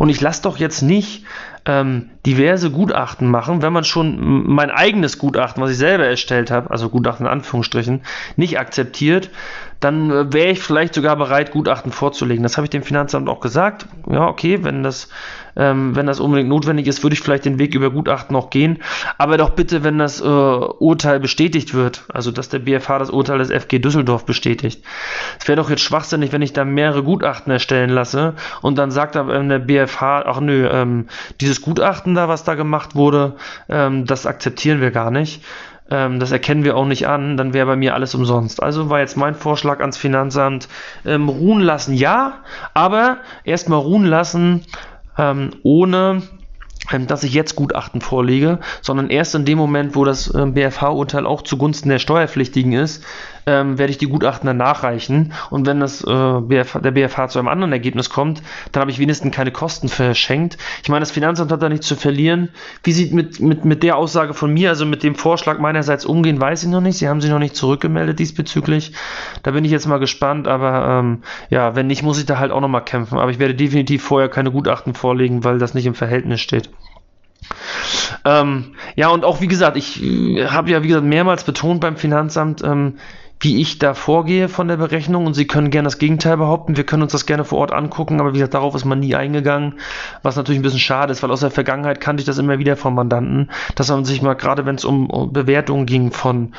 Und 0.00 0.08
ich 0.08 0.20
lasse 0.20 0.42
doch 0.42 0.56
jetzt 0.56 0.82
nicht 0.82 1.24
ähm, 1.64 2.10
diverse 2.26 2.72
Gutachten 2.72 3.30
machen, 3.30 3.62
wenn 3.62 3.72
man 3.72 3.84
schon 3.84 4.48
mein 4.52 4.72
eigenes 4.72 5.16
Gutachten, 5.16 5.62
was 5.62 5.70
ich 5.70 5.78
selber 5.78 6.04
erstellt 6.04 6.50
habe, 6.50 6.72
also 6.72 6.88
Gutachten 6.88 7.24
in 7.24 7.30
Anführungsstrichen, 7.30 8.02
nicht 8.34 8.58
akzeptiert, 8.58 9.30
dann 9.78 10.10
äh, 10.10 10.32
wäre 10.32 10.50
ich 10.50 10.60
vielleicht 10.60 10.94
sogar 10.94 11.14
bereit, 11.14 11.52
Gutachten 11.52 11.92
vorzulegen. 11.92 12.42
Das 12.42 12.56
habe 12.56 12.66
ich 12.66 12.70
dem 12.70 12.82
Finanzamt 12.82 13.28
auch 13.28 13.38
gesagt. 13.38 13.86
Ja, 14.10 14.26
okay, 14.26 14.64
wenn 14.64 14.82
das, 14.82 15.08
ähm, 15.56 15.94
wenn 15.96 16.06
das 16.06 16.20
unbedingt 16.20 16.48
notwendig 16.48 16.86
ist, 16.86 17.02
würde 17.02 17.14
ich 17.14 17.20
vielleicht 17.20 17.44
den 17.44 17.58
Weg 17.58 17.74
über 17.74 17.90
Gutachten 17.90 18.34
noch 18.34 18.50
gehen. 18.50 18.78
Aber 19.18 19.36
doch 19.36 19.50
bitte, 19.50 19.84
wenn 19.84 19.98
das 19.98 20.20
äh, 20.20 20.24
Urteil 20.24 21.20
bestätigt 21.20 21.74
wird, 21.74 22.04
also 22.12 22.30
dass 22.30 22.48
der 22.48 22.58
BFH 22.60 22.98
das 22.98 23.10
Urteil 23.10 23.38
des 23.38 23.50
FG 23.50 23.78
Düsseldorf 23.78 24.26
bestätigt. 24.26 24.84
Es 25.40 25.48
wäre 25.48 25.56
doch 25.56 25.70
jetzt 25.70 25.82
schwachsinnig, 25.82 26.32
wenn 26.32 26.42
ich 26.42 26.52
da 26.52 26.64
mehrere 26.64 27.02
Gutachten 27.02 27.52
erstellen 27.52 27.90
lasse 27.90 28.34
und 28.62 28.78
dann 28.78 28.90
sagt 28.90 29.16
aber 29.16 29.38
der 29.42 29.58
BFH, 29.58 30.24
ach 30.26 30.40
nö, 30.40 30.68
ähm, 30.70 31.06
dieses 31.40 31.60
Gutachten 31.60 32.14
da, 32.14 32.28
was 32.28 32.44
da 32.44 32.54
gemacht 32.54 32.94
wurde, 32.94 33.36
ähm, 33.68 34.06
das 34.06 34.26
akzeptieren 34.26 34.80
wir 34.80 34.90
gar 34.90 35.10
nicht 35.10 35.42
ähm, 35.90 36.18
das 36.18 36.32
erkennen 36.32 36.64
wir 36.64 36.76
auch 36.76 36.86
nicht 36.86 37.06
an, 37.06 37.36
dann 37.36 37.52
wäre 37.52 37.66
bei 37.66 37.76
mir 37.76 37.94
alles 37.94 38.14
umsonst. 38.14 38.62
Also 38.62 38.88
war 38.90 39.00
jetzt 39.00 39.16
mein 39.16 39.34
Vorschlag 39.34 39.80
ans 39.80 39.96
Finanzamt, 39.96 40.68
ähm, 41.04 41.28
ruhen 41.28 41.60
lassen, 41.60 41.94
ja, 41.94 42.38
aber 42.72 43.18
erstmal 43.44 43.80
ruhen 43.80 44.06
lassen, 44.06 44.64
ähm, 45.18 45.50
ohne 45.62 46.22
ähm, 46.92 47.06
dass 47.06 47.24
ich 47.24 47.32
jetzt 47.32 47.56
Gutachten 47.56 48.00
vorlege, 48.00 48.58
sondern 48.82 49.08
erst 49.08 49.34
in 49.34 49.44
dem 49.44 49.56
Moment, 49.56 49.96
wo 49.96 50.04
das 50.04 50.32
ähm, 50.34 50.52
BFH-Urteil 50.52 51.26
auch 51.26 51.42
zugunsten 51.42 51.88
der 51.88 51.98
Steuerpflichtigen 51.98 52.72
ist, 52.72 53.02
ähm, 53.46 53.78
werde 53.78 53.90
ich 53.90 53.98
die 53.98 54.08
Gutachten 54.08 54.46
dann 54.46 54.56
nachreichen. 54.56 55.32
Und 55.50 55.66
wenn 55.66 55.80
das, 55.80 56.02
äh, 56.02 56.06
der 56.06 56.90
BFH 56.90 57.28
zu 57.28 57.38
einem 57.38 57.48
anderen 57.48 57.72
Ergebnis 57.72 58.10
kommt, 58.10 58.42
dann 58.72 58.80
habe 58.80 58.90
ich 58.90 58.98
wenigstens 58.98 59.34
keine 59.34 59.50
Kosten 59.50 59.88
verschenkt. 59.88 60.58
Ich 60.82 60.88
meine, 60.88 61.00
das 61.00 61.10
Finanzamt 61.10 61.52
hat 61.52 61.62
da 61.62 61.68
nichts 61.68 61.86
zu 61.86 61.96
verlieren. 61.96 62.50
Wie 62.82 62.92
sieht 62.92 63.12
mit, 63.12 63.40
mit, 63.40 63.64
mit 63.64 63.82
der 63.82 63.96
Aussage 63.96 64.34
von 64.34 64.52
mir, 64.52 64.70
also 64.70 64.86
mit 64.86 65.02
dem 65.02 65.14
Vorschlag 65.14 65.58
meinerseits 65.58 66.04
umgehen, 66.04 66.40
weiß 66.40 66.62
ich 66.64 66.68
noch 66.68 66.80
nicht. 66.80 66.98
Sie 66.98 67.08
haben 67.08 67.20
sich 67.20 67.30
noch 67.30 67.38
nicht 67.38 67.56
zurückgemeldet 67.56 68.18
diesbezüglich. 68.18 68.92
Da 69.42 69.50
bin 69.50 69.64
ich 69.64 69.70
jetzt 69.70 69.86
mal 69.86 69.98
gespannt, 69.98 70.48
aber 70.48 71.00
ähm, 71.00 71.22
ja, 71.50 71.76
wenn 71.76 71.86
nicht, 71.86 72.02
muss 72.02 72.18
ich 72.18 72.26
da 72.26 72.38
halt 72.38 72.52
auch 72.52 72.60
nochmal 72.60 72.84
kämpfen. 72.84 73.18
Aber 73.18 73.30
ich 73.30 73.38
werde 73.38 73.54
definitiv 73.54 74.02
vorher 74.02 74.28
keine 74.28 74.50
Gutachten 74.50 74.94
vorlegen, 74.94 75.44
weil 75.44 75.58
das 75.58 75.74
nicht 75.74 75.86
im 75.86 75.94
Verhältnis 75.94 76.40
steht. 76.40 76.70
Ähm, 78.24 78.74
ja, 78.96 79.08
und 79.08 79.24
auch 79.24 79.40
wie 79.40 79.48
gesagt, 79.48 79.76
ich 79.76 80.02
äh, 80.02 80.46
habe 80.46 80.70
ja 80.70 80.82
wie 80.82 80.88
gesagt 80.88 81.06
mehrmals 81.06 81.44
betont 81.44 81.80
beim 81.80 81.96
Finanzamt, 81.96 82.62
ähm, 82.62 82.94
wie 83.40 83.60
ich 83.60 83.78
da 83.78 83.94
vorgehe 83.94 84.48
von 84.48 84.68
der 84.68 84.76
Berechnung. 84.76 85.26
Und 85.26 85.34
Sie 85.34 85.46
können 85.46 85.70
gerne 85.70 85.86
das 85.86 85.98
Gegenteil 85.98 86.36
behaupten. 86.36 86.76
Wir 86.76 86.84
können 86.84 87.02
uns 87.02 87.12
das 87.12 87.26
gerne 87.26 87.44
vor 87.44 87.58
Ort 87.58 87.72
angucken, 87.72 88.20
aber 88.20 88.30
wie 88.30 88.38
gesagt, 88.38 88.54
darauf 88.54 88.74
ist 88.74 88.84
man 88.84 89.00
nie 89.00 89.14
eingegangen, 89.14 89.74
was 90.22 90.36
natürlich 90.36 90.60
ein 90.60 90.62
bisschen 90.62 90.78
schade 90.78 91.12
ist, 91.12 91.22
weil 91.22 91.30
aus 91.30 91.40
der 91.40 91.50
Vergangenheit 91.50 92.00
kannte 92.00 92.20
ich 92.20 92.26
das 92.26 92.38
immer 92.38 92.58
wieder 92.58 92.76
von 92.76 92.94
Mandanten, 92.94 93.50
dass 93.74 93.90
man 93.90 94.04
sich 94.04 94.22
mal, 94.22 94.34
gerade 94.34 94.66
wenn 94.66 94.76
es 94.76 94.84
um 94.84 95.30
Bewertungen 95.32 95.86
ging 95.86 96.10
von 96.10 96.54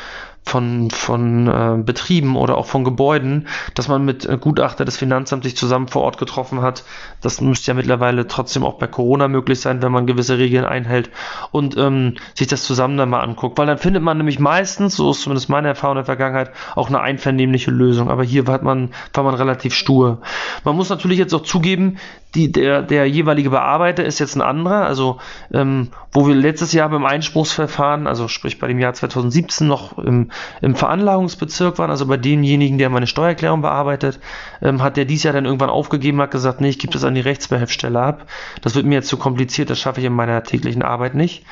von, 0.46 0.92
von 0.92 1.48
äh, 1.48 1.84
Betrieben 1.84 2.36
oder 2.36 2.58
auch 2.58 2.68
von 2.68 2.84
Gebäuden, 2.84 3.48
dass 3.74 3.88
man 3.88 4.06
mit 4.06 4.26
äh, 4.26 4.38
Gutachter 4.38 4.86
des 4.86 4.96
Finanzamts 4.96 5.44
sich 5.44 5.58
zusammen 5.58 5.88
vor 5.88 6.04
Ort 6.04 6.20
getroffen 6.20 6.62
hat. 6.62 6.84
Das 7.22 7.42
müsste 7.42 7.72
ja 7.72 7.74
mittlerweile 7.74 8.28
trotzdem 8.28 8.64
auch 8.64 8.76
bei 8.76 8.86
Corona 8.86 9.28
möglich 9.28 9.60
sein, 9.60 9.82
wenn 9.82 9.92
man 9.92 10.06
gewisse 10.06 10.38
Regeln 10.38 10.64
einhält 10.64 11.10
und 11.52 11.76
ähm, 11.78 12.16
sich 12.36 12.48
das 12.48 12.64
zusammen 12.64 12.96
dann 12.96 13.10
mal 13.10 13.22
anguckt. 13.22 13.58
Weil 13.58 13.66
dann 13.66 13.80
findet 13.80 14.04
man 14.04 14.18
nämlich 14.18 14.40
meistens, 14.40 14.96
so 14.96 15.12
ist 15.12 15.22
zumindest 15.22 15.50
meine 15.50 15.70
Erfahrung 15.70 15.96
in 15.98 16.00
der 16.00 16.06
Vergangenheit, 16.06 16.52
auch 16.76 16.90
eine 16.90 17.02
einvernehmliche 17.02 17.72
Lösung. 17.72 18.10
Aber 18.10 18.24
hier 18.24 18.46
war 18.46 18.62
man, 18.64 18.92
war 19.14 19.24
man 19.24 19.34
relativ 19.34 19.74
stur. 19.74 20.22
Man 20.64 20.76
muss 20.76 20.90
natürlich 20.90 21.18
jetzt 21.18 21.34
auch 21.34 21.44
zugeben, 21.44 21.98
die, 22.36 22.52
der, 22.52 22.82
der 22.82 23.10
jeweilige 23.10 23.50
Bearbeiter 23.50 24.04
ist 24.04 24.20
jetzt 24.20 24.36
ein 24.36 24.42
anderer. 24.42 24.86
Also 24.86 25.18
ähm, 25.54 25.90
wo 26.12 26.28
wir 26.28 26.36
letztes 26.36 26.74
Jahr 26.74 26.90
beim 26.90 27.06
Einspruchsverfahren, 27.06 28.08
also 28.08 28.28
sprich 28.28 28.60
bei 28.60 28.68
dem 28.68 28.80
Jahr 28.80 28.94
2017 28.94 29.68
noch 29.68 29.98
im, 29.98 30.32
im 30.62 30.76
Veranlagungsbezirk 30.76 31.78
waren, 31.78 31.90
also 31.90 32.06
bei 32.06 32.18
demjenigen, 32.18 32.78
der 32.78 32.90
meine 32.90 33.08
Steuererklärung 33.08 33.62
bearbeitet, 33.62 34.20
ähm, 34.62 34.82
hat 34.82 34.98
der 34.98 35.06
dies 35.06 35.24
Jahr 35.24 35.34
dann 35.34 35.46
irgendwann 35.46 35.70
aufgegeben, 35.70 36.22
hat 36.22 36.32
gesagt, 36.32 36.62
nee, 36.62 36.70
ich 36.70 36.80
gebe 36.80 36.94
das 36.94 37.04
an 37.04 37.16
die 37.16 37.22
Rechtsbehelfsstelle 37.22 38.00
ab. 38.00 38.28
Das 38.62 38.76
wird 38.76 38.86
mir 38.86 38.96
jetzt 38.96 39.08
zu 39.08 39.18
kompliziert, 39.18 39.70
das 39.70 39.80
schaffe 39.80 40.00
ich 40.00 40.06
in 40.06 40.14
meiner 40.14 40.44
täglichen 40.44 40.82
Arbeit 40.82 41.16
nicht. 41.16 41.46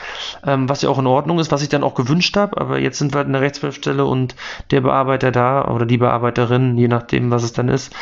Ähm, 0.45 0.69
was 0.69 0.81
ja 0.81 0.89
auch 0.89 0.99
in 0.99 1.07
Ordnung 1.07 1.39
ist, 1.39 1.51
was 1.51 1.61
ich 1.61 1.69
dann 1.69 1.83
auch 1.83 1.95
gewünscht 1.95 2.35
habe, 2.37 2.59
aber 2.59 2.79
jetzt 2.79 2.97
sind 2.97 3.13
wir 3.13 3.17
halt 3.17 3.27
in 3.27 3.33
der 3.33 3.41
Rechtsbehelfsstelle 3.41 4.05
und 4.05 4.35
der 4.71 4.81
Bearbeiter 4.81 5.31
da 5.31 5.65
oder 5.65 5.85
die 5.85 5.97
Bearbeiterin, 5.97 6.77
je 6.77 6.87
nachdem, 6.87 7.31
was 7.31 7.43
es 7.43 7.53
dann 7.53 7.69
ist, 7.69 7.93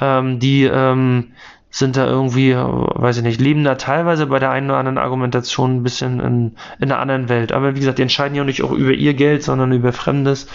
ähm, 0.00 0.38
die 0.38 0.64
ähm, 0.64 1.32
sind 1.70 1.96
da 1.96 2.06
irgendwie, 2.06 2.54
weiß 2.54 3.18
ich 3.18 3.22
nicht, 3.22 3.40
leben 3.40 3.62
da 3.62 3.74
teilweise 3.74 4.26
bei 4.26 4.38
der 4.38 4.50
einen 4.50 4.70
oder 4.70 4.78
anderen 4.78 4.98
Argumentation 4.98 5.76
ein 5.76 5.82
bisschen 5.82 6.20
in, 6.20 6.56
in 6.78 6.90
einer 6.90 6.98
anderen 6.98 7.28
Welt. 7.28 7.52
Aber 7.52 7.74
wie 7.74 7.80
gesagt, 7.80 7.98
die 7.98 8.02
entscheiden 8.02 8.34
ja 8.34 8.44
nicht 8.44 8.62
auch 8.62 8.72
über 8.72 8.92
ihr 8.92 9.14
Geld, 9.14 9.42
sondern 9.42 9.72
über 9.72 9.92
Fremdes 9.92 10.48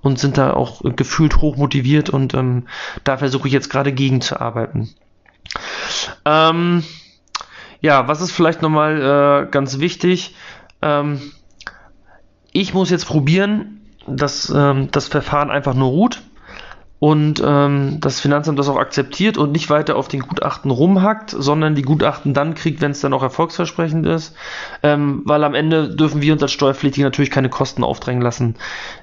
und 0.00 0.18
sind 0.18 0.38
da 0.38 0.52
auch 0.52 0.80
gefühlt 0.96 1.38
hoch 1.38 1.56
motiviert 1.56 2.10
und 2.10 2.34
ähm, 2.34 2.66
da 3.04 3.18
versuche 3.18 3.48
ich 3.48 3.54
jetzt 3.54 3.70
gerade 3.70 3.92
gegenzuarbeiten. 3.92 4.90
Ähm, 6.24 6.84
ja, 7.80 8.08
was 8.08 8.20
ist 8.20 8.32
vielleicht 8.32 8.62
nochmal 8.62 9.46
äh, 9.46 9.50
ganz 9.50 9.78
wichtig? 9.78 10.34
Ähm, 10.82 11.20
ich 12.52 12.72
muss 12.72 12.90
jetzt 12.90 13.06
probieren, 13.06 13.80
dass 14.06 14.50
ähm, 14.54 14.90
das 14.90 15.08
Verfahren 15.08 15.50
einfach 15.50 15.74
nur 15.74 15.88
ruht 15.88 16.22
und 17.04 17.42
ähm, 17.44 17.98
das 18.00 18.18
Finanzamt 18.18 18.58
das 18.58 18.70
auch 18.70 18.78
akzeptiert 18.78 19.36
und 19.36 19.52
nicht 19.52 19.68
weiter 19.68 19.96
auf 19.96 20.08
den 20.08 20.20
Gutachten 20.20 20.70
rumhackt, 20.70 21.28
sondern 21.38 21.74
die 21.74 21.82
Gutachten 21.82 22.32
dann 22.32 22.54
kriegt, 22.54 22.80
wenn 22.80 22.92
es 22.92 23.02
dann 23.02 23.12
auch 23.12 23.22
erfolgsversprechend 23.22 24.06
ist, 24.06 24.34
ähm, 24.82 25.20
weil 25.26 25.44
am 25.44 25.54
Ende 25.54 25.94
dürfen 25.94 26.22
wir 26.22 26.32
uns 26.32 26.40
als 26.40 26.52
Steuerpflichtige 26.52 27.04
natürlich 27.04 27.30
keine 27.30 27.50
Kosten 27.50 27.84
aufdrängen 27.84 28.22
lassen, 28.22 28.54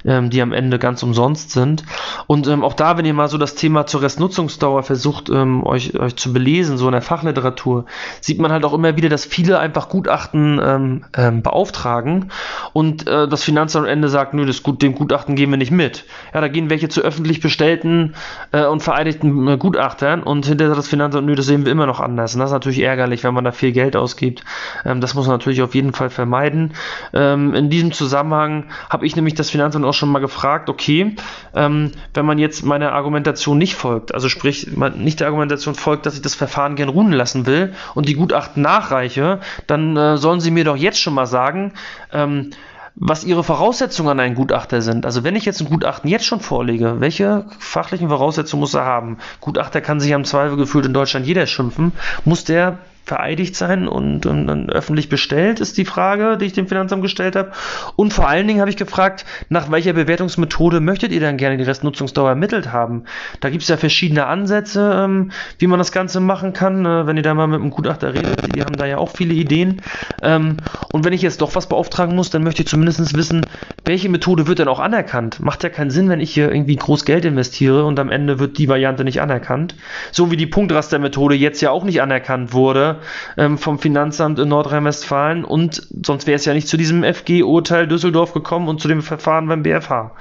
ähm, 0.03 0.31
die 0.31 0.41
am 0.41 0.51
Ende 0.51 0.79
ganz 0.79 1.03
umsonst 1.03 1.51
sind. 1.51 1.83
Und 2.25 2.47
ähm, 2.47 2.63
auch 2.63 2.73
da, 2.73 2.97
wenn 2.97 3.05
ihr 3.05 3.13
mal 3.13 3.27
so 3.27 3.37
das 3.37 3.53
Thema 3.53 3.85
zur 3.85 4.01
Restnutzungsdauer 4.01 4.81
versucht, 4.81 5.29
ähm, 5.29 5.63
euch, 5.63 5.93
euch 5.99 6.15
zu 6.15 6.33
belesen, 6.33 6.77
so 6.77 6.87
in 6.87 6.93
der 6.93 7.03
Fachliteratur, 7.03 7.85
sieht 8.19 8.39
man 8.39 8.51
halt 8.51 8.65
auch 8.65 8.73
immer 8.73 8.97
wieder, 8.97 9.09
dass 9.09 9.25
viele 9.25 9.59
einfach 9.59 9.89
Gutachten 9.89 10.59
ähm, 10.59 11.05
ähm, 11.15 11.43
beauftragen 11.43 12.31
und 12.73 13.05
äh, 13.07 13.27
das 13.27 13.43
Finanzamt 13.43 13.85
am 13.85 13.91
Ende 13.91 14.09
sagt, 14.09 14.33
nö, 14.33 14.47
das 14.47 14.63
Gut, 14.63 14.81
dem 14.81 14.95
Gutachten 14.95 15.35
gehen 15.35 15.51
wir 15.51 15.57
nicht 15.57 15.69
mit. 15.69 16.05
Ja, 16.33 16.41
da 16.41 16.47
gehen 16.47 16.71
welche 16.71 16.89
zu 16.89 17.01
öffentlich 17.01 17.41
bestellten 17.41 17.90
Anwälten 17.91 18.15
äh, 18.51 18.65
und 18.65 18.81
vereidigten 18.81 19.47
äh, 19.47 19.57
Gutachtern 19.57 20.23
und 20.23 20.45
hinterher 20.45 20.75
das 20.75 20.87
Finanzamt, 20.87 21.27
nö, 21.27 21.35
das 21.35 21.45
sehen 21.45 21.65
wir 21.65 21.71
immer 21.71 21.85
noch 21.85 21.99
anders. 21.99 22.33
Und 22.33 22.39
das 22.39 22.49
ist 22.49 22.53
natürlich 22.53 22.79
ärgerlich, 22.79 23.23
wenn 23.23 23.33
man 23.33 23.43
da 23.43 23.51
viel 23.51 23.71
Geld 23.71 23.95
ausgibt. 23.95 24.43
Ähm, 24.85 25.01
das 25.01 25.13
muss 25.13 25.27
man 25.27 25.35
natürlich 25.35 25.61
auf 25.61 25.75
jeden 25.75 25.93
Fall 25.93 26.09
vermeiden. 26.09 26.73
Ähm, 27.13 27.53
in 27.53 27.69
diesem 27.69 27.91
Zusammenhang 27.91 28.65
habe 28.89 29.05
ich 29.05 29.15
nämlich 29.15 29.35
das 29.35 29.49
Finanzamt 29.49 29.85
auch 29.85 29.93
schon 29.93 30.09
mal 30.09 30.19
gefragt, 30.19 30.69
okay, 30.69 31.15
ähm, 31.55 31.91
wenn 32.13 32.25
man 32.25 32.39
jetzt 32.39 32.63
meiner 32.63 32.93
Argumentation 32.93 33.57
nicht 33.57 33.75
folgt, 33.75 34.13
also 34.13 34.29
sprich, 34.29 34.67
nicht 34.95 35.19
der 35.19 35.27
Argumentation 35.27 35.75
folgt, 35.75 36.05
dass 36.05 36.15
ich 36.15 36.21
das 36.21 36.35
Verfahren 36.35 36.75
gern 36.75 36.89
ruhen 36.89 37.11
lassen 37.11 37.45
will 37.45 37.73
und 37.95 38.07
die 38.07 38.15
Gutachten 38.15 38.61
nachreiche, 38.61 39.39
dann 39.67 39.97
äh, 39.97 40.17
sollen 40.17 40.39
sie 40.39 40.51
mir 40.51 40.63
doch 40.63 40.77
jetzt 40.77 40.99
schon 40.99 41.13
mal 41.13 41.25
sagen, 41.25 41.73
ähm, 42.11 42.51
was 42.95 43.23
ihre 43.23 43.43
Voraussetzungen 43.43 44.09
an 44.09 44.19
einen 44.19 44.35
Gutachter 44.35 44.81
sind. 44.81 45.05
Also 45.05 45.23
wenn 45.23 45.35
ich 45.35 45.45
jetzt 45.45 45.61
ein 45.61 45.69
Gutachten 45.69 46.09
jetzt 46.09 46.25
schon 46.25 46.39
vorlege, 46.39 46.99
welche 46.99 47.45
fachlichen 47.59 48.09
Voraussetzungen 48.09 48.61
muss 48.61 48.73
er 48.73 48.85
haben? 48.85 49.17
Gutachter 49.39 49.81
kann 49.81 49.99
sich 49.99 50.13
am 50.13 50.25
Zweifel 50.25 50.57
gefühlt 50.57 50.85
in 50.85 50.93
Deutschland 50.93 51.25
jeder 51.25 51.47
schimpfen. 51.47 51.93
Muss 52.25 52.43
der 52.43 52.79
vereidigt 53.11 53.57
sein 53.57 53.89
und, 53.89 54.25
und, 54.25 54.49
und, 54.49 54.71
öffentlich 54.71 55.09
bestellt, 55.09 55.59
ist 55.59 55.77
die 55.77 55.83
Frage, 55.83 56.37
die 56.37 56.45
ich 56.45 56.53
dem 56.53 56.69
Finanzamt 56.69 57.01
gestellt 57.01 57.35
habe. 57.35 57.51
Und 57.97 58.13
vor 58.13 58.29
allen 58.29 58.47
Dingen 58.47 58.61
habe 58.61 58.69
ich 58.69 58.77
gefragt, 58.77 59.25
nach 59.49 59.69
welcher 59.69 59.91
Bewertungsmethode 59.91 60.79
möchtet 60.79 61.11
ihr 61.11 61.19
dann 61.19 61.35
gerne 61.35 61.57
die 61.57 61.65
Restnutzungsdauer 61.65 62.29
ermittelt 62.29 62.71
haben? 62.71 63.03
Da 63.41 63.49
gibt 63.49 63.63
es 63.63 63.67
ja 63.67 63.75
verschiedene 63.75 64.27
Ansätze, 64.27 65.03
ähm, 65.03 65.31
wie 65.59 65.67
man 65.67 65.77
das 65.77 65.91
Ganze 65.91 66.21
machen 66.21 66.53
kann. 66.53 66.85
Äh, 66.85 67.05
wenn 67.05 67.17
ihr 67.17 67.23
da 67.23 67.33
mal 67.33 67.47
mit 67.47 67.59
einem 67.59 67.71
Gutachter 67.71 68.13
redet, 68.13 68.55
die 68.55 68.61
haben 68.61 68.77
da 68.77 68.85
ja 68.85 68.97
auch 68.97 69.09
viele 69.09 69.33
Ideen. 69.33 69.81
Ähm, 70.21 70.55
und 70.93 71.03
wenn 71.03 71.11
ich 71.11 71.21
jetzt 71.21 71.41
doch 71.41 71.53
was 71.53 71.67
beauftragen 71.67 72.15
muss, 72.15 72.29
dann 72.29 72.43
möchte 72.43 72.61
ich 72.61 72.69
zumindest 72.69 73.17
wissen, 73.17 73.45
welche 73.83 74.07
Methode 74.07 74.47
wird 74.47 74.59
denn 74.59 74.69
auch 74.69 74.79
anerkannt? 74.79 75.41
Macht 75.41 75.63
ja 75.63 75.69
keinen 75.69 75.91
Sinn, 75.91 76.07
wenn 76.07 76.21
ich 76.21 76.33
hier 76.33 76.49
irgendwie 76.49 76.77
groß 76.77 77.03
Geld 77.03 77.25
investiere 77.25 77.83
und 77.83 77.99
am 77.99 78.09
Ende 78.09 78.39
wird 78.39 78.57
die 78.57 78.69
Variante 78.69 79.03
nicht 79.03 79.21
anerkannt. 79.21 79.75
So 80.13 80.31
wie 80.31 80.37
die 80.37 80.47
Punktrastermethode 80.47 81.35
jetzt 81.35 81.59
ja 81.59 81.71
auch 81.71 81.83
nicht 81.83 82.01
anerkannt 82.01 82.53
wurde 82.53 83.00
ähm, 83.37 83.57
vom 83.57 83.79
Finanzamt 83.79 84.39
in 84.39 84.49
Nordrhein-Westfalen 84.49 85.43
und 85.43 85.87
sonst 86.05 86.27
wäre 86.27 86.35
es 86.35 86.45
ja 86.45 86.53
nicht 86.53 86.67
zu 86.67 86.77
diesem 86.77 87.03
FG-Urteil 87.03 87.87
Düsseldorf 87.87 88.33
gekommen 88.33 88.67
und 88.67 88.81
zu 88.81 88.87
dem 88.87 89.01
Verfahren 89.01 89.47
beim 89.47 89.63
BFH. 89.63 90.11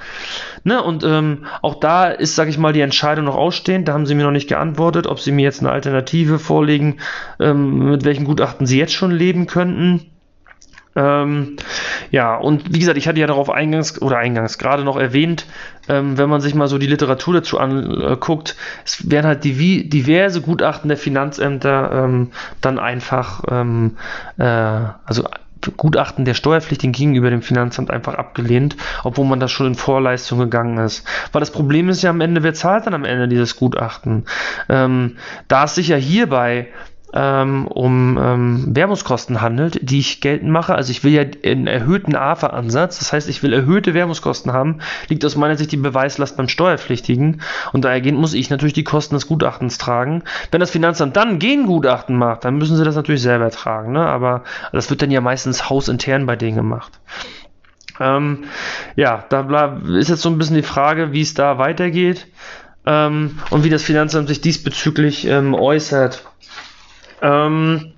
Ne? 0.63 0.81
Und 0.81 1.03
ähm, 1.03 1.45
auch 1.61 1.75
da 1.75 2.07
ist, 2.07 2.35
sage 2.35 2.49
ich 2.49 2.57
mal, 2.57 2.73
die 2.73 2.81
Entscheidung 2.81 3.25
noch 3.25 3.35
ausstehend. 3.35 3.87
Da 3.87 3.93
haben 3.93 4.05
sie 4.05 4.15
mir 4.15 4.23
noch 4.23 4.31
nicht 4.31 4.49
geantwortet, 4.49 5.07
ob 5.07 5.19
sie 5.19 5.31
mir 5.31 5.43
jetzt 5.43 5.61
eine 5.61 5.71
Alternative 5.71 6.39
vorlegen, 6.39 6.97
ähm, 7.39 7.89
mit 7.89 8.05
welchen 8.05 8.25
Gutachten 8.25 8.67
sie 8.67 8.77
jetzt 8.77 8.93
schon 8.93 9.11
leben 9.11 9.47
könnten. 9.47 10.10
Ähm, 10.95 11.55
ja, 12.11 12.35
und 12.35 12.73
wie 12.73 12.79
gesagt, 12.79 12.97
ich 12.97 13.07
hatte 13.07 13.19
ja 13.19 13.27
darauf 13.27 13.49
eingangs 13.49 14.01
oder 14.01 14.17
eingangs 14.17 14.57
gerade 14.57 14.83
noch 14.83 14.97
erwähnt, 14.97 15.45
ähm, 15.87 16.17
wenn 16.17 16.29
man 16.29 16.41
sich 16.41 16.53
mal 16.53 16.67
so 16.67 16.77
die 16.77 16.87
Literatur 16.87 17.35
dazu 17.35 17.59
anguckt, 17.59 18.55
es 18.85 19.09
werden 19.09 19.27
halt 19.27 19.43
die, 19.43 19.89
diverse 19.89 20.41
Gutachten 20.41 20.89
der 20.89 20.97
Finanzämter 20.97 21.91
ähm, 21.93 22.31
dann 22.59 22.77
einfach, 22.79 23.43
ähm, 23.49 23.97
äh, 24.37 24.43
also 24.43 25.23
Gutachten 25.77 26.25
der 26.25 26.33
Steuerpflichtigen 26.33 26.91
gegenüber 26.91 27.29
dem 27.29 27.41
Finanzamt 27.41 27.91
einfach 27.91 28.15
abgelehnt, 28.15 28.75
obwohl 29.03 29.25
man 29.25 29.39
da 29.39 29.47
schon 29.47 29.67
in 29.67 29.75
Vorleistung 29.75 30.39
gegangen 30.39 30.77
ist. 30.79 31.07
Weil 31.31 31.39
das 31.39 31.51
Problem 31.51 31.89
ist 31.89 32.01
ja 32.01 32.09
am 32.09 32.21
Ende, 32.21 32.43
wer 32.43 32.53
zahlt 32.53 32.87
dann 32.87 32.95
am 32.95 33.05
Ende 33.05 33.27
dieses 33.27 33.55
Gutachten? 33.55 34.25
Ähm, 34.69 35.17
da 35.47 35.65
es 35.65 35.75
sich 35.75 35.89
ja 35.89 35.97
hierbei 35.97 36.67
ähm, 37.13 37.67
um 37.67 38.17
ähm, 38.21 38.75
Werbungskosten 38.75 39.41
handelt, 39.41 39.79
die 39.81 39.99
ich 39.99 40.21
geltend 40.21 40.51
mache. 40.51 40.75
Also 40.75 40.91
ich 40.91 41.03
will 41.03 41.11
ja 41.11 41.23
einen 41.43 41.67
erhöhten 41.67 42.15
AFA-Ansatz, 42.15 42.99
das 42.99 43.11
heißt, 43.11 43.29
ich 43.29 43.43
will 43.43 43.53
erhöhte 43.53 43.93
Werbungskosten 43.93 44.53
haben, 44.53 44.79
liegt 45.09 45.25
aus 45.25 45.35
meiner 45.35 45.57
Sicht 45.57 45.71
die 45.71 45.77
Beweislast 45.77 46.37
beim 46.37 46.47
Steuerpflichtigen 46.47 47.41
und 47.73 47.85
daher 47.85 48.01
muss 48.13 48.33
ich 48.33 48.49
natürlich 48.49 48.73
die 48.73 48.83
Kosten 48.83 49.15
des 49.15 49.27
Gutachtens 49.27 49.77
tragen. 49.77 50.23
Wenn 50.51 50.59
das 50.59 50.71
Finanzamt 50.71 51.15
dann 51.17 51.39
Gengutachten 51.39 52.15
macht, 52.15 52.45
dann 52.45 52.57
müssen 52.57 52.77
sie 52.77 52.83
das 52.83 52.95
natürlich 52.95 53.21
selber 53.21 53.49
tragen, 53.51 53.91
ne? 53.93 54.05
aber 54.05 54.43
das 54.71 54.89
wird 54.89 55.01
dann 55.01 55.11
ja 55.11 55.21
meistens 55.21 55.69
hausintern 55.69 56.25
bei 56.25 56.35
denen 56.35 56.55
gemacht. 56.55 56.99
Ähm, 57.99 58.45
ja, 58.95 59.25
da 59.29 59.77
ist 59.97 60.09
jetzt 60.09 60.21
so 60.21 60.29
ein 60.29 60.37
bisschen 60.37 60.55
die 60.55 60.63
Frage, 60.63 61.11
wie 61.11 61.21
es 61.21 61.33
da 61.33 61.57
weitergeht 61.57 62.27
ähm, 62.85 63.39
und 63.49 63.63
wie 63.63 63.69
das 63.69 63.83
Finanzamt 63.83 64.27
sich 64.27 64.41
diesbezüglich 64.41 65.27
ähm, 65.27 65.53
äußert. 65.53 66.23
Ähm, 67.21 67.93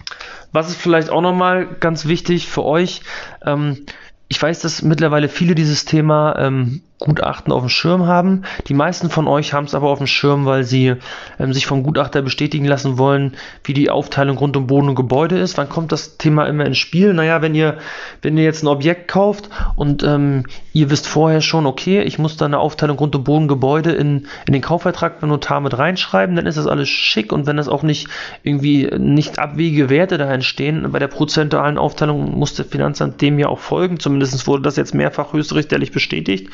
was 0.51 0.69
ist 0.69 0.81
vielleicht 0.81 1.09
auch 1.09 1.21
nochmal 1.21 1.67
ganz 1.79 2.05
wichtig 2.05 2.47
für 2.47 2.63
euch? 2.63 3.01
Ähm, 3.45 3.85
ich 4.27 4.41
weiß, 4.41 4.61
dass 4.61 4.81
mittlerweile 4.81 5.29
viele 5.29 5.55
dieses 5.55 5.85
Thema 5.85 6.35
ähm, 6.39 6.81
Gutachten 7.03 7.51
auf 7.51 7.61
dem 7.61 7.69
Schirm 7.69 8.07
haben. 8.07 8.43
Die 8.67 8.73
meisten 8.73 9.09
von 9.09 9.27
euch 9.27 9.53
haben 9.53 9.65
es 9.65 9.75
aber 9.75 9.89
auf 9.89 9.97
dem 9.97 10.07
Schirm, 10.07 10.45
weil 10.45 10.63
sie 10.63 10.95
ähm, 11.37 11.53
sich 11.53 11.65
vom 11.65 11.83
Gutachter 11.83 12.21
bestätigen 12.21 12.65
lassen 12.65 12.97
wollen, 12.97 13.35
wie 13.65 13.73
die 13.73 13.89
Aufteilung 13.89 14.37
rund 14.37 14.55
um 14.55 14.67
Boden 14.67 14.89
und 14.89 14.95
Gebäude 14.95 15.37
ist. 15.37 15.57
Wann 15.57 15.67
kommt 15.67 15.91
das 15.91 16.17
Thema 16.17 16.45
immer 16.45 16.65
ins 16.65 16.77
Spiel? 16.77 17.13
Naja, 17.13 17.41
wenn 17.41 17.55
ihr, 17.55 17.77
wenn 18.21 18.37
ihr 18.37 18.45
jetzt 18.45 18.63
ein 18.63 18.67
Objekt 18.67 19.09
kauft 19.09 19.49
und 19.75 20.01
ähm, 20.03 20.45
ihr 20.71 20.89
wisst 20.89 21.05
vorher 21.05 21.41
schon, 21.41 21.65
okay, 21.65 22.01
ich 22.01 22.19
muss 22.19 22.37
da 22.37 22.45
eine 22.45 22.59
Aufteilung 22.59 22.97
rund 22.97 23.15
um 23.15 23.23
Boden 23.25 23.43
und 23.43 23.47
Gebäude 23.49 23.91
in, 23.91 24.27
in 24.47 24.53
den 24.53 24.61
Kaufvertrag 24.61 25.19
beim 25.19 25.29
Notar 25.29 25.59
mit 25.59 25.77
reinschreiben, 25.77 26.37
dann 26.37 26.45
ist 26.45 26.57
das 26.57 26.67
alles 26.67 26.87
schick 26.87 27.33
und 27.33 27.47
wenn 27.47 27.57
das 27.57 27.67
auch 27.67 27.83
nicht 27.83 28.07
irgendwie 28.43 28.89
nicht 28.97 29.39
abwegige 29.39 29.89
Werte 29.89 30.17
da 30.17 30.31
entstehen, 30.31 30.89
bei 30.91 30.99
der 30.99 31.07
prozentualen 31.07 31.77
Aufteilung 31.77 32.37
muss 32.39 32.53
der 32.55 32.65
Finanzamt 32.65 33.21
dem 33.21 33.39
ja 33.39 33.47
auch 33.47 33.59
folgen. 33.59 33.99
Zumindest 33.99 34.47
wurde 34.47 34.63
das 34.63 34.77
jetzt 34.77 34.93
mehrfach 34.93 35.33
höchstrichterlich 35.33 35.91
bestätigt. 35.91 36.49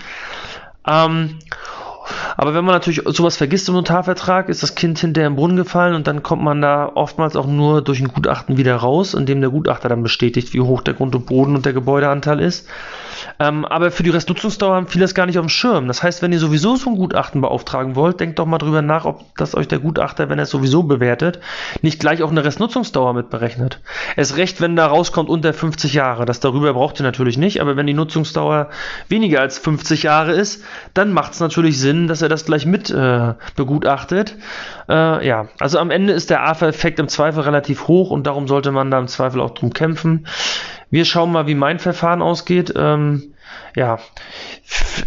Ähm, 0.89 1.37
aber 2.37 2.53
wenn 2.53 2.65
man 2.65 2.73
natürlich 2.73 3.01
sowas 3.05 3.37
vergisst 3.37 3.67
im 3.67 3.75
Notarvertrag, 3.75 4.49
ist 4.49 4.63
das 4.63 4.75
Kind 4.75 4.97
hinterher 4.99 5.27
im 5.27 5.35
Brunnen 5.35 5.57
gefallen 5.57 5.93
und 5.93 6.07
dann 6.07 6.23
kommt 6.23 6.41
man 6.41 6.61
da 6.61 6.91
oftmals 6.95 7.35
auch 7.35 7.45
nur 7.45 7.81
durch 7.81 7.99
ein 7.99 8.07
Gutachten 8.07 8.57
wieder 8.57 8.75
raus, 8.75 9.13
in 9.13 9.25
dem 9.25 9.41
der 9.41 9.49
Gutachter 9.49 9.89
dann 9.89 10.03
bestätigt, 10.03 10.53
wie 10.53 10.61
hoch 10.61 10.81
der 10.81 10.93
Grund 10.95 11.15
und 11.15 11.25
Boden 11.25 11.55
und 11.55 11.65
der 11.65 11.73
Gebäudeanteil 11.73 12.39
ist. 12.39 12.67
Ähm, 13.39 13.63
aber 13.65 13.91
für 13.91 14.03
die 14.03 14.09
Restnutzungsdauer 14.09 14.75
haben 14.75 14.87
viele 14.87 15.03
das 15.03 15.15
gar 15.15 15.25
nicht 15.25 15.37
auf 15.37 15.45
dem 15.45 15.49
Schirm. 15.49 15.87
Das 15.87 16.03
heißt, 16.03 16.21
wenn 16.21 16.33
ihr 16.33 16.39
sowieso 16.39 16.75
so 16.75 16.89
ein 16.89 16.97
Gutachten 16.97 17.39
beauftragen 17.39 17.95
wollt, 17.95 18.19
denkt 18.19 18.37
doch 18.37 18.45
mal 18.45 18.57
drüber 18.57 18.81
nach, 18.81 19.05
ob 19.05 19.23
das 19.37 19.55
euch 19.55 19.67
der 19.67 19.79
Gutachter, 19.79 20.29
wenn 20.29 20.39
er 20.39 20.43
es 20.43 20.49
sowieso 20.49 20.83
bewertet, 20.83 21.39
nicht 21.81 22.01
gleich 22.01 22.21
auch 22.21 22.31
eine 22.31 22.43
Restnutzungsdauer 22.43 23.13
mit 23.13 23.29
berechnet. 23.29 23.79
Es 24.17 24.35
recht, 24.35 24.59
wenn 24.59 24.75
da 24.75 24.87
rauskommt 24.87 25.29
unter 25.29 25.53
50 25.53 25.93
Jahre. 25.93 26.25
Das 26.25 26.41
darüber 26.41 26.73
braucht 26.73 26.99
ihr 26.99 27.03
natürlich 27.03 27.37
nicht, 27.37 27.61
aber 27.61 27.77
wenn 27.77 27.87
die 27.87 27.93
Nutzungsdauer 27.93 28.69
weniger 29.07 29.39
als 29.39 29.57
50 29.57 30.03
Jahre 30.03 30.33
ist, 30.33 30.63
dann 30.93 31.13
macht 31.13 31.33
es 31.33 31.39
natürlich 31.39 31.79
Sinn, 31.79 32.07
dass 32.07 32.21
er 32.21 32.29
das 32.29 32.45
gleich 32.45 32.65
mit 32.65 32.89
äh, 32.89 33.35
begutachtet. 33.55 34.35
Äh, 34.89 35.25
ja, 35.25 35.47
also 35.59 35.79
am 35.79 35.91
Ende 35.91 36.11
ist 36.11 36.29
der 36.29 36.45
AFA-Effekt 36.45 36.99
im 36.99 37.07
Zweifel 37.07 37.43
relativ 37.43 37.87
hoch 37.87 38.11
und 38.11 38.27
darum 38.27 38.49
sollte 38.49 38.71
man 38.71 38.91
da 38.91 38.99
im 38.99 39.07
Zweifel 39.07 39.39
auch 39.39 39.51
drum 39.51 39.71
kämpfen. 39.71 40.27
Wir 40.91 41.05
schauen 41.05 41.31
mal, 41.31 41.47
wie 41.47 41.55
mein 41.55 41.79
Verfahren 41.79 42.21
ausgeht. 42.21 42.73
Ähm, 42.75 43.28
ja, 43.75 43.99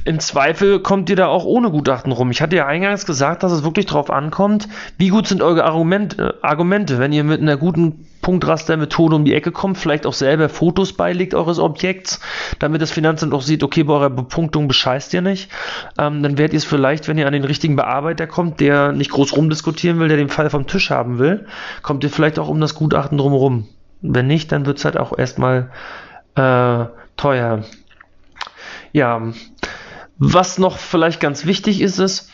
im 0.05 0.20
Zweifel 0.20 0.80
kommt 0.80 1.11
ihr 1.11 1.16
da 1.16 1.26
auch 1.26 1.45
ohne 1.45 1.70
Gutachten 1.70 2.12
rum. 2.12 2.30
Ich 2.30 2.40
hatte 2.40 2.57
ja 2.57 2.66
eingangs 2.66 3.07
gesagt, 3.07 3.43
dass 3.43 3.53
es 3.53 3.64
wirklich 3.64 3.86
darauf 3.86 4.11
ankommt, 4.11 4.68
wie 4.99 5.09
gut 5.09 5.26
sind 5.26 5.43
eure 5.43 5.64
Argument, 5.64 6.18
äh, 6.18 6.32
Argumente. 6.43 6.99
Wenn 6.99 7.12
ihr 7.12 7.24
mit 7.24 7.40
einer 7.40 7.57
guten 7.57 8.07
Punktrastermethode 8.22 9.16
um 9.16 9.24
die 9.24 9.34
Ecke 9.34 9.53
kommt, 9.53 9.76
vielleicht 9.76 10.07
auch 10.07 10.12
selber 10.12 10.49
Fotos 10.49 10.95
beilegt 10.95 11.34
eures 11.34 11.59
Objekts, 11.59 12.20
damit 12.61 12.80
das 12.80 12.90
Finanzamt 12.90 13.34
auch 13.34 13.43
sieht, 13.43 13.62
okay, 13.62 13.82
bei 13.82 13.93
eurer 13.93 14.11
Bepunktung 14.11 14.68
bescheißt 14.68 15.12
ihr 15.12 15.22
nicht, 15.22 15.51
ähm, 15.99 16.22
dann 16.22 16.38
werdet 16.38 16.55
ihr 16.55 16.59
es 16.59 16.64
vielleicht, 16.64 17.09
wenn 17.09 17.18
ihr 17.18 17.26
an 17.26 17.32
den 17.32 17.45
richtigen 17.45 17.76
Bearbeiter 17.76 18.26
kommt, 18.26 18.61
der 18.61 18.93
nicht 18.93 19.11
groß 19.11 19.36
rumdiskutieren 19.36 19.99
will, 19.99 20.09
der 20.09 20.16
den 20.16 20.28
Fall 20.28 20.51
vom 20.51 20.66
Tisch 20.66 20.90
haben 20.90 21.18
will, 21.18 21.47
kommt 21.82 22.05
ihr 22.05 22.11
vielleicht 22.11 22.38
auch 22.38 22.49
um 22.49 22.61
das 22.61 22.74
Gutachten 22.74 23.18
drumherum. 23.18 23.68
Wenn 24.01 24.26
nicht, 24.26 24.51
dann 24.53 24.66
wird 24.66 24.78
es 24.78 24.84
halt 24.84 24.97
auch 24.97 25.16
erstmal 25.16 25.70
äh, 26.34 26.86
teuer. 27.16 27.64
Ja, 28.93 29.22
was 30.18 30.59
noch 30.59 30.78
vielleicht 30.78 31.20
ganz 31.20 31.47
wichtig 31.47 31.80
ist, 31.80 31.99
ist, 31.99 32.30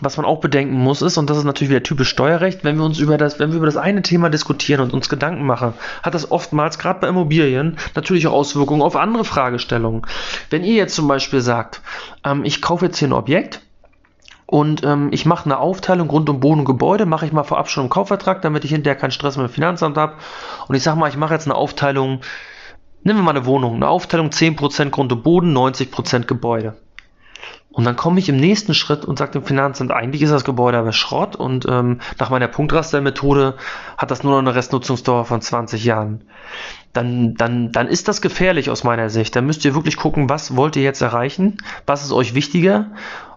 was 0.00 0.16
man 0.16 0.26
auch 0.26 0.40
bedenken 0.40 0.74
muss, 0.74 1.02
ist, 1.02 1.18
und 1.18 1.28
das 1.28 1.38
ist 1.38 1.44
natürlich 1.44 1.70
wieder 1.70 1.82
typisch 1.82 2.08
Steuerrecht, 2.08 2.62
wenn 2.62 2.76
wir 2.76 2.84
uns 2.84 2.98
über 2.98 3.18
das, 3.18 3.38
wenn 3.40 3.50
wir 3.50 3.56
über 3.56 3.66
das 3.66 3.76
eine 3.76 4.02
Thema 4.02 4.30
diskutieren 4.30 4.80
und 4.80 4.92
uns 4.92 5.08
Gedanken 5.08 5.44
machen, 5.44 5.74
hat 6.02 6.14
das 6.14 6.30
oftmals, 6.30 6.78
gerade 6.78 7.00
bei 7.00 7.08
Immobilien, 7.08 7.78
natürlich 7.94 8.26
auch 8.26 8.32
Auswirkungen 8.32 8.82
auf 8.82 8.96
andere 8.96 9.24
Fragestellungen. 9.24 10.02
Wenn 10.50 10.62
ihr 10.62 10.74
jetzt 10.74 10.94
zum 10.94 11.08
Beispiel 11.08 11.40
sagt, 11.40 11.80
ähm, 12.24 12.44
ich 12.44 12.62
kaufe 12.62 12.86
jetzt 12.86 12.98
hier 12.98 13.08
ein 13.08 13.12
Objekt, 13.12 13.60
und 14.50 14.82
ähm, 14.82 15.10
ich 15.12 15.26
mache 15.26 15.44
eine 15.44 15.58
Aufteilung 15.58 16.08
rund 16.08 16.30
um 16.30 16.40
Boden 16.40 16.60
und 16.60 16.64
Gebäude, 16.64 17.04
mache 17.04 17.26
ich 17.26 17.32
mal 17.32 17.42
vorab 17.42 17.68
schon 17.68 17.84
im 17.84 17.90
Kaufvertrag, 17.90 18.40
damit 18.40 18.64
ich 18.64 18.70
hinterher 18.70 18.98
keinen 18.98 19.10
Stress 19.10 19.36
mit 19.36 19.46
dem 19.46 19.52
Finanzamt 19.52 19.98
habe. 19.98 20.14
Und 20.68 20.74
ich 20.74 20.82
sage 20.82 20.98
mal, 20.98 21.10
ich 21.10 21.18
mache 21.18 21.34
jetzt 21.34 21.46
eine 21.46 21.54
Aufteilung, 21.54 22.20
nehmen 23.02 23.18
wir 23.20 23.22
mal 23.24 23.30
eine 23.30 23.46
Wohnung, 23.46 23.76
eine 23.76 23.88
Aufteilung 23.88 24.28
10% 24.28 24.90
Grund 24.90 25.12
und 25.12 25.22
Boden, 25.22 25.56
90% 25.56 26.24
Gebäude. 26.24 26.76
Und 27.70 27.84
dann 27.84 27.94
komme 27.94 28.18
ich 28.18 28.28
im 28.28 28.38
nächsten 28.38 28.74
Schritt 28.74 29.04
und 29.04 29.18
sage 29.18 29.32
dem 29.32 29.44
Finanzamt, 29.44 29.92
eigentlich 29.92 30.22
ist 30.22 30.32
das 30.32 30.44
Gebäude 30.44 30.78
aber 30.78 30.92
Schrott 30.92 31.36
und 31.36 31.64
ähm, 31.68 32.00
nach 32.18 32.28
meiner 32.28 32.48
Punktrastermethode 32.48 33.54
hat 33.96 34.10
das 34.10 34.24
nur 34.24 34.32
noch 34.32 34.40
eine 34.40 34.54
Restnutzungsdauer 34.54 35.26
von 35.26 35.40
20 35.40 35.84
Jahren. 35.84 36.24
Dann, 36.92 37.34
dann, 37.34 37.70
dann 37.70 37.86
ist 37.86 38.08
das 38.08 38.20
gefährlich 38.20 38.70
aus 38.70 38.82
meiner 38.82 39.10
Sicht. 39.10 39.36
Dann 39.36 39.46
müsst 39.46 39.64
ihr 39.64 39.76
wirklich 39.76 39.96
gucken, 39.96 40.28
was 40.28 40.56
wollt 40.56 40.74
ihr 40.74 40.82
jetzt 40.82 41.02
erreichen, 41.02 41.58
was 41.86 42.02
ist 42.02 42.10
euch 42.10 42.34
wichtiger 42.34 42.90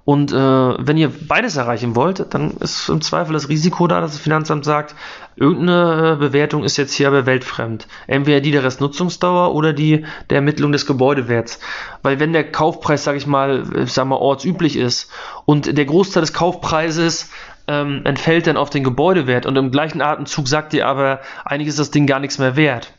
und 0.04 0.32
äh, 0.32 0.36
wenn 0.36 0.98
ihr 0.98 1.12
beides 1.28 1.58
erreichen 1.58 1.96
wollt, 1.96 2.34
dann 2.34 2.52
ist 2.60 2.90
im 2.90 3.02
Zweifel 3.02 3.34
das 3.34 3.50
Risiko 3.50 3.86
da, 3.88 4.02
dass 4.02 4.14
das 4.14 4.22
Finanzamt 4.22 4.66
sagt, 4.66 4.96
irgendeine 5.36 6.14
äh, 6.14 6.16
Bewertung 6.16 6.64
ist 6.64 6.78
jetzt 6.78 6.94
hier 6.94 7.08
aber 7.08 7.26
weltfremd. 7.26 7.88
Entweder 8.08 8.42
die 8.42 8.52
der 8.52 8.64
Restnutzungsdauer 8.64 9.54
oder 9.54 9.74
die 9.74 10.06
der 10.30 10.38
Ermittlung 10.38 10.72
des 10.72 10.88
Gebäudewerts. 10.88 11.60
Weil 12.02 12.20
wenn 12.20 12.34
der 12.34 12.52
Kaufpreis, 12.52 13.04
sage 13.04 13.18
ich 13.18 13.28
mal, 13.28 13.64
äh, 13.76 13.86
sag 13.86 14.08
mal, 14.08 14.16
ortsüblich 14.16 14.76
ist 14.76 15.12
und 15.46 15.78
der 15.78 15.86
Großteil 15.86 16.22
des 16.22 16.34
Kaufpreises 16.34 17.30
ähm, 17.68 18.02
entfällt 18.04 18.48
dann 18.48 18.58
auf 18.58 18.72
den 18.72 18.84
Gebäudewert 18.84 19.46
und 19.46 19.56
im 19.56 19.70
gleichen 19.70 20.02
Atemzug 20.02 20.48
sagt 20.48 20.74
ihr 20.74 20.88
aber, 20.88 21.22
eigentlich 21.46 21.68
ist 21.68 21.80
das 21.80 21.92
Ding 21.92 22.08
gar 22.08 22.20
nichts 22.20 22.40
mehr 22.40 22.56
wert 22.56 22.92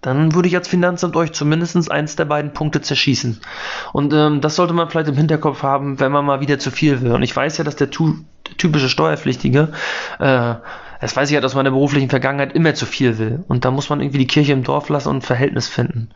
dann 0.00 0.34
würde 0.34 0.48
ich 0.48 0.56
als 0.56 0.68
Finanzamt 0.68 1.16
euch 1.16 1.32
zumindest 1.32 1.90
eins 1.90 2.16
der 2.16 2.24
beiden 2.24 2.52
Punkte 2.52 2.80
zerschießen. 2.80 3.40
Und 3.92 4.12
ähm, 4.12 4.40
das 4.40 4.56
sollte 4.56 4.72
man 4.72 4.88
vielleicht 4.88 5.08
im 5.08 5.16
Hinterkopf 5.16 5.62
haben, 5.62 6.00
wenn 6.00 6.12
man 6.12 6.24
mal 6.24 6.40
wieder 6.40 6.58
zu 6.58 6.70
viel 6.70 7.02
will. 7.02 7.12
Und 7.12 7.22
ich 7.22 7.34
weiß 7.34 7.58
ja, 7.58 7.64
dass 7.64 7.76
der, 7.76 7.90
tu, 7.90 8.14
der 8.48 8.56
typische 8.56 8.88
Steuerpflichtige 8.88 9.72
äh, 10.18 10.54
das 11.00 11.16
weiß 11.16 11.30
ich 11.30 11.34
halt 11.34 11.44
aus 11.44 11.54
meiner 11.54 11.70
beruflichen 11.70 12.10
Vergangenheit, 12.10 12.52
immer 12.52 12.74
zu 12.74 12.84
viel 12.84 13.18
will. 13.18 13.44
Und 13.48 13.64
da 13.64 13.70
muss 13.70 13.88
man 13.88 14.00
irgendwie 14.00 14.18
die 14.18 14.26
Kirche 14.26 14.52
im 14.52 14.62
Dorf 14.62 14.88
lassen 14.88 15.08
und 15.08 15.16
ein 15.16 15.22
Verhältnis 15.22 15.68
finden. 15.68 16.10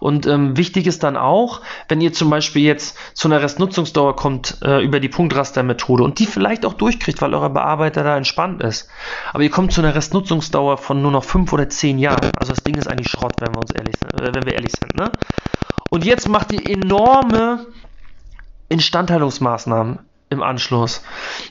Und 0.00 0.26
ähm, 0.26 0.56
wichtig 0.56 0.86
ist 0.86 1.04
dann 1.04 1.16
auch, 1.16 1.60
wenn 1.88 2.00
ihr 2.00 2.12
zum 2.12 2.30
Beispiel 2.30 2.62
jetzt 2.62 2.96
zu 3.14 3.28
einer 3.28 3.40
Restnutzungsdauer 3.40 4.16
kommt 4.16 4.58
äh, 4.62 4.82
über 4.84 4.98
die 4.98 5.08
Punktrastermethode 5.08 6.02
und 6.02 6.18
die 6.18 6.26
vielleicht 6.26 6.66
auch 6.66 6.74
durchkriegt, 6.74 7.22
weil 7.22 7.32
euer 7.32 7.50
Bearbeiter 7.50 8.02
da 8.02 8.16
entspannt 8.16 8.62
ist. 8.62 8.88
Aber 9.32 9.44
ihr 9.44 9.50
kommt 9.50 9.72
zu 9.72 9.80
einer 9.80 9.94
Restnutzungsdauer 9.94 10.78
von 10.78 11.00
nur 11.00 11.12
noch 11.12 11.24
fünf 11.24 11.52
oder 11.52 11.68
zehn 11.68 11.98
Jahren. 11.98 12.32
Also 12.36 12.52
das 12.52 12.64
Ding 12.64 12.74
ist 12.74 12.88
eigentlich 12.88 13.10
Schrott, 13.10 13.34
wenn 13.40 13.54
wir 13.54 13.60
uns 13.60 13.70
ehrlich 13.70 13.94
sind, 14.00 14.20
äh, 14.20 14.34
wenn 14.34 14.44
wir 14.44 14.54
ehrlich 14.54 14.72
sind. 14.72 14.96
Ne? 14.96 15.12
Und 15.90 16.04
jetzt 16.04 16.28
macht 16.28 16.52
ihr 16.52 16.68
enorme 16.68 17.66
Instandhaltungsmaßnahmen 18.68 20.00
im 20.34 20.42
Anschluss. 20.42 21.02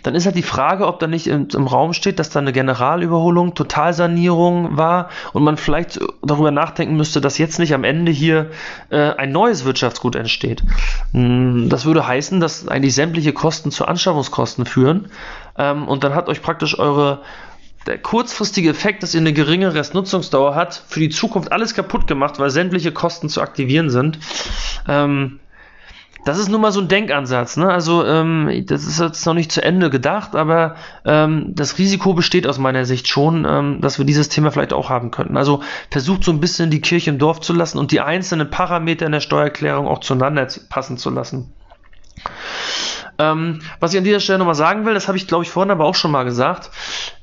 Dann 0.04 0.14
ist 0.14 0.26
halt 0.26 0.36
die 0.36 0.44
Frage, 0.44 0.86
ob 0.88 1.00
da 1.00 1.08
nicht 1.08 1.28
im, 1.28 1.48
im, 1.54 1.66
Raum 1.68 1.94
steht, 1.94 2.20
dass 2.20 2.30
da 2.30 2.40
eine 2.40 2.54
Generalüberholung, 2.54 3.56
Totalsanierung 3.56 4.78
war 4.78 5.10
und 5.34 5.44
man 5.44 5.58
vielleicht 5.58 6.00
darüber 6.22 6.52
nachdenken 6.52 6.96
müsste, 6.96 7.22
dass 7.22 7.38
jetzt 7.40 7.58
nicht 7.58 7.74
am 7.74 7.84
Ende 7.84 8.12
hier 8.12 8.52
äh, 8.90 9.12
ein 9.12 9.32
neues 9.32 9.66
Wirtschaftsgut 9.66 10.16
entsteht. 10.16 10.64
Hm, 11.14 11.70
das 11.70 11.86
würde 11.86 12.08
heißen, 12.08 12.40
dass 12.40 12.68
eigentlich 12.68 12.94
sämtliche 12.94 13.34
Kosten 13.34 13.72
zu 13.72 13.86
Anschaffungskosten 13.86 14.66
führen 14.66 15.10
ähm, 15.58 15.88
und 15.88 16.04
dann 16.04 16.14
hat 16.14 16.30
euch 16.30 16.42
praktisch 16.42 16.78
eure 16.78 17.22
der 17.86 17.98
kurzfristige 17.98 18.70
Effekt, 18.70 19.04
dass 19.04 19.14
ihr 19.14 19.20
eine 19.20 19.34
geringe 19.34 19.74
Restnutzungsdauer 19.74 20.56
hat, 20.56 20.84
für 20.88 21.00
die 21.00 21.10
Zukunft 21.10 21.52
alles 21.52 21.74
kaputt 21.74 22.08
gemacht, 22.08 22.40
weil 22.40 22.50
sämtliche 22.50 22.92
Kosten 22.92 23.30
zu 23.30 23.42
aktivieren 23.42 23.90
sind. 23.90 24.20
Ähm, 24.88 25.40
das 26.26 26.38
ist 26.40 26.50
nun 26.50 26.62
mal 26.62 26.72
so 26.72 26.80
ein 26.80 26.88
Denkansatz. 26.88 27.58
Ne? 27.58 27.68
Also 27.70 28.06
ähm, 28.06 28.64
das 28.66 28.86
ist 28.86 29.00
jetzt 29.00 29.26
noch 29.26 29.34
nicht 29.34 29.52
zu 29.52 29.62
Ende 29.62 29.90
gedacht, 29.90 30.36
aber 30.36 30.76
ähm, 31.06 31.54
das 31.56 31.78
Risiko 31.78 32.14
besteht 32.14 32.48
aus 32.48 32.58
meiner 32.58 32.86
Sicht 32.86 33.08
schon, 33.08 33.46
ähm, 33.48 33.82
dass 33.82 33.98
wir 33.98 34.06
dieses 34.06 34.30
Thema 34.30 34.52
vielleicht 34.52 34.74
auch 34.74 34.90
haben 34.90 35.12
könnten. 35.12 35.38
Also 35.38 35.62
versucht 35.92 36.24
so 36.24 36.32
ein 36.32 36.40
bisschen 36.40 36.70
die 36.70 36.82
Kirche 36.82 37.10
im 37.10 37.18
Dorf 37.18 37.42
zu 37.42 37.54
lassen 37.54 37.78
und 37.78 37.92
die 37.92 38.02
einzelnen 38.02 38.50
Parameter 38.50 39.06
in 39.06 39.12
der 39.12 39.20
Steuererklärung 39.20 39.88
auch 39.88 40.00
zueinander 40.00 40.48
passen 40.70 40.98
zu 40.98 41.10
lassen. 41.10 41.54
Ähm, 43.20 43.60
was 43.80 43.94
ich 43.94 43.98
an 43.98 44.04
dieser 44.04 44.20
Stelle 44.20 44.40
nochmal 44.40 44.56
sagen 44.56 44.86
will, 44.86 44.94
das 44.94 45.08
habe 45.08 45.18
ich 45.18 45.28
glaube 45.28 45.44
ich 45.44 45.52
vorhin 45.52 45.72
aber 45.72 45.86
auch 45.86 45.96
schon 45.96 46.12
mal 46.12 46.24
gesagt, 46.24 46.72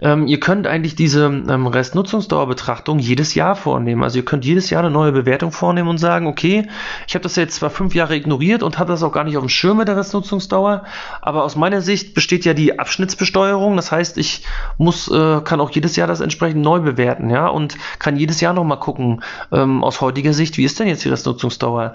ähm, 0.01 0.27
ihr 0.27 0.39
könnt 0.39 0.67
eigentlich 0.67 0.95
diese 0.95 1.27
ähm, 1.27 1.67
Restnutzungsdauerbetrachtung 1.67 2.99
jedes 2.99 3.35
Jahr 3.35 3.57
vornehmen. 3.57 4.03
Also 4.03 4.19
ihr 4.19 4.25
könnt 4.25 4.45
jedes 4.45 4.71
Jahr 4.71 4.83
eine 4.83 4.91
neue 4.91 5.13
Bewertung 5.13 5.53
vornehmen 5.53 5.89
und 5.89 5.99
sagen, 5.99 6.27
okay, 6.27 6.69
ich 7.07 7.15
habe 7.15 7.23
das 7.23 7.37
jetzt 7.37 7.57
zwar 7.57 7.71
fünf 7.71 7.95
Jahre 7.95 8.15
ignoriert 8.15 8.63
und 8.63 8.79
habe 8.79 8.93
das 8.93 9.03
auch 9.03 9.13
gar 9.13 9.25
nicht 9.25 9.37
auf 9.37 9.43
dem 9.43 9.49
Schirm 9.49 9.79
mit 9.79 9.89
der 9.89 9.97
Restnutzungsdauer, 9.97 10.85
aber 11.21 11.45
aus 11.45 11.57
meiner 11.57 11.81
Sicht 11.81 12.15
besteht 12.15 12.45
ja 12.45 12.55
die 12.55 12.79
Abschnittsbesteuerung. 12.79 13.77
Das 13.77 13.91
heißt, 13.91 14.19
ich 14.19 14.45
muss, 14.79 15.11
äh, 15.11 15.41
kann 15.43 15.61
auch 15.61 15.71
jedes 15.71 15.97
Jahr 15.97 16.07
das 16.07 16.21
entsprechend 16.21 16.63
neu 16.63 16.81
bewerten, 16.81 17.31
ja, 17.31 17.49
und 17.49 17.77
kann 17.99 18.17
jedes 18.17 18.41
Jahr 18.41 18.53
nochmal 18.53 18.79
gucken, 18.79 19.23
ähm, 19.53 19.83
aus 19.83 20.01
heutiger 20.01 20.33
Sicht, 20.33 20.57
wie 20.57 20.65
ist 20.65 20.79
denn 20.79 20.89
jetzt 20.89 21.05
die 21.05 21.09
Restnutzungsdauer? 21.09 21.95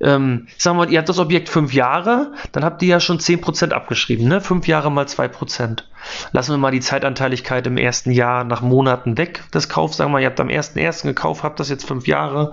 Ähm, 0.00 0.48
sagen 0.56 0.76
wir 0.78 0.86
mal, 0.86 0.92
ihr 0.92 0.98
habt 0.98 1.08
das 1.08 1.18
Objekt 1.18 1.48
fünf 1.48 1.74
Jahre, 1.74 2.32
dann 2.52 2.64
habt 2.64 2.82
ihr 2.82 2.88
ja 2.88 3.00
schon 3.00 3.18
10% 3.18 3.72
abgeschrieben, 3.72 4.28
ne? 4.28 4.40
Fünf 4.40 4.66
Jahre 4.66 4.90
mal 4.90 5.04
2%. 5.04 5.82
Lassen 6.32 6.52
wir 6.52 6.58
mal 6.58 6.70
die 6.70 6.80
Zeitanteiligkeit 6.80 7.66
im 7.66 7.76
ersten 7.76 8.10
Jahr 8.10 8.44
nach 8.44 8.62
Monaten 8.62 9.18
weg 9.18 9.42
des 9.52 9.68
Kaufs. 9.68 9.98
Sagen 9.98 10.10
wir 10.10 10.14
mal, 10.14 10.22
ihr 10.22 10.28
habt 10.28 10.40
am 10.40 10.48
1.1. 10.48 11.02
gekauft, 11.02 11.42
habt 11.42 11.60
das 11.60 11.68
jetzt 11.68 11.86
fünf 11.86 12.06
Jahre, 12.06 12.52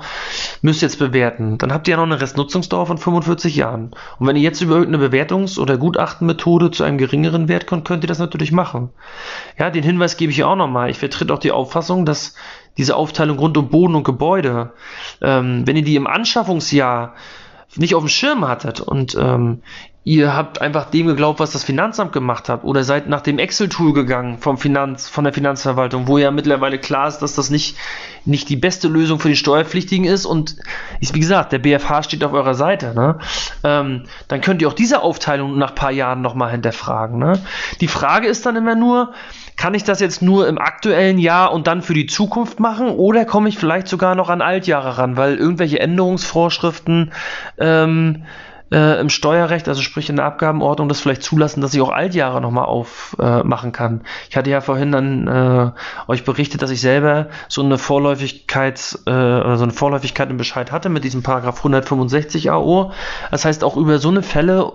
müsst 0.62 0.82
jetzt 0.82 1.00
bewerten. 1.00 1.58
Dann 1.58 1.72
habt 1.72 1.88
ihr 1.88 1.92
ja 1.92 1.98
noch 1.98 2.04
eine 2.04 2.20
Restnutzungsdauer 2.20 2.86
von 2.86 2.98
45 2.98 3.56
Jahren. 3.56 3.92
Und 4.20 4.28
wenn 4.28 4.36
ihr 4.36 4.42
jetzt 4.42 4.62
über 4.62 4.76
irgendeine 4.76 5.06
Bewertungs- 5.06 5.58
oder 5.58 5.78
Gutachtenmethode 5.78 6.72
zu 6.72 6.84
einem 6.84 6.98
geringeren 6.98 7.48
Wert 7.48 7.68
kommt, 7.68 7.88
könnt 7.88 8.04
ihr 8.04 8.10
das 8.10 8.20
natürlich 8.20 8.52
machen. 8.52 8.90
Ja, 9.58 9.70
den 9.70 9.84
Hinweis 9.84 10.18
gebe 10.18 10.32
ich 10.32 10.38
ja 10.38 10.48
auch 10.48 10.56
nochmal. 10.56 10.90
Ich 10.90 11.00
vertrete 11.00 11.34
auch 11.34 11.40
die 11.40 11.52
Auffassung, 11.52 12.06
dass 12.06 12.36
diese 12.78 12.96
Aufteilung 12.96 13.40
rund 13.40 13.58
um 13.58 13.70
Boden 13.70 13.96
und 13.96 14.04
Gebäude, 14.04 14.74
ähm, 15.22 15.66
wenn 15.66 15.76
ihr 15.76 15.84
die 15.84 15.96
im 15.96 16.08
Anschaffungsjahr 16.08 17.14
nicht 17.76 17.96
auf 17.96 18.04
dem 18.04 18.10
Schirm 18.10 18.48
hattet 18.48 18.80
und 18.80 19.16
ähm, 19.20 19.62
ihr 20.08 20.34
habt 20.34 20.62
einfach 20.62 20.90
dem 20.90 21.08
geglaubt, 21.08 21.42
was 21.42 21.52
das 21.52 21.66
Finanzamt 21.66 22.14
gemacht 22.14 22.48
hat 22.48 22.64
oder 22.64 22.86
seid 22.86 23.10
nach 23.10 23.20
dem 23.20 23.40
Excel-Tool 23.40 23.92
gegangen 23.92 24.38
vom 24.38 24.58
Finanz, 24.58 25.10
von 25.10 25.26
der 25.26 25.34
Finanzverwaltung, 25.34 26.08
wo 26.08 26.18
ja 26.18 26.32
mittlerweile 26.32 26.80
klar 26.80 27.10
ist, 27.10 27.18
dass 27.18 27.36
das 27.36 27.50
nicht, 27.50 27.76
nicht 28.24 28.48
die 28.48 28.56
beste 28.56 28.88
Lösung 28.88 29.20
für 29.20 29.28
die 29.28 29.36
Steuerpflichtigen 29.36 30.06
ist 30.06 30.26
und 30.26 30.56
ist, 31.02 31.14
wie 31.14 31.20
gesagt, 31.20 31.52
der 31.52 31.60
BFH 31.60 32.04
steht 32.04 32.24
auf 32.24 32.32
eurer 32.32 32.54
Seite, 32.54 32.96
ne? 32.96 33.20
ähm, 33.66 34.04
dann 34.30 34.40
könnt 34.40 34.62
ihr 34.62 34.70
auch 34.70 34.74
diese 34.74 35.02
Aufteilung 35.02 35.58
nach 35.58 35.76
paar 35.76 35.92
Jahren 35.92 36.22
nochmal 36.22 36.52
hinterfragen. 36.52 37.20
Ne? 37.20 37.42
Die 37.82 37.90
Frage 37.90 38.28
ist 38.28 38.46
dann 38.46 38.56
immer 38.56 38.76
nur, 38.76 39.12
kann 39.58 39.74
ich 39.74 39.84
das 39.84 40.00
jetzt 40.00 40.22
nur 40.22 40.48
im 40.48 40.60
aktuellen 40.60 41.18
Jahr 41.18 41.52
und 41.52 41.68
dann 41.68 41.82
für 41.82 41.96
die 41.96 42.06
Zukunft 42.06 42.60
machen 42.60 42.90
oder 42.90 43.26
komme 43.26 43.50
ich 43.50 43.58
vielleicht 43.58 43.88
sogar 43.88 44.16
noch 44.16 44.30
an 44.30 44.42
Altjahre 44.42 44.98
ran, 44.98 45.18
weil 45.18 45.36
irgendwelche 45.36 45.80
Änderungsvorschriften 45.80 47.12
ähm, 47.58 48.24
äh, 48.72 49.00
im 49.00 49.10
Steuerrecht, 49.10 49.68
also 49.68 49.82
sprich 49.82 50.10
in 50.10 50.18
der 50.18 50.26
Abgabenordnung, 50.26 50.90
das 50.90 51.00
vielleicht 51.00 51.24
zulassen, 51.24 51.62
dass 51.62 51.74
ich 51.74 51.82
auch 51.82 51.90
Altjahre 51.90 52.42
nochmal 52.42 52.66
aufmachen 52.66 53.70
äh, 53.70 53.74
kann. 53.74 54.02
Ich 54.30 54.38
hatte 54.38 54.50
ja 54.50 54.62
vorhin 54.62 54.92
dann 54.92 55.28
äh, 55.28 55.72
euch 56.08 56.24
berichtet, 56.24 56.62
dass 56.62 56.70
ich 56.70 56.82
selber 56.82 57.28
so 57.48 57.64
eine 57.64 57.78
Vorläufigkeit, 57.78 58.80
äh, 58.80 59.12
so 59.12 59.64
eine 59.64 59.72
Vorläufigkeit 59.72 60.30
im 60.30 60.38
Bescheid 60.38 60.72
hatte 60.72 60.90
mit 60.90 61.04
diesem 61.04 61.24
Paragraph 61.24 61.58
165 61.58 62.52
AO. 62.52 62.92
Das 63.32 63.46
heißt, 63.46 63.64
auch 63.64 63.78
über 63.78 64.00
so 64.00 64.10
eine 64.10 64.22
Fälle 64.22 64.74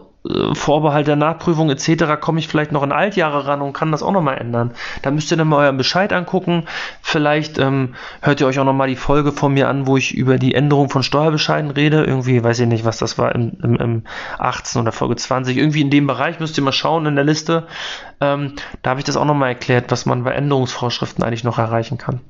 Vorbehalt 0.53 1.09
der 1.09 1.17
Nachprüfung 1.17 1.69
etc. 1.71 2.21
komme 2.21 2.39
ich 2.39 2.47
vielleicht 2.47 2.71
noch 2.71 2.85
in 2.85 2.93
Altjahre 2.93 3.47
ran 3.47 3.61
und 3.61 3.73
kann 3.73 3.91
das 3.91 4.05
auch 4.05 4.13
nochmal 4.13 4.39
ändern. 4.39 4.71
Da 5.03 5.11
müsst 5.11 5.31
ihr 5.33 5.37
dann 5.37 5.49
mal 5.49 5.65
euren 5.65 5.77
Bescheid 5.77 6.13
angucken. 6.13 6.65
Vielleicht 7.01 7.59
ähm, 7.59 7.95
hört 8.21 8.41
ihr 8.41 8.47
euch 8.47 8.61
auch 8.61 8.65
nochmal 8.65 8.87
die 8.87 8.97
Folge 8.97 9.33
von 9.33 9.53
mir 9.53 9.69
an, 9.69 9.89
wo 9.89 9.97
ich 9.97 10.15
über 10.15 10.39
die 10.39 10.55
Änderung 10.55 10.91
von 10.91 11.03
Steuerbescheiden 11.03 11.73
rede. 11.73 12.05
Irgendwie, 12.05 12.43
weiß 12.43 12.61
ich 12.61 12.69
nicht, 12.69 12.85
was 12.85 12.99
das 12.99 13.19
war, 13.19 13.35
im, 13.35 13.53
im, 13.63 13.77
im 13.77 14.03
18 14.39 14.81
oder 14.81 14.93
Folge 14.93 15.17
20. 15.17 15.57
Irgendwie 15.57 15.81
in 15.81 15.91
dem 15.91 16.07
Bereich 16.07 16.39
müsst 16.39 16.57
ihr 16.57 16.63
mal 16.63 16.73
schauen 16.73 17.07
in 17.07 17.17
der 17.17 17.25
Liste. 17.25 17.67
Ähm, 18.21 18.55
da 18.83 18.91
habe 18.91 19.01
ich 19.01 19.05
das 19.05 19.17
auch 19.17 19.25
nochmal 19.25 19.49
erklärt, 19.49 19.91
was 19.91 20.07
man 20.07 20.23
bei 20.23 20.31
Änderungsvorschriften 20.31 21.25
eigentlich 21.25 21.43
noch 21.43 21.59
erreichen 21.59 21.99
kann. 21.99 22.21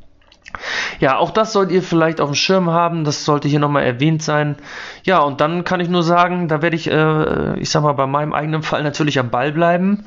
Ja, 1.01 1.17
auch 1.17 1.31
das 1.31 1.53
sollt 1.53 1.71
ihr 1.71 1.83
vielleicht 1.83 2.21
auf 2.21 2.31
dem 2.31 2.35
Schirm 2.35 2.71
haben. 2.71 3.05
Das 3.05 3.25
sollte 3.25 3.49
hier 3.49 3.59
nochmal 3.59 3.85
erwähnt 3.85 4.23
sein. 4.23 4.57
Ja, 5.05 5.21
und 5.21 5.41
dann 5.41 5.65
kann 5.65 5.81
ich 5.81 5.89
nur 5.89 6.03
sagen, 6.03 6.49
da 6.49 6.63
werde 6.63 6.77
ich, 6.77 6.91
äh, 6.91 7.59
ich 7.59 7.71
sag 7.71 7.83
mal, 7.83 7.93
bei 7.93 8.07
meinem 8.07 8.33
eigenen 8.33 8.63
Fall 8.63 8.83
natürlich 8.83 9.19
am 9.19 9.31
Ball 9.31 9.53
bleiben 9.53 10.05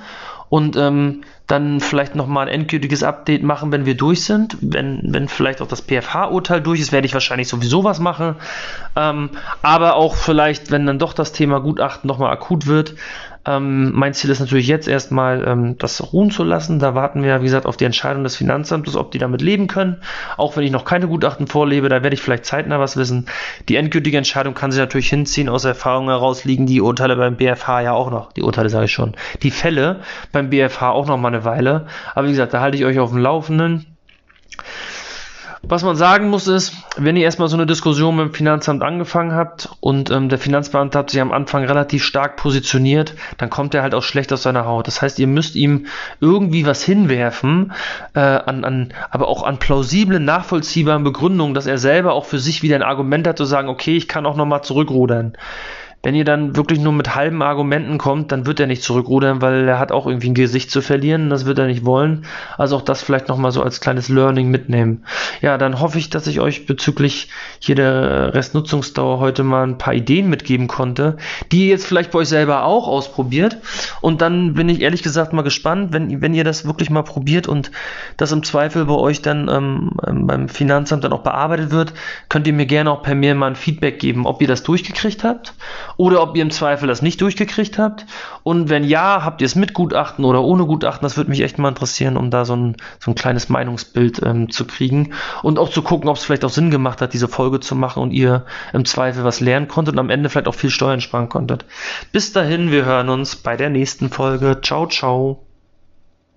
und 0.50 0.76
ähm, 0.78 1.22
dann 1.48 1.80
vielleicht 1.80 2.16
nochmal 2.16 2.48
ein 2.48 2.54
endgültiges 2.54 3.04
Update 3.04 3.44
machen, 3.44 3.72
wenn 3.72 3.86
wir 3.86 3.96
durch 3.96 4.24
sind. 4.26 4.58
Wenn, 4.62 5.02
wenn 5.04 5.28
vielleicht 5.28 5.62
auch 5.62 5.68
das 5.68 5.82
PFH-Urteil 5.82 6.62
durch 6.62 6.80
ist, 6.80 6.92
werde 6.92 7.06
ich 7.08 7.14
wahrscheinlich 7.14 7.48
sowieso 7.48 7.84
was 7.84 8.00
machen. 8.00 8.36
Ähm, 8.96 9.32
aber 9.62 9.96
auch 9.96 10.16
vielleicht, 10.16 10.72
wenn 10.72 10.86
dann 10.86 11.00
doch 11.00 11.14
das 11.14 11.34
Thema 11.34 11.60
Gutachten 11.60 12.08
nochmal 12.08 12.32
akut 12.32 12.68
wird, 12.68 12.96
ähm, 13.46 13.92
mein 13.94 14.14
Ziel 14.14 14.30
ist 14.30 14.40
natürlich 14.40 14.68
jetzt 14.68 14.88
erstmal, 14.88 15.48
ähm, 15.48 15.78
das 15.78 16.14
ruhen 16.14 16.32
zu 16.32 16.44
lassen. 16.44 16.80
Da 16.80 16.96
warten 16.96 17.24
wir, 17.24 17.42
wie 17.42 17.46
gesagt, 17.46 17.66
auf 17.66 17.78
die 17.78 17.86
Entscheidung 17.86 18.24
des 18.24 18.36
Finanzamtes, 18.36 18.96
ob 18.96 19.12
die 19.12 19.18
damit 19.18 19.42
leben 19.42 19.68
können. 19.68 19.98
Auch 20.38 20.58
wenn 20.58 20.64
ich 20.64 20.72
noch 20.72 20.86
keine 20.86 21.08
Gutachten 21.08 21.48
vorlebe, 21.48 21.90
da 21.90 22.02
werde 22.04 22.16
ich 22.16 22.22
vielleicht 22.22 22.46
zeitnah 22.46 22.80
was 22.80 22.98
wissen. 22.98 23.28
Die 23.70 23.76
endgültige 23.76 24.18
Entscheidung 24.18 24.54
kann 24.54 24.72
sich 24.72 24.80
natürlich 24.80 25.10
hinziehen. 25.10 25.50
Aus 25.50 25.66
Erfahrung 25.66 26.08
heraus 26.08 26.44
liegen 26.46 26.66
die 26.66 26.82
Urteile 26.82 27.16
beim 27.16 27.36
BFH 27.36 27.82
ja 27.82 27.94
auch 27.94 28.10
noch. 28.10 28.34
Die 28.34 28.42
Urteile 28.42 28.70
sage 28.70 28.86
ich 28.86 28.92
schon. 28.92 29.16
Die 29.44 29.52
Fälle 29.52 30.02
beim 30.32 30.50
BFH 30.50 30.92
auch 30.92 31.08
noch 31.08 31.18
mal 31.18 31.30
eine 31.30 31.46
Weile. 31.46 31.88
Aber 32.14 32.28
wie 32.28 32.32
gesagt, 32.32 32.54
da 32.54 32.62
halte 32.62 32.78
ich 32.78 32.86
euch 32.86 33.00
auf 33.00 33.12
dem 33.12 33.20
Laufenden. 33.20 33.86
Was 35.68 35.84
man 35.84 35.96
sagen 35.96 36.30
muss 36.30 36.48
ist, 36.48 36.74
wenn 36.96 37.16
ihr 37.16 37.24
erstmal 37.24 37.48
so 37.48 37.58
eine 37.58 37.66
Diskussion 37.66 38.16
mit 38.16 38.28
dem 38.28 38.34
Finanzamt 38.36 38.84
angefangen 38.84 39.34
habt 39.34 39.70
und 39.80 40.12
ähm, 40.12 40.30
der 40.30 40.38
Finanzbeamte 40.38 40.98
hat 41.00 41.10
sich 41.10 41.20
am 41.20 41.32
Anfang 41.32 41.66
relativ 41.66 42.04
stark 42.04 42.38
positioniert, 42.38 43.16
dann 43.40 43.50
kommt 43.50 43.74
er 43.74 43.82
halt 43.82 43.96
auch 43.96 44.04
schlecht 44.04 44.32
aus 44.32 44.44
seiner 44.44 44.66
Haut. 44.68 44.86
Das 44.86 45.02
heißt, 45.02 45.18
ihr 45.18 45.26
müsst 45.26 45.56
ihm 45.56 45.88
irgendwie 46.20 46.68
was 46.68 46.84
hinwerfen, 46.84 47.74
äh, 48.14 48.20
an, 48.20 48.64
an, 48.64 48.94
aber 49.10 49.28
auch 49.28 49.42
an 49.42 49.58
plausiblen, 49.58 50.24
nachvollziehbaren 50.24 51.04
Begründungen, 51.04 51.56
dass 51.56 51.66
er 51.66 51.80
selber 51.80 52.14
auch 52.14 52.26
für 52.26 52.40
sich 52.40 52.62
wieder 52.62 52.76
ein 52.76 52.84
Argument 52.84 53.26
hat 53.26 53.40
zu 53.40 53.46
sagen, 53.46 53.68
okay, 53.68 53.98
ich 53.98 54.08
kann 54.08 54.28
auch 54.28 54.36
nochmal 54.36 54.64
zurückrudern. 54.64 55.36
Wenn 56.06 56.14
ihr 56.14 56.24
dann 56.24 56.56
wirklich 56.56 56.80
nur 56.80 56.94
mit 56.94 57.16
halben 57.16 57.42
Argumenten 57.42 57.98
kommt, 57.98 58.32
dann 58.32 58.46
wird 58.46 58.60
er 58.60 58.68
nicht 58.68 58.84
zurückrudern, 58.84 59.42
weil 59.42 59.68
er 59.68 59.80
hat 59.80 59.92
auch 59.92 60.06
irgendwie 60.06 60.30
ein 60.30 60.36
Gesicht 60.36 60.70
zu 60.70 60.84
verlieren. 60.84 61.32
Das 61.32 61.48
wird 61.48 61.58
er 61.58 61.66
nicht 61.66 61.84
wollen. 61.84 62.28
Also 62.60 62.76
auch 62.76 62.84
das 62.84 63.02
vielleicht 63.02 63.28
nochmal 63.28 63.50
so 63.50 63.64
als 63.64 63.82
kleines 63.82 64.08
Learning 64.08 64.52
mitnehmen. 64.52 65.04
Ja, 65.42 65.58
dann 65.58 65.80
hoffe 65.80 65.98
ich, 65.98 66.12
dass 66.12 66.28
ich 66.28 66.40
euch 66.40 66.68
bezüglich 66.68 67.30
hier 67.58 67.74
der 67.74 68.36
Restnutzungsdauer 68.36 69.18
heute 69.18 69.42
mal 69.42 69.64
ein 69.64 69.80
paar 69.80 69.96
Ideen 69.96 70.30
mitgeben 70.30 70.68
konnte, 70.68 71.18
die 71.52 71.62
ihr 71.62 71.70
jetzt 71.70 71.88
vielleicht 71.88 72.12
bei 72.12 72.20
euch 72.20 72.30
selber 72.30 72.66
auch 72.66 72.88
ausprobiert. 72.88 73.58
Und 74.00 74.22
dann 74.22 74.54
bin 74.54 74.70
ich 74.70 74.82
ehrlich 74.82 75.02
gesagt 75.02 75.34
mal 75.34 75.42
gespannt, 75.42 75.92
wenn, 75.92 76.22
wenn 76.22 76.36
ihr 76.36 76.44
das 76.44 76.68
wirklich 76.68 76.92
mal 76.92 77.02
probiert 77.02 77.48
und 77.48 77.72
das 78.18 78.32
im 78.32 78.44
Zweifel 78.44 78.86
bei 78.86 78.94
euch 78.94 79.24
dann 79.24 79.50
ähm, 79.50 79.92
ähm 80.06 80.28
beim 80.28 80.50
Finanzamt 80.50 81.04
dann 81.04 81.14
auch 81.14 81.24
bearbeitet 81.24 81.72
wird, 81.72 81.94
könnt 82.30 82.46
ihr 82.46 82.54
mir 82.54 82.68
gerne 82.68 82.92
auch 82.92 83.02
per 83.02 83.16
Mail 83.16 83.34
mal 83.34 83.48
ein 83.48 83.56
Feedback 83.56 83.98
geben, 83.98 84.28
ob 84.28 84.40
ihr 84.44 84.48
das 84.48 84.62
durchgekriegt 84.62 85.24
habt 85.24 85.56
oder 85.98 86.22
ob 86.22 86.36
ihr 86.36 86.42
im 86.42 86.52
Zweifel 86.52 86.88
das 86.88 87.02
nicht 87.02 87.22
durchgekriegt 87.22 87.78
habt. 87.78 88.06
Und 88.44 88.70
wenn 88.70 88.84
ja, 88.84 89.24
habt 89.24 89.42
ihr 89.42 89.46
es 89.46 89.56
mit 89.56 89.74
Gutachten 89.74 90.26
oder 90.26 90.44
ohne 90.44 90.66
Gutachten? 90.66 91.04
Das 91.04 91.18
würde 91.18 91.30
mich 91.30 91.42
echt 91.42 91.58
mal 91.58 91.70
interessieren, 91.70 92.18
um 92.18 92.30
da 92.30 92.46
so 92.46 92.56
ein, 92.56 92.78
so 93.00 93.12
ein 93.12 93.16
kleines 93.16 93.50
Meinungsbild 93.50 94.22
ähm, 94.24 94.50
zu 94.50 94.66
kriegen 94.66 95.14
und 95.44 95.60
auch 95.60 95.70
zu 95.70 95.82
gucken, 95.82 96.10
ob 96.10 96.18
es 96.18 96.24
vielleicht 96.24 96.46
auch 96.46 96.50
Sinn 96.50 96.72
gemacht 96.72 97.02
hat, 97.02 97.14
diese 97.14 97.28
Folge 97.28 97.60
zu 97.60 97.76
machen 97.76 98.02
und 98.02 98.12
ihr 98.12 98.46
im 98.74 98.86
Zweifel 98.86 99.24
was 99.24 99.40
lernen 99.40 99.68
konntet 99.68 99.94
und 99.94 100.00
am 100.00 100.10
Ende 100.10 100.30
vielleicht 100.30 100.48
auch 100.48 100.56
viel 100.56 100.70
Steuern 100.70 101.02
sparen 101.02 101.30
konntet. 101.30 101.66
Bis 102.12 102.34
dahin, 102.34 102.72
wir 102.72 102.86
hören 102.86 103.10
uns 103.10 103.36
bei 103.36 103.56
der 103.56 103.70
nächsten 103.70 104.10
Folge. 104.10 104.60
Ciao, 104.62 104.88
ciao. 104.88 105.45